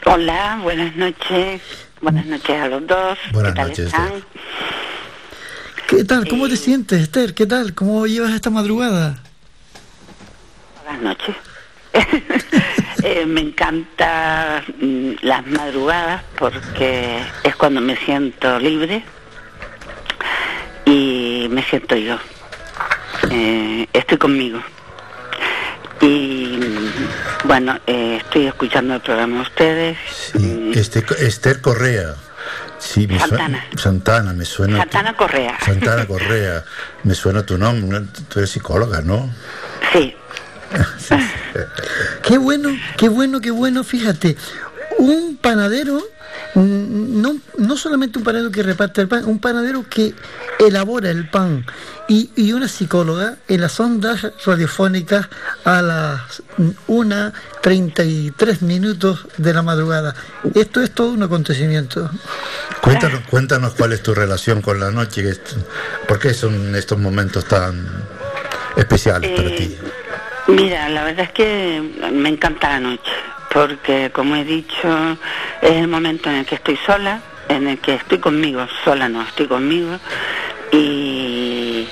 [0.06, 1.60] Hola, buenas noches.
[2.00, 3.18] Buenas noches a los dos.
[3.32, 4.12] Buenas ¿Qué tal noches, están?
[5.88, 6.28] ¿Qué tal?
[6.28, 7.34] ¿Cómo te sientes, Esther?
[7.34, 7.74] ¿Qué tal?
[7.74, 9.18] ¿Cómo llevas esta madrugada?
[10.84, 11.34] Buenas noches.
[13.06, 19.04] Eh, me encanta mm, las madrugadas porque es cuando me siento libre
[20.86, 22.18] y me siento yo.
[23.30, 24.58] Eh, estoy conmigo.
[26.00, 29.98] Y mm, bueno, eh, estoy escuchando el programa de ustedes.
[30.10, 32.14] Sí, este, Esther Correa.
[32.78, 33.64] Sí, me suena- Santana.
[33.76, 34.72] Santana, me suena.
[34.76, 35.58] tu- Santana Correa.
[35.60, 36.64] Santana Correa,
[37.02, 38.00] me suena tu nombre.
[38.00, 38.06] ¿no?
[38.28, 39.30] Tú eres psicóloga, ¿no?
[39.92, 40.14] Sí.
[42.22, 44.36] Qué bueno, qué bueno, qué bueno, fíjate.
[44.98, 46.00] Un panadero,
[46.54, 50.14] no, no solamente un panadero que reparte el pan, un panadero que
[50.58, 51.64] elabora el pan.
[52.06, 55.26] Y, y una psicóloga en las ondas radiofónicas
[55.64, 56.42] a las
[56.88, 60.14] 1.33 minutos de la madrugada.
[60.54, 62.10] Esto es todo un acontecimiento.
[62.82, 65.24] Cuéntanos, cuéntanos cuál es tu relación con la noche,
[66.06, 67.86] por qué son estos momentos tan
[68.76, 69.76] especiales para Eh, ti.
[70.54, 71.82] Mira, la verdad es que
[72.12, 73.12] me encanta la noche,
[73.52, 75.18] porque como he dicho,
[75.60, 79.22] es el momento en el que estoy sola, en el que estoy conmigo, sola no,
[79.22, 79.98] estoy conmigo,
[80.70, 81.88] y,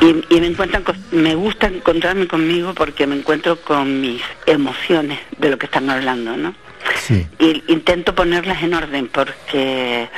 [0.00, 5.50] y, y me encuentran, me gusta encontrarme conmigo porque me encuentro con mis emociones de
[5.50, 6.54] lo que están hablando, ¿no?
[6.96, 7.26] Sí.
[7.38, 10.08] Y intento ponerlas en orden porque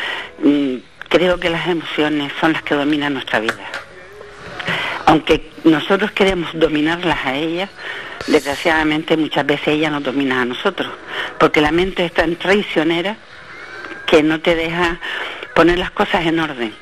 [0.42, 0.76] mm,
[1.08, 3.81] creo que las emociones son las que dominan nuestra vida.
[5.06, 7.70] Aunque nosotros queremos dominarlas a ellas,
[8.26, 10.92] desgraciadamente muchas veces ellas nos dominan a nosotros,
[11.38, 13.16] porque la mente es tan traicionera
[14.06, 15.00] que no te deja
[15.54, 16.74] poner las cosas en orden.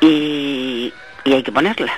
[0.00, 0.92] Y,
[1.24, 1.92] y hay que ponerlas.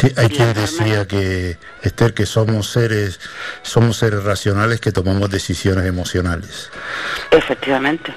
[0.00, 3.18] Sí, hay quien decía que, Esther, que somos seres,
[3.62, 6.70] somos seres racionales que tomamos decisiones emocionales.
[7.32, 8.14] Efectivamente.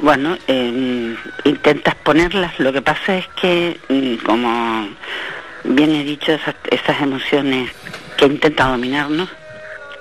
[0.00, 2.58] Bueno, em, intentas ponerlas.
[2.60, 4.88] Lo que pasa es que, mm, como
[5.64, 7.70] bien he dicho, esas, emociones
[8.16, 9.28] que intentan dominarnos,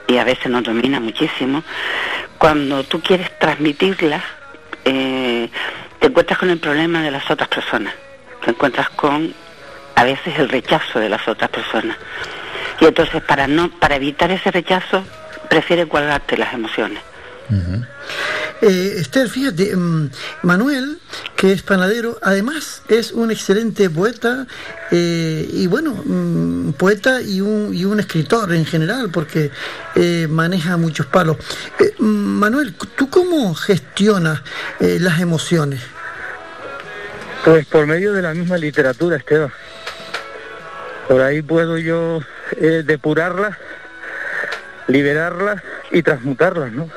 [0.07, 1.63] y a veces nos domina muchísimo,
[2.37, 4.23] cuando tú quieres transmitirlas,
[4.85, 5.49] eh,
[5.99, 7.93] te encuentras con el problema de las otras personas,
[8.43, 9.33] te encuentras con
[9.95, 11.97] a veces el rechazo de las otras personas.
[12.79, 15.03] Y entonces para no, para evitar ese rechazo,
[15.49, 17.01] prefiere guardarte las emociones.
[18.61, 20.09] Eh, Esther, fíjate, mm,
[20.41, 20.99] Manuel,
[21.35, 24.47] que es panadero, además es un excelente poeta
[24.89, 29.51] eh, y bueno, mm, poeta y un, escritor en general, porque
[29.95, 31.37] eh, maneja muchos palos.
[31.99, 34.41] Manuel, ¿tú cómo gestionas
[34.79, 35.81] las emociones?
[37.43, 39.51] Pues por medio de la misma literatura, Esteban.
[41.07, 42.21] Por ahí puedo yo
[42.59, 43.57] depurarlas,
[44.87, 45.61] liberarlas
[45.91, 46.89] y transmutarlas, ¿no?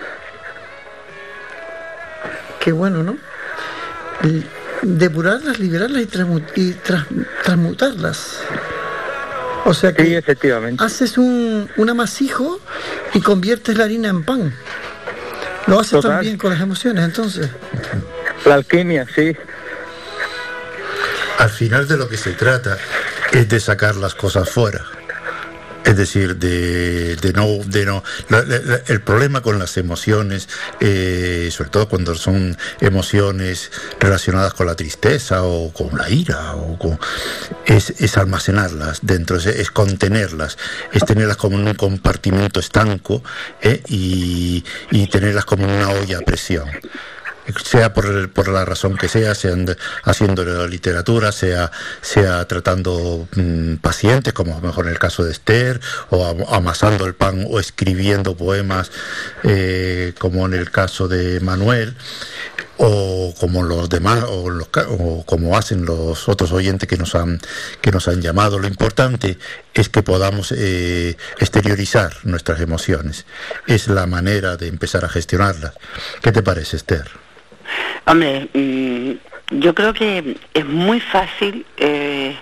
[2.61, 3.17] Qué bueno, ¿no?
[4.83, 6.03] Depurarlas, liberarlas
[6.55, 6.73] y,
[7.43, 8.41] transmutarlas.
[9.65, 10.83] O sea que efectivamente.
[10.83, 12.61] haces un, amasijo
[13.15, 14.55] y conviertes la harina en pan.
[15.67, 17.49] Lo haces también con las emociones, entonces.
[18.45, 19.37] La alquimia, sí.
[21.39, 22.77] Al final de lo que se trata
[23.33, 24.85] es de sacar las cosas fuera.
[25.85, 28.03] Es decir, de, no, de no,
[28.87, 30.49] el problema con las emociones,
[30.81, 36.79] eh, sobre todo cuando son emociones relacionadas con la tristeza o con la ira, o
[36.79, 36.99] con,
[37.67, 40.59] es, almacenarlas dentro, es, contenerlas,
[40.93, 43.23] es tenerlas como en un compartimento estanco
[43.63, 46.69] eh, y, y tenerlas como en una olla a presión
[47.65, 49.55] sea por, por la razón que sea, sea
[50.05, 51.71] haciendo literatura, sea,
[52.01, 57.47] sea tratando mm, pacientes, como mejor en el caso de Esther, o amasando el pan
[57.49, 58.91] o escribiendo poemas,
[59.45, 61.97] eh, como en el caso de Manuel
[62.83, 64.47] o como los demás o,
[64.89, 67.39] o, como hacen los otros oyentes que nos han
[67.83, 68.59] que nos han llamado.
[68.59, 69.39] Lo importante
[69.75, 73.27] es que podamos eh, exteriorizar nuestras emociones.
[73.67, 75.75] Es la manera de empezar a gestionarlas.
[76.23, 77.11] Qué te parece Esther
[78.07, 79.13] Hombre, mm,
[79.53, 82.37] yo creo que es muy fácil eh,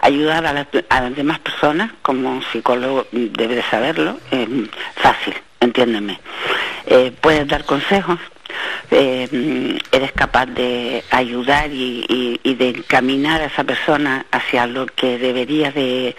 [0.00, 4.48] ayudar a, las demás personas, como psicólogo debe de saberlo, es
[4.96, 6.18] fácil, entiéndeme.
[6.86, 8.18] Eh, puedes dar consejos,
[8.90, 15.70] eh, eres capaz de ayudar y, de encaminar a esa persona hacia lo que debería
[15.72, 16.16] de,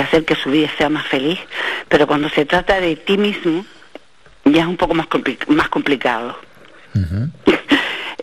[0.00, 1.38] hacer que su vida sea más feliz,
[1.88, 3.64] pero cuando se trata de ti mismo,
[4.44, 5.06] ya es un poco más,
[5.48, 6.36] más complicado.
[7.46, 7.53] Eh,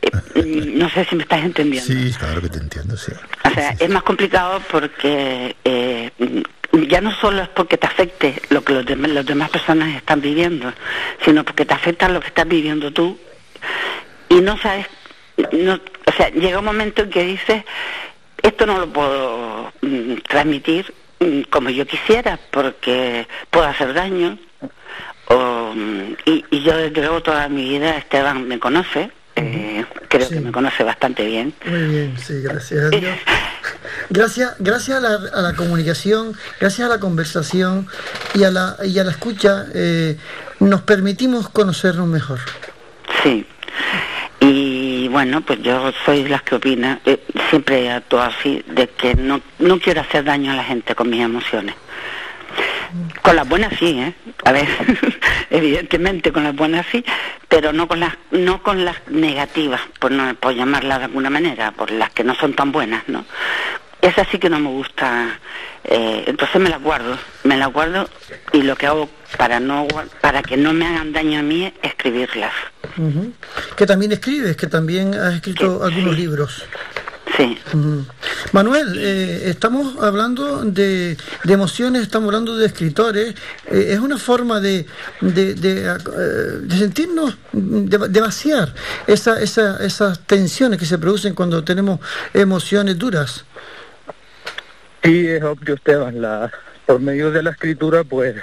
[0.35, 1.87] no sé si me estás entendiendo.
[1.87, 3.11] Sí, claro que te entiendo, sí.
[3.45, 6.11] O sea, es más complicado porque eh,
[6.87, 10.73] ya no solo es porque te afecte lo que los, los demás personas están viviendo,
[11.23, 13.17] sino porque te afecta lo que estás viviendo tú
[14.29, 14.87] y no sabes,
[15.51, 17.63] no, o sea, llega un momento en que dices,
[18.41, 24.37] esto no lo puedo mm, transmitir mm, como yo quisiera porque puedo hacer daño.
[25.27, 29.11] O, mm, y, y yo desde luego toda mi vida Esteban me conoce
[29.41, 31.53] eh, creo que me conoce bastante bien.
[31.65, 33.17] Muy bien, sí, gracias a Dios.
[34.09, 37.87] Gracias, gracias a la, comunicación, gracias a la conversación
[38.33, 40.17] y a la, y a la escucha, eh,
[40.59, 42.39] nos permitimos conocernos mejor.
[43.23, 43.45] Sí.
[44.39, 49.39] Y bueno, pues yo soy las que opina, eh, siempre actúo así, de que no,
[49.59, 51.75] no quiero hacer daño a la gente con mis emociones.
[53.21, 54.13] Con las buenas sí, ¿eh?
[54.43, 54.67] A ver,
[55.49, 57.03] evidentemente con las buenas sí,
[57.47, 61.71] pero no con las no con las negativas, por no por llamarlas de alguna manera,
[61.71, 63.25] por las que no son tan buenas, ¿no?
[64.01, 65.39] Esa sí que no me gusta,
[65.83, 68.09] eh, entonces me las guardo, me las guardo
[68.51, 69.87] y lo que hago para no
[70.21, 72.53] para que no me hagan daño a mí es escribirlas.
[73.77, 76.65] Que también escribes, que también has escrito algunos libros.
[77.41, 77.57] Sí.
[78.51, 83.33] Manuel, eh, estamos hablando de, emociones, estamos hablando de escritores.
[83.65, 84.85] Eh, es una forma de,
[85.21, 88.75] de, de, eh, sentirnos, de, vaciar
[89.07, 91.99] esa, esa, esas tensiones que se producen cuando tenemos
[92.33, 93.43] emociones duras.
[95.03, 96.21] Sí, es obvio, Esteban.
[96.21, 96.51] La,
[96.85, 98.35] por medio de la escritura, pues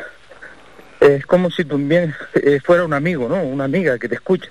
[0.98, 2.16] es como si también
[2.64, 3.40] fuera un amigo, ¿no?
[3.44, 4.48] Una amiga que te escucha.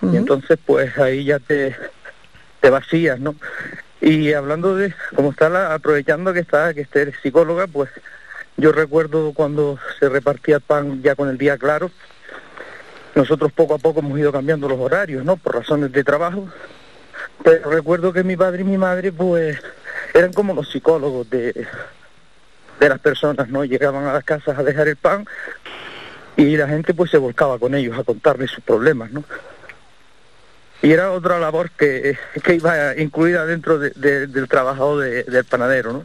[0.00, 1.74] Y entonces, pues ahí ya te
[2.64, 3.34] te vacías, ¿no?
[4.00, 7.90] Y hablando de, como está aprovechando que está, que esté psicóloga, pues
[8.56, 11.90] yo recuerdo cuando se repartía el pan ya con el día claro,
[13.14, 15.36] nosotros poco a poco hemos ido cambiando los horarios, ¿no?
[15.36, 16.48] Por razones de trabajo.
[17.42, 19.58] Pero recuerdo que mi padre y mi madre, pues,
[20.14, 21.66] eran como los psicólogos de,
[22.80, 23.62] de las personas, ¿no?
[23.66, 25.26] Llegaban a las casas a dejar el pan
[26.38, 29.22] y la gente pues se volcaba con ellos a contarles sus problemas, ¿no?
[30.82, 36.04] Y era otra labor que, que iba incluida dentro del trabajo del panadero, ¿no?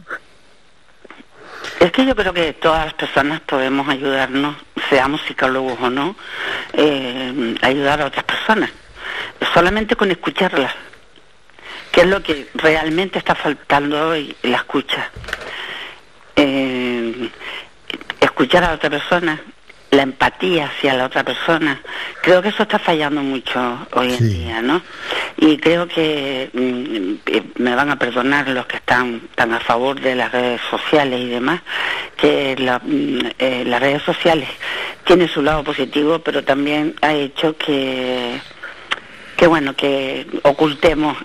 [1.79, 4.55] Es que yo creo que todas las personas podemos ayudarnos,
[4.89, 6.15] seamos psicólogos o no,
[6.73, 8.69] eh, ayudar a otras personas,
[9.53, 10.73] solamente con escucharlas,
[11.91, 15.09] que es lo que realmente está faltando hoy, la escucha.
[16.35, 17.29] Eh,
[18.19, 19.41] escuchar a otra persona,
[19.91, 21.81] la empatía hacia la otra persona.
[22.21, 24.81] Creo que eso está fallando mucho hoy en día, ¿no?
[25.37, 29.99] Y creo que mm, eh, me van a perdonar los que están tan a favor
[29.99, 31.61] de las redes sociales y demás,
[32.17, 34.49] que la, mm, eh, las redes sociales
[35.05, 38.39] tienen su lado positivo, pero también ha hecho que,
[39.37, 41.17] que bueno, que ocultemos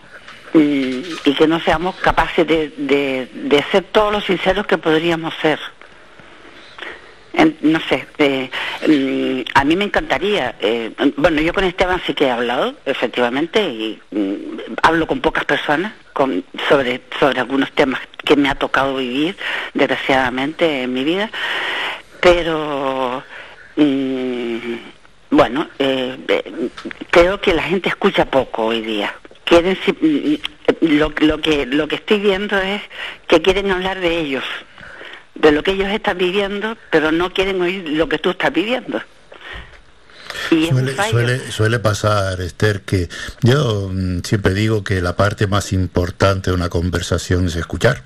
[0.54, 5.34] mm, y que no seamos capaces de, de, de ser todos los sinceros que podríamos
[5.42, 5.58] ser
[7.62, 8.51] no sé, eh,
[8.86, 13.61] mm, a mí me encantaría, eh, bueno, yo con Esteban sí que he hablado, efectivamente,
[13.62, 18.97] y mm, hablo con pocas personas con, sobre, sobre algunos temas que me ha tocado
[18.97, 19.36] vivir,
[19.74, 21.31] desgraciadamente, en mi vida,
[22.20, 23.23] pero,
[23.77, 24.74] mm,
[25.31, 26.16] bueno, eh,
[27.11, 29.12] creo que la gente escucha poco hoy día.
[29.44, 29.77] Quieren,
[30.81, 32.81] lo, lo, que, lo que estoy viendo es
[33.27, 34.44] que quieren hablar de ellos
[35.35, 39.01] de lo que ellos están viviendo, pero no quieren oír lo que tú estás viviendo.
[40.48, 43.09] Suele, suele, pasar, Esther, que
[43.43, 48.02] yo mm, siempre digo que la parte más importante de una conversación es escuchar.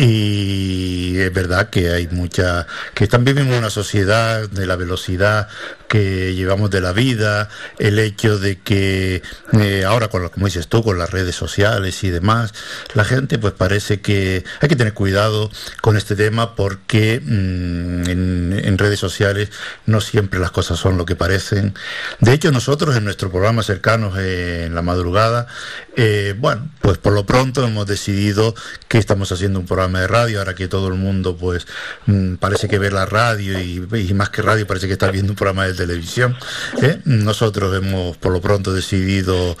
[0.00, 5.48] Y es verdad que hay mucha, que también vivimos una sociedad de la velocidad
[5.88, 7.48] que llevamos de la vida,
[7.78, 9.22] el hecho de que
[9.54, 12.54] eh, ahora, con, como dices tú, con las redes sociales y demás,
[12.94, 15.50] la gente pues parece que hay que tener cuidado
[15.80, 19.50] con este tema porque mm, en, redes sociales
[19.86, 21.74] no siempre las cosas son lo que parecen.
[22.20, 25.48] De hecho, nosotros en nuestro programa cercanos eh, en la madrugada,
[25.96, 28.54] eh, bueno, pues por lo pronto hemos decidido
[28.86, 31.66] que estamos haciendo un programa de radio, ahora que todo el mundo pues
[32.06, 35.32] mm, parece que ve la radio y, y más que radio parece que está viendo
[35.32, 36.36] un programa de televisión.
[36.82, 37.00] ¿eh?
[37.04, 39.56] Nosotros hemos por lo pronto decidido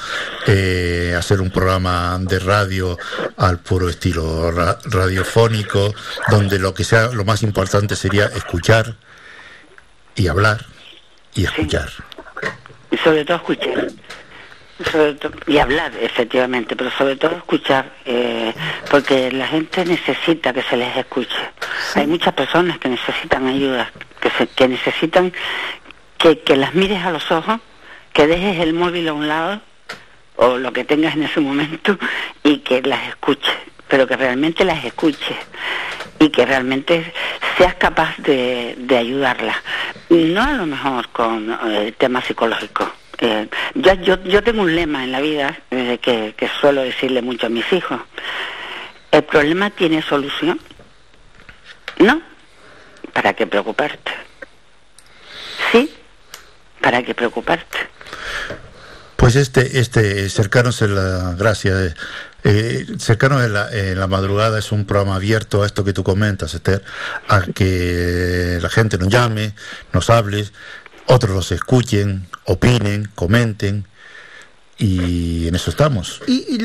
[0.46, 2.98] eh, hacer un programa de radio
[3.36, 5.94] al puro estilo radiofónico,
[6.30, 8.96] donde lo que sea lo más importante sería escuchar
[10.14, 10.66] y hablar
[11.34, 11.90] y escuchar.
[12.90, 13.88] Y sobre todo escuchar.
[15.46, 18.52] Y hablar, efectivamente, pero sobre todo escuchar, eh,
[18.90, 21.36] porque la gente necesita que se les escuche.
[21.94, 23.90] Hay muchas personas que necesitan ayuda,
[24.20, 25.32] que, que necesitan
[26.16, 27.60] que, que las mires a los ojos,
[28.12, 29.60] que dejes el móvil a un lado
[30.36, 31.98] o lo que tengas en ese momento
[32.44, 33.54] y que las escuches,
[33.88, 35.36] pero que realmente las escuches
[36.20, 37.12] y que realmente
[37.56, 39.56] seas capaz de, de ayudarlas.
[40.08, 42.90] No a lo mejor con eh, tema psicológico.
[43.20, 47.22] Eh, yo, yo, yo tengo un lema en la vida eh, que, que suelo decirle
[47.22, 48.00] mucho a mis hijos.
[49.10, 50.60] ¿El problema tiene solución?
[51.98, 52.20] No.
[53.12, 54.12] ¿Para qué preocuparte?
[55.72, 55.92] Sí,
[56.80, 57.78] ¿Para qué preocuparte?
[59.16, 61.94] Pues este, este cercanos en la gracia,
[62.44, 66.04] eh, cercanos en la, en la, madrugada es un programa abierto a esto que tú
[66.04, 66.84] comentas, Esther,
[67.28, 69.54] a que la gente nos llame,
[69.92, 70.46] nos hable,
[71.08, 73.86] otros los escuchen, opinen, comenten
[74.78, 76.22] y en eso estamos.
[76.28, 76.58] Y,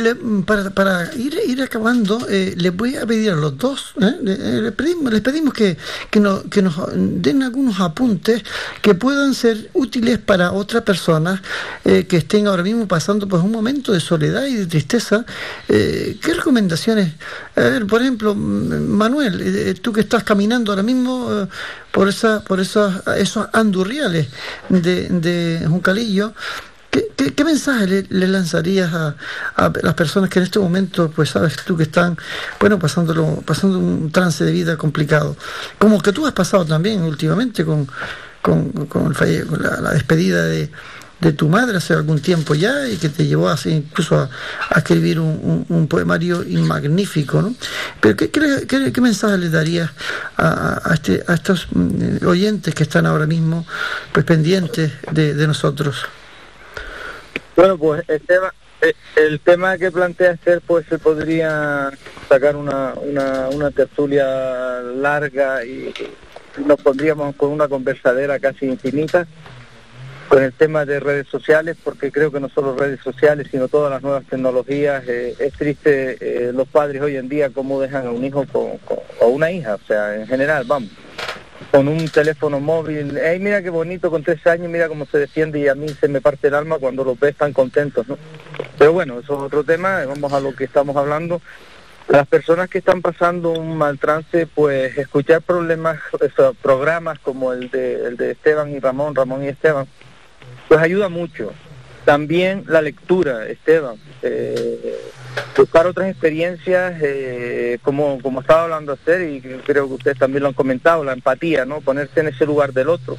[0.45, 4.15] para, para ir, ir acabando, eh, les voy a pedir a los dos, ¿eh?
[4.27, 5.77] eh, les, pedimos, les pedimos que,
[6.11, 6.43] que, nos,
[6.93, 8.43] den algunos apuntes
[8.83, 11.41] que puedan ser útiles para otras personas
[11.83, 15.25] que estén ahora mismo pasando pues, un momento de soledad y de tristeza.
[15.67, 17.13] ¿Qué recomendaciones?
[17.55, 21.47] A ver, por ejemplo, Manuel, tú que estás caminando ahora mismo
[21.91, 24.27] por, esa, por esos, esos andurriales
[24.69, 26.33] de, de Juncalillo,
[26.93, 29.15] ¿Qué, mensaje le, lanzarías a,
[29.81, 32.15] las personas que en este momento, pues sabes tú que están,
[32.59, 35.35] bueno, pasándolo, pasando un trance de vida complicado?
[35.79, 37.87] Como que tú has pasado también últimamente con,
[38.41, 39.15] con,
[39.59, 40.69] la, despedida de,
[41.37, 44.19] tu madre hace algún tiempo ya y que te llevó así incluso
[44.69, 47.55] a, escribir un, poemario magnífico, ¿no?
[48.01, 49.89] Pero ¿qué, qué, mensaje le darías
[50.37, 53.65] a, este, a estos mm, oyentes que están ahora mismo
[54.11, 56.05] pues pendientes de, de nosotros?
[57.55, 61.91] Bueno, pues el tema, eh, el tema que plantea Esther, pues se podría
[62.27, 65.93] sacar una, una, una tertulia larga y
[66.65, 69.27] nos pondríamos con una conversadera casi infinita
[70.29, 73.91] con el tema de redes sociales, porque creo que no solo redes sociales, sino todas
[73.91, 75.03] las nuevas tecnologías.
[75.07, 78.79] Eh, es triste eh, los padres hoy en día cómo dejan a un hijo con,
[79.19, 80.89] o una hija, o sea, en general, vamos
[81.71, 83.17] con un teléfono móvil.
[83.21, 86.07] Hey, mira qué bonito con tres años, mira cómo se defiende y a mí se
[86.07, 88.17] me parte el alma cuando los ves tan contentos, ¿no?
[88.77, 91.41] Pero bueno, eso es otro tema, vamos a lo que estamos hablando.
[92.09, 95.99] las personas que están pasando un mal trance, pues escuchar problemas,
[96.61, 99.87] programas como el de, el de Esteban y Ramón, Ramón y Esteban,
[100.67, 101.53] pues ayuda mucho.
[102.05, 104.99] También la lectura, Esteban, eh,
[105.57, 110.49] buscar otras experiencias, eh, como, como estaba hablando hacer y creo que ustedes también lo
[110.49, 111.81] han comentado, la empatía, ¿no?
[111.81, 113.17] Ponerse en ese lugar del otro.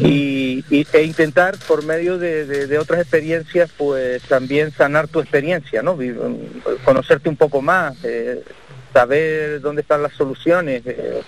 [0.00, 5.96] Y, e intentar por medio de, otras experiencias pues también sanar tu experiencia, ¿no?
[6.84, 8.42] Conocerte un poco más, eh,
[8.92, 10.82] saber dónde están las soluciones.
[10.84, 11.22] Eh.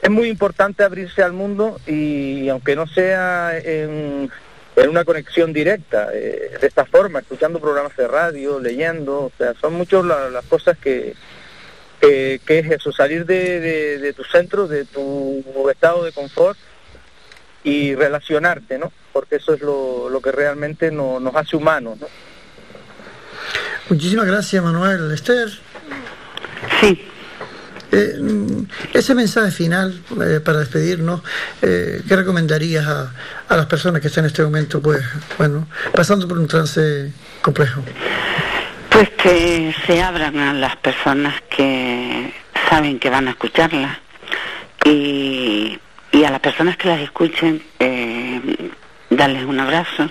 [0.00, 4.30] Es muy importante abrirse al mundo y aunque no sea en,
[4.88, 9.74] una conexión directa, eh, de esta forma, escuchando programas de radio, leyendo, o sea, son
[9.74, 11.14] muchas las cosas que,
[12.00, 13.60] que, es eso, salir de,
[13.98, 16.58] de tu centro, de tu estado de confort
[17.66, 18.92] y relacionarte, ¿no?
[19.12, 22.06] Porque eso es lo, lo que realmente nos hace humanos, ¿no?
[23.88, 25.10] Muchísimas gracias, Manuel.
[25.12, 25.48] Esther.
[26.80, 27.08] Sí.
[27.92, 28.18] Eh,
[28.92, 31.22] ese mensaje final eh, para despedirnos,
[31.62, 33.12] eh, ¿qué recomendarías a,
[33.48, 35.02] a, las personas que están en este momento, pues,
[35.38, 37.82] bueno, pasando por un trance complejo?
[38.90, 42.32] Pues que se abran a las personas que
[42.68, 44.00] saben que van a escucharla
[44.84, 45.78] y
[46.16, 48.40] y a las personas que las escuchen, eh,
[49.10, 50.08] darles un abrazo,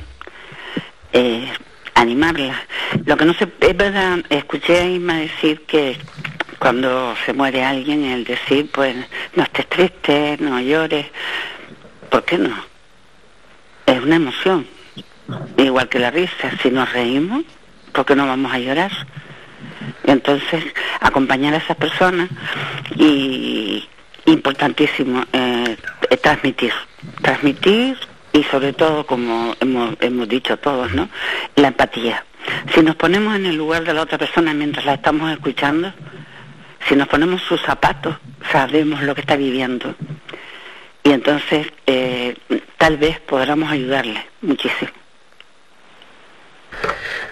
[1.13, 1.47] eh,
[1.95, 2.57] animarlas.
[3.05, 3.47] Lo que no se...
[3.61, 5.97] Es verdad, escuché a Isma decir que
[6.59, 8.95] cuando se muere alguien, el decir, pues,
[9.35, 11.07] no estés triste, no llores.
[12.09, 12.55] ¿Por qué no?
[13.85, 14.67] Es una emoción.
[15.57, 16.51] Igual que la risa.
[16.61, 17.43] Si nos reímos,
[17.91, 18.91] ¿por qué no vamos a llorar?
[20.03, 20.63] Entonces,
[21.01, 22.29] acompañar a esas personas
[22.95, 23.87] y,
[24.25, 25.77] importantísimo eh,
[26.21, 26.73] transmitir,
[27.21, 27.97] transmitir
[28.33, 31.09] y sobre todo, como hemos, hemos dicho todos, ¿no?
[31.55, 32.25] La empatía.
[32.73, 35.93] Si nos ponemos en el lugar de la otra persona mientras la estamos escuchando,
[36.87, 38.15] si nos ponemos sus zapatos,
[38.51, 39.95] sabemos lo que está viviendo.
[41.03, 42.35] Y entonces, eh,
[42.77, 44.91] tal vez podamos ayudarle muchísimo.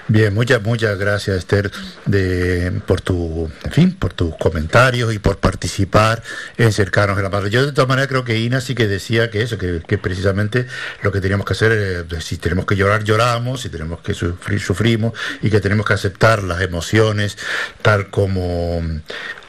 [0.10, 1.72] Bien, muchas, muchas gracias Esther
[2.06, 6.22] de, por tu, en fin, por tus comentarios y por participar
[6.58, 7.50] en cercanos en la Madre.
[7.50, 10.68] Yo de todas maneras creo que Ina sí que decía que eso, que, precisamente
[11.02, 11.72] lo que teníamos que hacer,
[12.12, 15.94] es, si tenemos que llorar, lloramos, si tenemos que sufrir, sufrimos y que tenemos que
[15.94, 17.38] aceptar las emociones
[17.82, 18.84] tal como,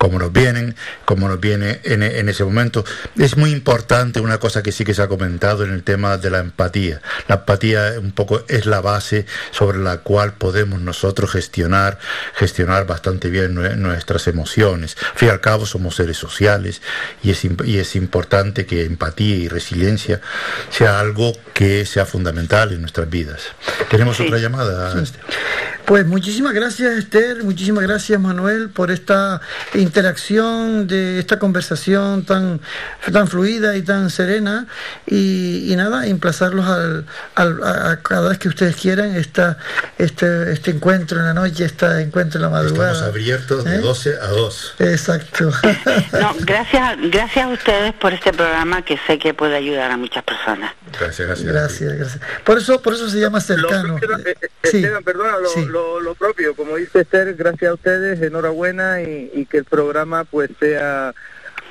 [0.05, 0.77] como nos vienen,
[1.07, 2.85] como nos viene en, en, ese momento.
[3.17, 6.29] Es muy importante una cosa que sí que se ha comentado en el tema de
[6.29, 7.01] la empatía.
[7.27, 11.99] La empatía un poco es la base sobre la cual podemos nosotros gestionar,
[12.35, 14.95] gestionar bastante bien nuestras emociones.
[15.13, 16.83] Al fin y al cabo somos seres sociales
[17.23, 20.21] y es, y es importante que empatía y resiliencia
[20.69, 23.41] sea algo que sea fundamental en nuestras vidas.
[23.89, 24.93] Tenemos otra llamada.
[25.87, 29.43] Pues muchísimas gracias Esther, muchísimas gracias Manuel por esta
[29.95, 32.61] interacción, de esta conversación tan,
[33.13, 34.67] tan fluida y tan serena
[35.07, 37.07] y, nada, emplazarlos al,
[37.37, 39.57] a cada vez que ustedes quieran esta,
[39.99, 42.93] este, este encuentro en la noche, este encuentro en la madrugada.
[42.93, 44.15] Estamos abiertos de 12 ¿Eh?
[44.21, 44.75] a 2.
[44.81, 45.45] Exacto.
[46.21, 50.25] no, gracias, gracias a ustedes por este programa que sé que puede ayudar a muchas
[50.25, 50.73] personas.
[50.99, 51.53] Gracias, gracias.
[51.53, 52.21] Gracias, gracias.
[52.45, 53.99] Por eso, por eso se llama cercano.
[53.99, 54.35] Eh,
[54.65, 54.85] sí.
[55.05, 55.37] perdona,
[55.69, 59.84] lo, propio, como dice Esther, gracias a ustedes, enhorabuena y, que el programa
[60.25, 61.15] pues sea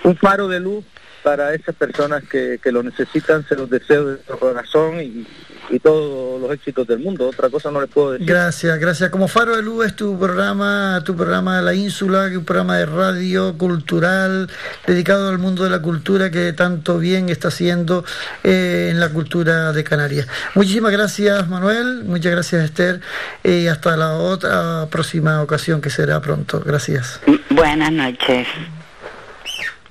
[0.03, 0.85] un faro de luz
[1.23, 5.25] para esas personas que, que lo necesitan, se los deseo de corazón y,
[5.73, 7.27] y todos los éxitos del mundo.
[7.27, 8.27] Otra cosa no les puedo decir.
[8.27, 9.09] Gracias, gracias.
[9.09, 12.85] Como Faro de Luz es tu programa, tu programa de la ínsula, un programa de
[12.85, 14.49] radio cultural
[14.85, 18.05] dedicado al mundo de la cultura que tanto bien está haciendo
[18.43, 20.27] eh, en la cultura de Canarias.
[20.53, 22.03] Muchísimas gracias, Manuel.
[22.03, 23.01] Muchas gracias, Esther.
[23.43, 26.61] Y hasta la otra próxima ocasión que será pronto.
[26.63, 27.19] Gracias.
[27.49, 28.47] Buenas noches.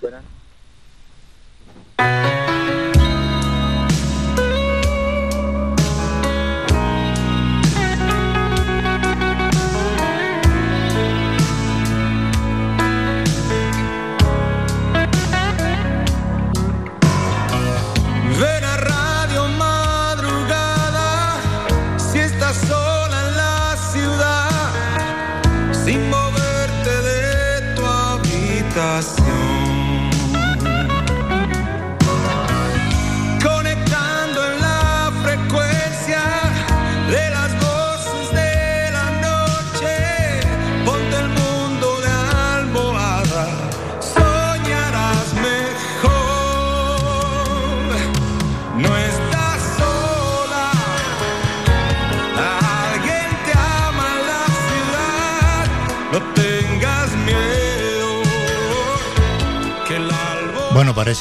[0.01, 0.23] Buenas.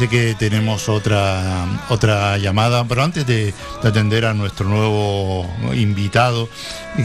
[0.02, 3.53] Parece que tenemos otra otra llamada, pero antes de,
[3.84, 6.49] atender a nuestro nuevo invitado,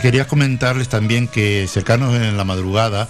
[0.01, 3.07] quería comentarles también que cercanos en la madrugada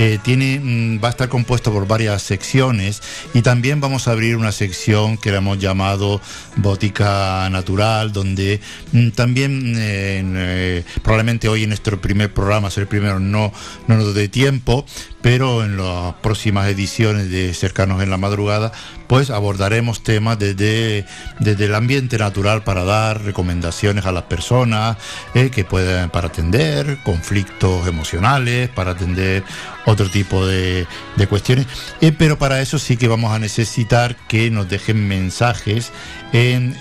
[0.00, 3.02] eh, mm, va a estar compuesto por varias secciones
[3.34, 6.20] y también vamos a abrir una sección que la hemos llamado
[6.54, 8.60] Bótica Natural, donde
[8.92, 13.52] mm, también eh, eh, probablemente hoy en nuestro primer programa, ser el primero, no,
[13.88, 14.86] no nos dé tiempo,
[15.20, 18.70] pero en las próximas ediciones de Cercanos en la Madrugada,
[19.08, 21.06] pues abordaremos temas desde,
[21.40, 24.96] desde el ambiente natural para dar recomendaciones a las personas
[25.32, 29.42] que pueden para atender conflictos emocionales, para atender
[29.88, 30.86] otro tipo de,
[31.28, 31.66] cuestiones.
[32.00, 35.92] Eh, pero para eso sí que vamos a necesitar que nos dejen mensajes
[36.32, 36.76] en,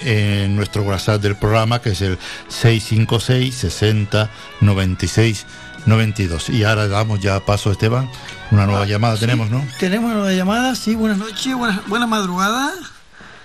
[0.55, 2.17] nuestro WhatsApp del programa, que es el
[2.49, 4.29] 656 60
[4.61, 5.45] 96
[5.85, 6.49] 92.
[6.49, 8.09] Y ahora damos ya paso, Esteban.
[8.51, 9.65] Una nueva ah, llamada tenemos, ¿no?
[9.79, 10.95] Tenemos una nueva llamada, sí.
[10.95, 12.73] Buenas noches, buenas, buena madrugada.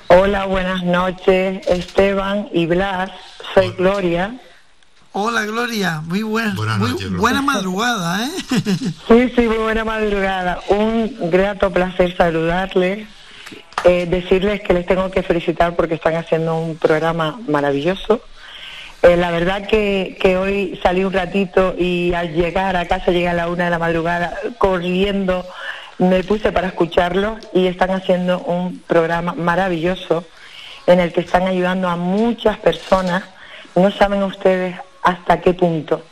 [0.08, 3.10] Hola, buenas noches, Esteban y Blas.
[3.54, 4.34] Soy Gloria.
[5.14, 8.30] Hola Gloria, muy buena, muy buena madrugada, ¿eh?
[9.08, 10.60] Sí, sí, muy buena madrugada.
[10.68, 13.06] Un grato placer saludarles,
[13.84, 18.22] eh, decirles que les tengo que felicitar porque están haciendo un programa maravilloso.
[19.02, 23.28] Eh, la verdad que, que, hoy salí un ratito y al llegar a casa, llegué
[23.28, 25.44] a la una de la madrugada, corriendo,
[25.98, 30.24] me puse para escucharlo y están haciendo un programa maravilloso
[30.86, 33.24] en el que están ayudando a muchas personas.
[33.74, 36.02] No saben ustedes hasta qué punto,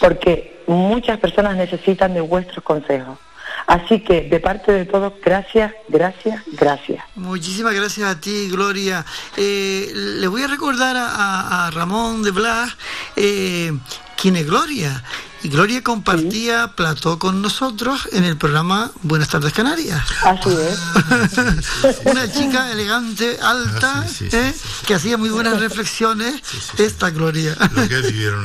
[0.00, 3.18] porque muchas personas necesitan de vuestros consejos.
[3.66, 7.04] Así que de parte de todos, gracias, gracias, gracias.
[7.14, 9.04] Muchísimas gracias a ti, Gloria.
[9.36, 12.76] Eh, le voy a recordar a, Ramón de Blas
[13.16, 13.72] eh,
[14.20, 15.04] quién es Gloria.
[15.42, 20.02] Y Gloria compartía plató con nosotros en el programa Buenas tardes Canarias.
[20.22, 21.98] Así es.
[22.04, 24.52] Una chica elegante, alta, ¿eh?
[24.86, 26.42] que hacía muy buenas reflexiones.
[26.78, 27.56] Esta Gloria.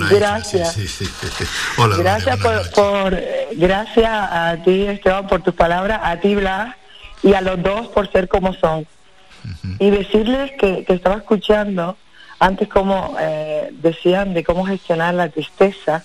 [0.09, 0.77] Gracias.
[1.77, 2.39] Hola, gracias
[2.73, 3.21] por,
[3.55, 6.75] gracias a ti Esteban por tus palabras, a ti Blas
[7.23, 8.87] y a los dos por ser como son.
[9.79, 11.97] Y decirles que, estaba escuchando
[12.39, 16.03] antes como eh, decían de cómo gestionar la tristeza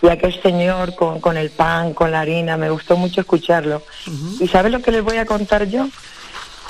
[0.00, 3.82] y aquel señor con, con el pan, con la harina, me gustó mucho escucharlo.
[4.40, 5.88] ¿Y sabes lo que les voy a contar yo?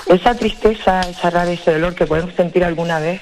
[0.07, 3.21] Esa tristeza, esa rabia, ese dolor que podemos sentir alguna vez,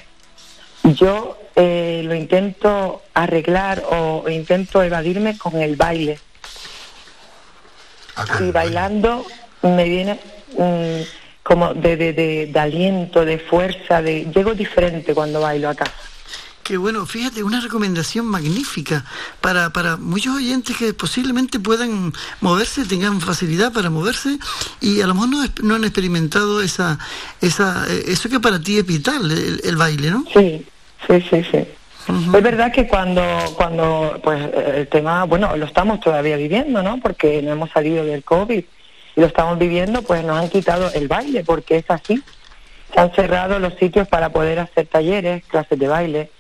[0.84, 6.20] yo eh, lo intento arreglar o intento evadirme con el baile.
[8.16, 9.26] Ah, y bailando
[9.62, 10.20] me viene
[10.58, 11.02] mm,
[11.44, 15.86] como de, de, de, aliento, de fuerza, de llego diferente cuando bailo acá.
[16.68, 19.06] Qué bueno, fíjate, una recomendación magnífica
[19.40, 22.12] para, para muchos oyentes que posiblemente puedan
[22.42, 24.38] moverse, tengan facilidad para moverse
[24.82, 25.30] y a lo mejor
[25.64, 27.00] no, han experimentado esa,
[27.40, 29.32] esa, eh, eso que para ti es vital,
[29.64, 30.26] el, baile, ¿no?
[30.34, 30.66] Sí,
[31.08, 31.58] sí, sí, sí.
[32.36, 33.24] Es verdad que cuando,
[33.56, 34.44] cuando, pues
[34.76, 37.00] el tema, bueno, lo estamos todavía viviendo, ¿no?
[37.00, 38.64] Porque no hemos salido del COVID
[39.16, 42.22] y lo estamos viviendo, pues nos han quitado el baile, porque es así.
[42.94, 46.32] Se han cerrado los sitios para poder hacer talleres, clases de baile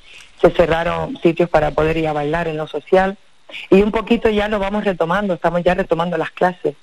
[0.42, 3.18] se cerraron sitios para poder ir a bailar en lo social
[3.70, 6.76] y un poquito ya lo vamos retomando, estamos ya retomando las clases,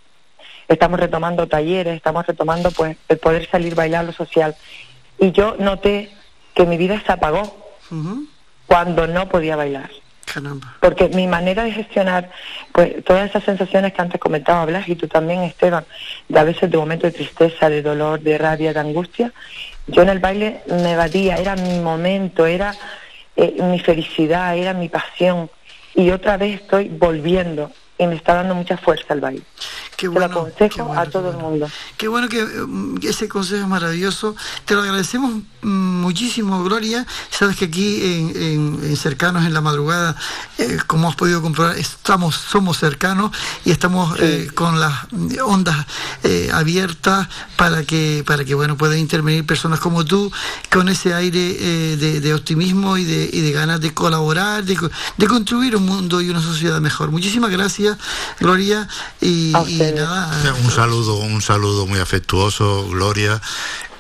[0.68, 4.56] estamos retomando talleres, estamos retomando pues el poder salir a bailar lo social.
[5.18, 6.10] Y yo noté
[6.54, 7.74] que mi vida se apagó
[8.66, 9.90] cuando no podía bailar.
[10.80, 12.30] Porque mi manera de gestionar,
[12.72, 15.84] pues todas esas sensaciones que antes comentaba Blas y tú también, Esteban,
[16.28, 19.32] de a veces de momentos de tristeza, de dolor, de rabia, de angustia,
[19.86, 22.74] yo en el baile me evadía, era mi momento, era
[23.36, 25.50] eh, mi felicidad, era mi pasión.
[25.94, 29.42] Y otra vez estoy volviendo y me está dando mucha fuerza el baile.
[29.96, 31.68] Qué bueno, lo aconsejo a todo el mundo.
[31.96, 34.34] Qué bueno que mm, ese consejo es maravilloso.
[34.64, 37.06] Te lo agradecemos mm, muchísimo, Gloria.
[37.30, 40.16] Sabes que aquí en, cercanos en la madrugada,
[40.58, 43.30] eh, como has podido comprobar, estamos, somos cercanos
[43.64, 45.06] y estamos eh, con las
[45.44, 45.86] ondas
[46.24, 50.32] eh, abiertas para que, para que bueno puedan intervenir personas como tú
[50.72, 54.76] con ese aire de, optimismo y de, y de, ganas de colaborar, de,
[55.16, 57.10] de construir un mundo y una sociedad mejor.
[57.12, 57.83] Muchísimas gracias,
[58.40, 58.88] Gloria.
[59.20, 63.40] y un saludo, un saludo muy afectuoso, Gloria.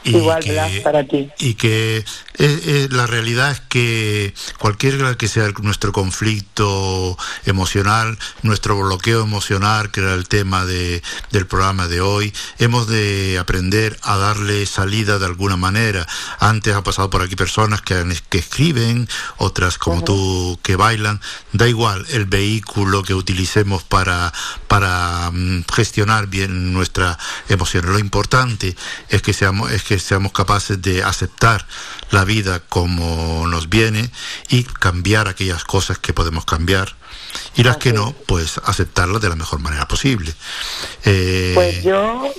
[0.04, 1.30] Igual, que, para ti.
[1.38, 2.04] Y que
[2.36, 7.16] eh, eh, la realidad es que cualquier que sea nuestro conflicto
[7.46, 11.00] emocional, nuestro bloqueo emocional, que era el tema de,
[11.30, 16.08] del programa de hoy, hemos de aprender a darle salida de alguna manera.
[16.40, 21.20] Antes ha pasado por aquí personas que, que escriben, otras como tú que bailan.
[21.52, 24.32] Da igual el vehículo que utilicemos para,
[24.66, 27.16] para mm, gestionar bien nuestra
[27.48, 27.86] emoción.
[27.86, 28.74] Lo importante
[29.08, 31.64] es que seamos, es que seamos capaces de aceptar
[32.10, 34.10] la vida como nos viene
[34.48, 36.94] y cambiar aquellas cosas que podemos cambiar
[37.56, 40.32] y las que no, pues aceptarlas de la mejor manera posible.
[41.04, 42.30] Eh, pues yo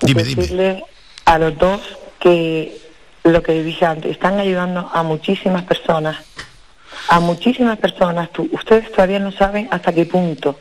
[0.00, 0.84] dime, decirle
[1.24, 1.80] a los dos
[2.20, 2.80] que
[3.24, 6.16] lo que dije antes, están ayudando a muchísimas personas,
[7.08, 10.58] a muchísimas personas, ustedes todavía no saben hasta qué punto.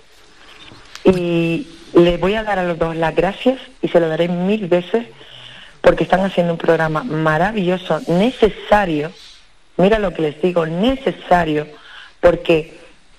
[1.04, 4.68] Y les voy a dar a los dos las gracias y se lo daré mil
[4.68, 5.06] veces
[5.86, 9.12] porque están haciendo un programa maravilloso, necesario,
[9.78, 11.68] mira lo que les digo, necesario,
[12.20, 12.74] porque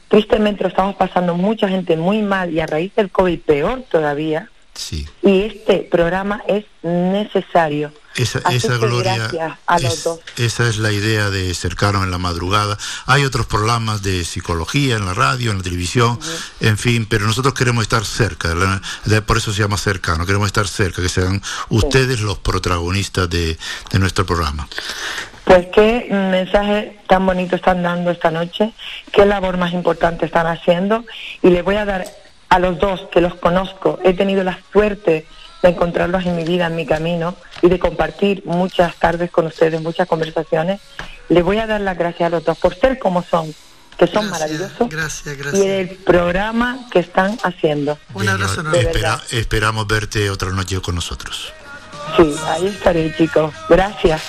[0.08, 4.50] tristemente lo estamos pasando mucha gente muy mal y a raíz del COVID peor todavía.
[4.74, 5.06] Sí.
[5.22, 7.92] Y este programa es necesario.
[8.16, 9.28] Esa, esa gloria,
[10.38, 12.78] esa es la idea de Cercano en la madrugada.
[13.04, 16.18] Hay otros programas de psicología en la radio, en la televisión,
[16.60, 18.54] en fin, pero nosotros queremos estar cerca,
[19.26, 23.58] por eso se llama Cercano, queremos estar cerca, que sean ustedes los protagonistas de,
[23.90, 24.66] de nuestro programa.
[25.44, 28.72] Pues qué mensaje tan bonito están dando esta noche,
[29.12, 31.04] qué labor más importante están haciendo
[31.42, 32.06] y les voy a dar
[32.48, 35.26] a los dos que los conozco, he tenido la suerte
[35.62, 39.80] de encontrarlos en mi vida, en mi camino y de compartir muchas tardes con ustedes,
[39.80, 40.80] muchas conversaciones.
[41.28, 43.54] Les voy a dar las gracias a los dos por ser como son,
[43.98, 44.88] que son maravillosos.
[44.88, 45.64] Gracias, gracias.
[45.64, 47.98] Y el programa que están haciendo.
[48.14, 48.62] Un abrazo
[49.30, 51.52] esperamos verte otra noche con nosotros.
[52.16, 53.52] Sí, ahí estaré, chicos.
[53.68, 54.22] Gracias.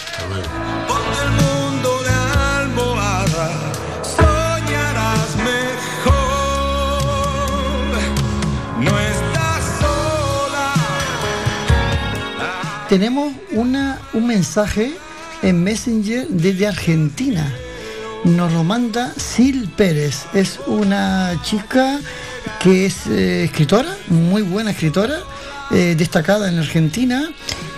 [12.90, 14.94] Tenemos una, un mensaje
[15.42, 17.54] en Messenger desde Argentina.
[18.24, 20.26] Nos lo manda Sil Pérez.
[20.34, 22.00] Es una chica
[22.62, 25.20] que es eh, escritora, muy buena escritora,
[25.72, 27.30] eh, destacada en Argentina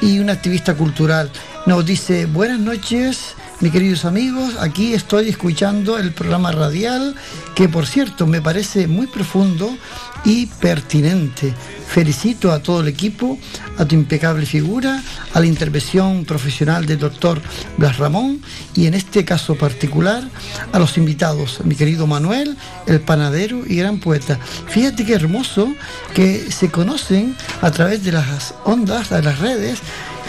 [0.01, 1.31] y una activista cultural.
[1.65, 7.15] Nos dice, buenas noches, mis queridos amigos, aquí estoy escuchando el programa radial,
[7.55, 9.75] que por cierto me parece muy profundo
[10.23, 11.53] y pertinente.
[11.89, 13.39] Felicito a todo el equipo,
[13.79, 15.01] a tu impecable figura,
[15.33, 17.41] a la intervención profesional del doctor
[17.77, 18.41] Blas Ramón
[18.75, 20.23] y en este caso particular
[20.71, 22.55] a los invitados, mi querido Manuel,
[22.85, 24.37] el panadero y gran poeta.
[24.67, 25.73] Fíjate qué hermoso
[26.13, 29.79] que se conocen a través de las ondas, de las redes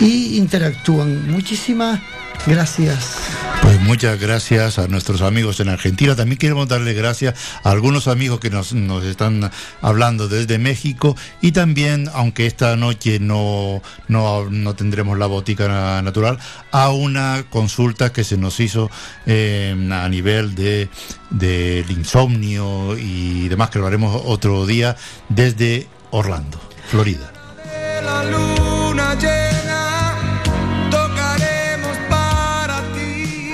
[0.01, 1.31] y interactúan.
[1.31, 2.01] Muchísimas
[2.47, 3.17] Gracias.
[3.63, 6.17] Pues muchas gracias a nuestros amigos en Argentina.
[6.17, 8.73] También queremos darle gracias a algunos amigos que nos,
[9.05, 9.51] están
[9.83, 16.39] hablando desde México y también, aunque esta noche no, no, tendremos la botica natural,
[16.73, 18.91] a una consulta que se nos hizo
[19.27, 20.89] eh, a nivel de
[21.29, 24.97] del insomnio y demás, que lo haremos otro día
[25.29, 27.33] desde Orlando, Florida.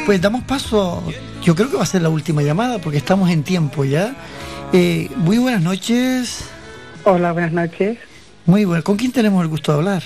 [0.07, 1.03] Pues damos paso,
[1.43, 4.15] yo creo que va a ser la última llamada porque estamos en tiempo ya.
[4.73, 6.45] Eh, muy buenas noches.
[7.03, 7.99] Hola, buenas noches.
[8.45, 8.85] Muy bueno.
[8.85, 10.03] ¿Con quién tenemos el gusto de hablar?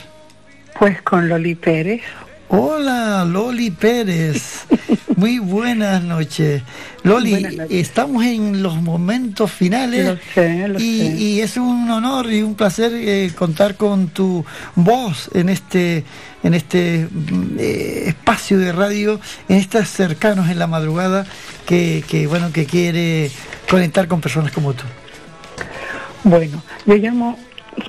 [0.78, 2.00] Pues con Loli Pérez.
[2.48, 4.64] Hola, Loli Pérez.
[5.20, 6.62] Muy buenas noches.
[7.02, 10.18] Loli, estamos en los momentos finales
[10.78, 16.04] y, es un honor y un placer eh, contar con tu voz en este
[16.42, 19.20] en este mm, eh, espacio de radio,
[19.50, 21.26] en estos cercanos en la madrugada
[21.66, 23.30] que, que bueno que quiere
[23.68, 24.84] conectar con personas como tú.
[26.24, 27.38] Bueno, yo llamo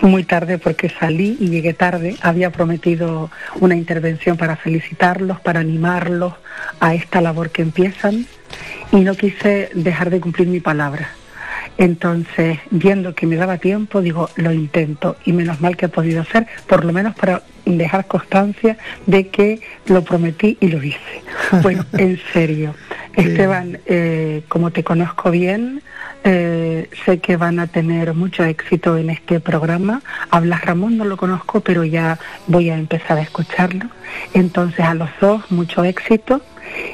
[0.02, 2.16] muy tarde porque salí y llegué tarde.
[2.22, 3.30] Había prometido
[3.60, 6.34] una intervención para felicitarlos, para animarlos
[6.80, 8.26] a esta labor que empiezan
[8.92, 11.10] y no quise dejar de cumplir mi palabra.
[11.78, 16.22] Entonces, viendo que me daba tiempo, digo, lo intento y menos mal que he podido
[16.22, 21.00] hacer, por lo menos para dejar constancia de que lo prometí y lo hice.
[21.62, 22.76] Bueno, en serio,
[23.16, 25.82] Esteban, eh, como te conozco bien,
[26.24, 30.02] eh, sé que van a tener mucho éxito en este programa.
[30.30, 33.86] Hablas Ramón, no lo conozco, pero ya voy a empezar a escucharlo.
[34.34, 36.42] Entonces, a los dos, mucho éxito.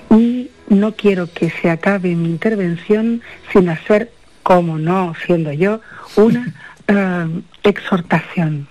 [0.10, 3.22] Y no quiero que se acabe mi intervención
[3.52, 4.12] sin hacer,
[4.44, 5.82] como no, siendo yo,
[6.16, 6.54] una
[6.88, 8.68] eh, exhortación.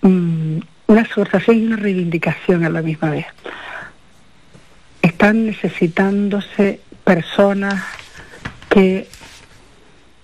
[0.00, 3.26] Mm, una exhortación y una reivindicación a la misma vez.
[5.02, 7.82] Están necesitándose personas
[8.70, 9.06] que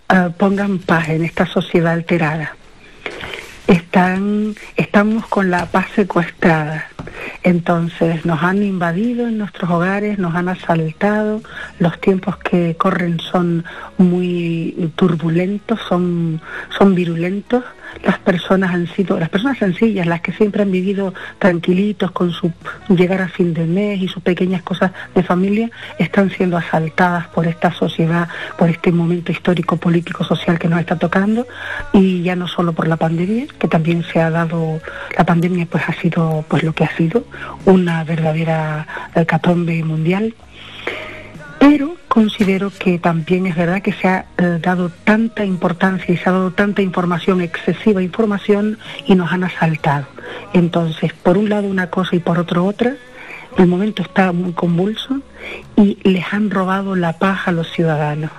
[0.09, 2.57] ah, pongan paz en esta sociedad alterada.
[3.67, 6.89] Están, estamos con la paz secuestrada.
[7.43, 11.43] Entonces nos han invadido en nuestros hogares, nos han asaltado,
[11.79, 13.65] los tiempos que corren son
[13.99, 16.41] muy turbulentos, son,
[16.77, 17.65] son virulentos
[18.03, 22.53] las personas han sido, las personas sencillas, las que siempre han vivido tranquilitos con su
[22.89, 27.47] llegar a fin de mes y sus pequeñas cosas de familia, están siendo asaltadas por
[27.47, 31.47] esta sociedad, por este momento histórico, político, social que nos está tocando,
[31.93, 34.81] y ya no solo por la pandemia, que también se ha dado,
[35.17, 37.25] la pandemia pues ha sido pues lo que ha sido,
[37.65, 38.87] una verdadera
[39.27, 40.35] catombe mundial.
[41.59, 46.29] Pero considero que también es verdad que se ha eh, dado tanta importancia y se
[46.29, 50.07] ha dado tanta información, excesiva información, y nos han asaltado.
[50.53, 52.95] Entonces, por un lado una cosa y por otro otra,
[53.59, 55.23] el momento está muy convulso
[55.75, 58.31] y les han robado la paz a los ciudadanos.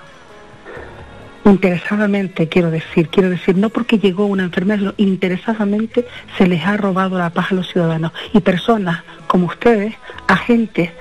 [1.43, 6.07] Interesadamente, quiero decir, quiero decir, no porque llegó una enfermedad, sino interesadamente
[6.38, 8.14] se les ha robado la paz a los ciudadanos.
[8.31, 9.95] Y personas como ustedes,
[10.27, 10.91] agentes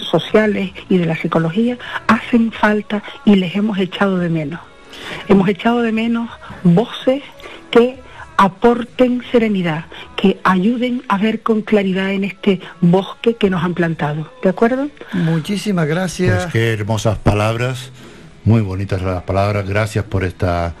[0.00, 4.60] sociales y de la psicología hacen falta y les hemos echado de menos.
[5.28, 6.28] Hemos echado de menos
[6.62, 7.22] voces
[7.70, 7.98] que
[8.36, 9.86] aporten serenidad,
[10.16, 14.32] que ayuden a ver con claridad en este bosque que nos han plantado.
[14.42, 14.88] ¿De acuerdo?
[15.12, 16.44] Muchísimas gracias.
[16.44, 17.90] Pues qué hermosas palabras,
[18.44, 19.68] muy bonitas las palabras.
[19.68, 20.74] Gracias por esta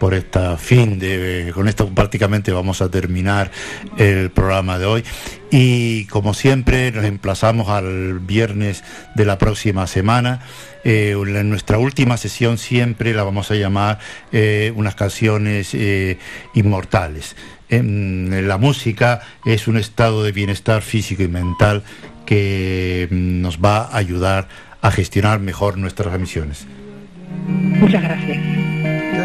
[0.00, 3.52] por esta fin de con esto prácticamente vamos a terminar
[3.98, 5.04] el programa de hoy
[5.50, 8.82] y como siempre nos emplazamos al viernes
[9.14, 10.40] de la próxima semana
[10.82, 13.98] eh, en nuestra última sesión siempre la vamos a llamar
[14.32, 16.18] eh, unas canciones eh,
[16.54, 17.36] inmortales
[17.68, 21.84] la música es un estado de bienestar físico y mental
[22.26, 24.48] que mm, nos va a ayudar
[24.82, 26.66] a gestionar mejor nuestras emisiones.
[27.46, 28.79] Muchas gracias.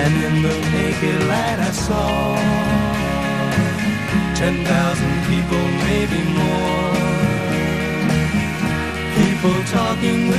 [0.00, 2.72] and in the naked light I saw
[4.42, 6.92] Ten thousand people, maybe more.
[9.14, 10.31] People talking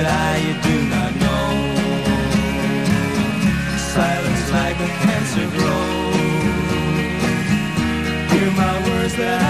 [0.00, 1.44] Said I, you do not know.
[3.76, 6.14] Silence like a cancer grows.
[8.32, 9.49] Hear my words that I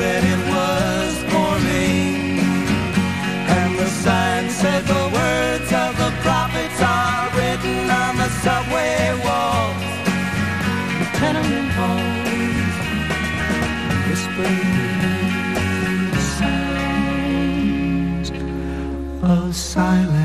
[0.00, 2.40] that it was forming
[3.58, 9.82] And the sign said the words of the prophets are written on the subway walls.
[11.00, 12.76] The tenement halls
[14.08, 14.72] Whispering
[16.38, 18.28] sounds
[19.22, 20.19] of silence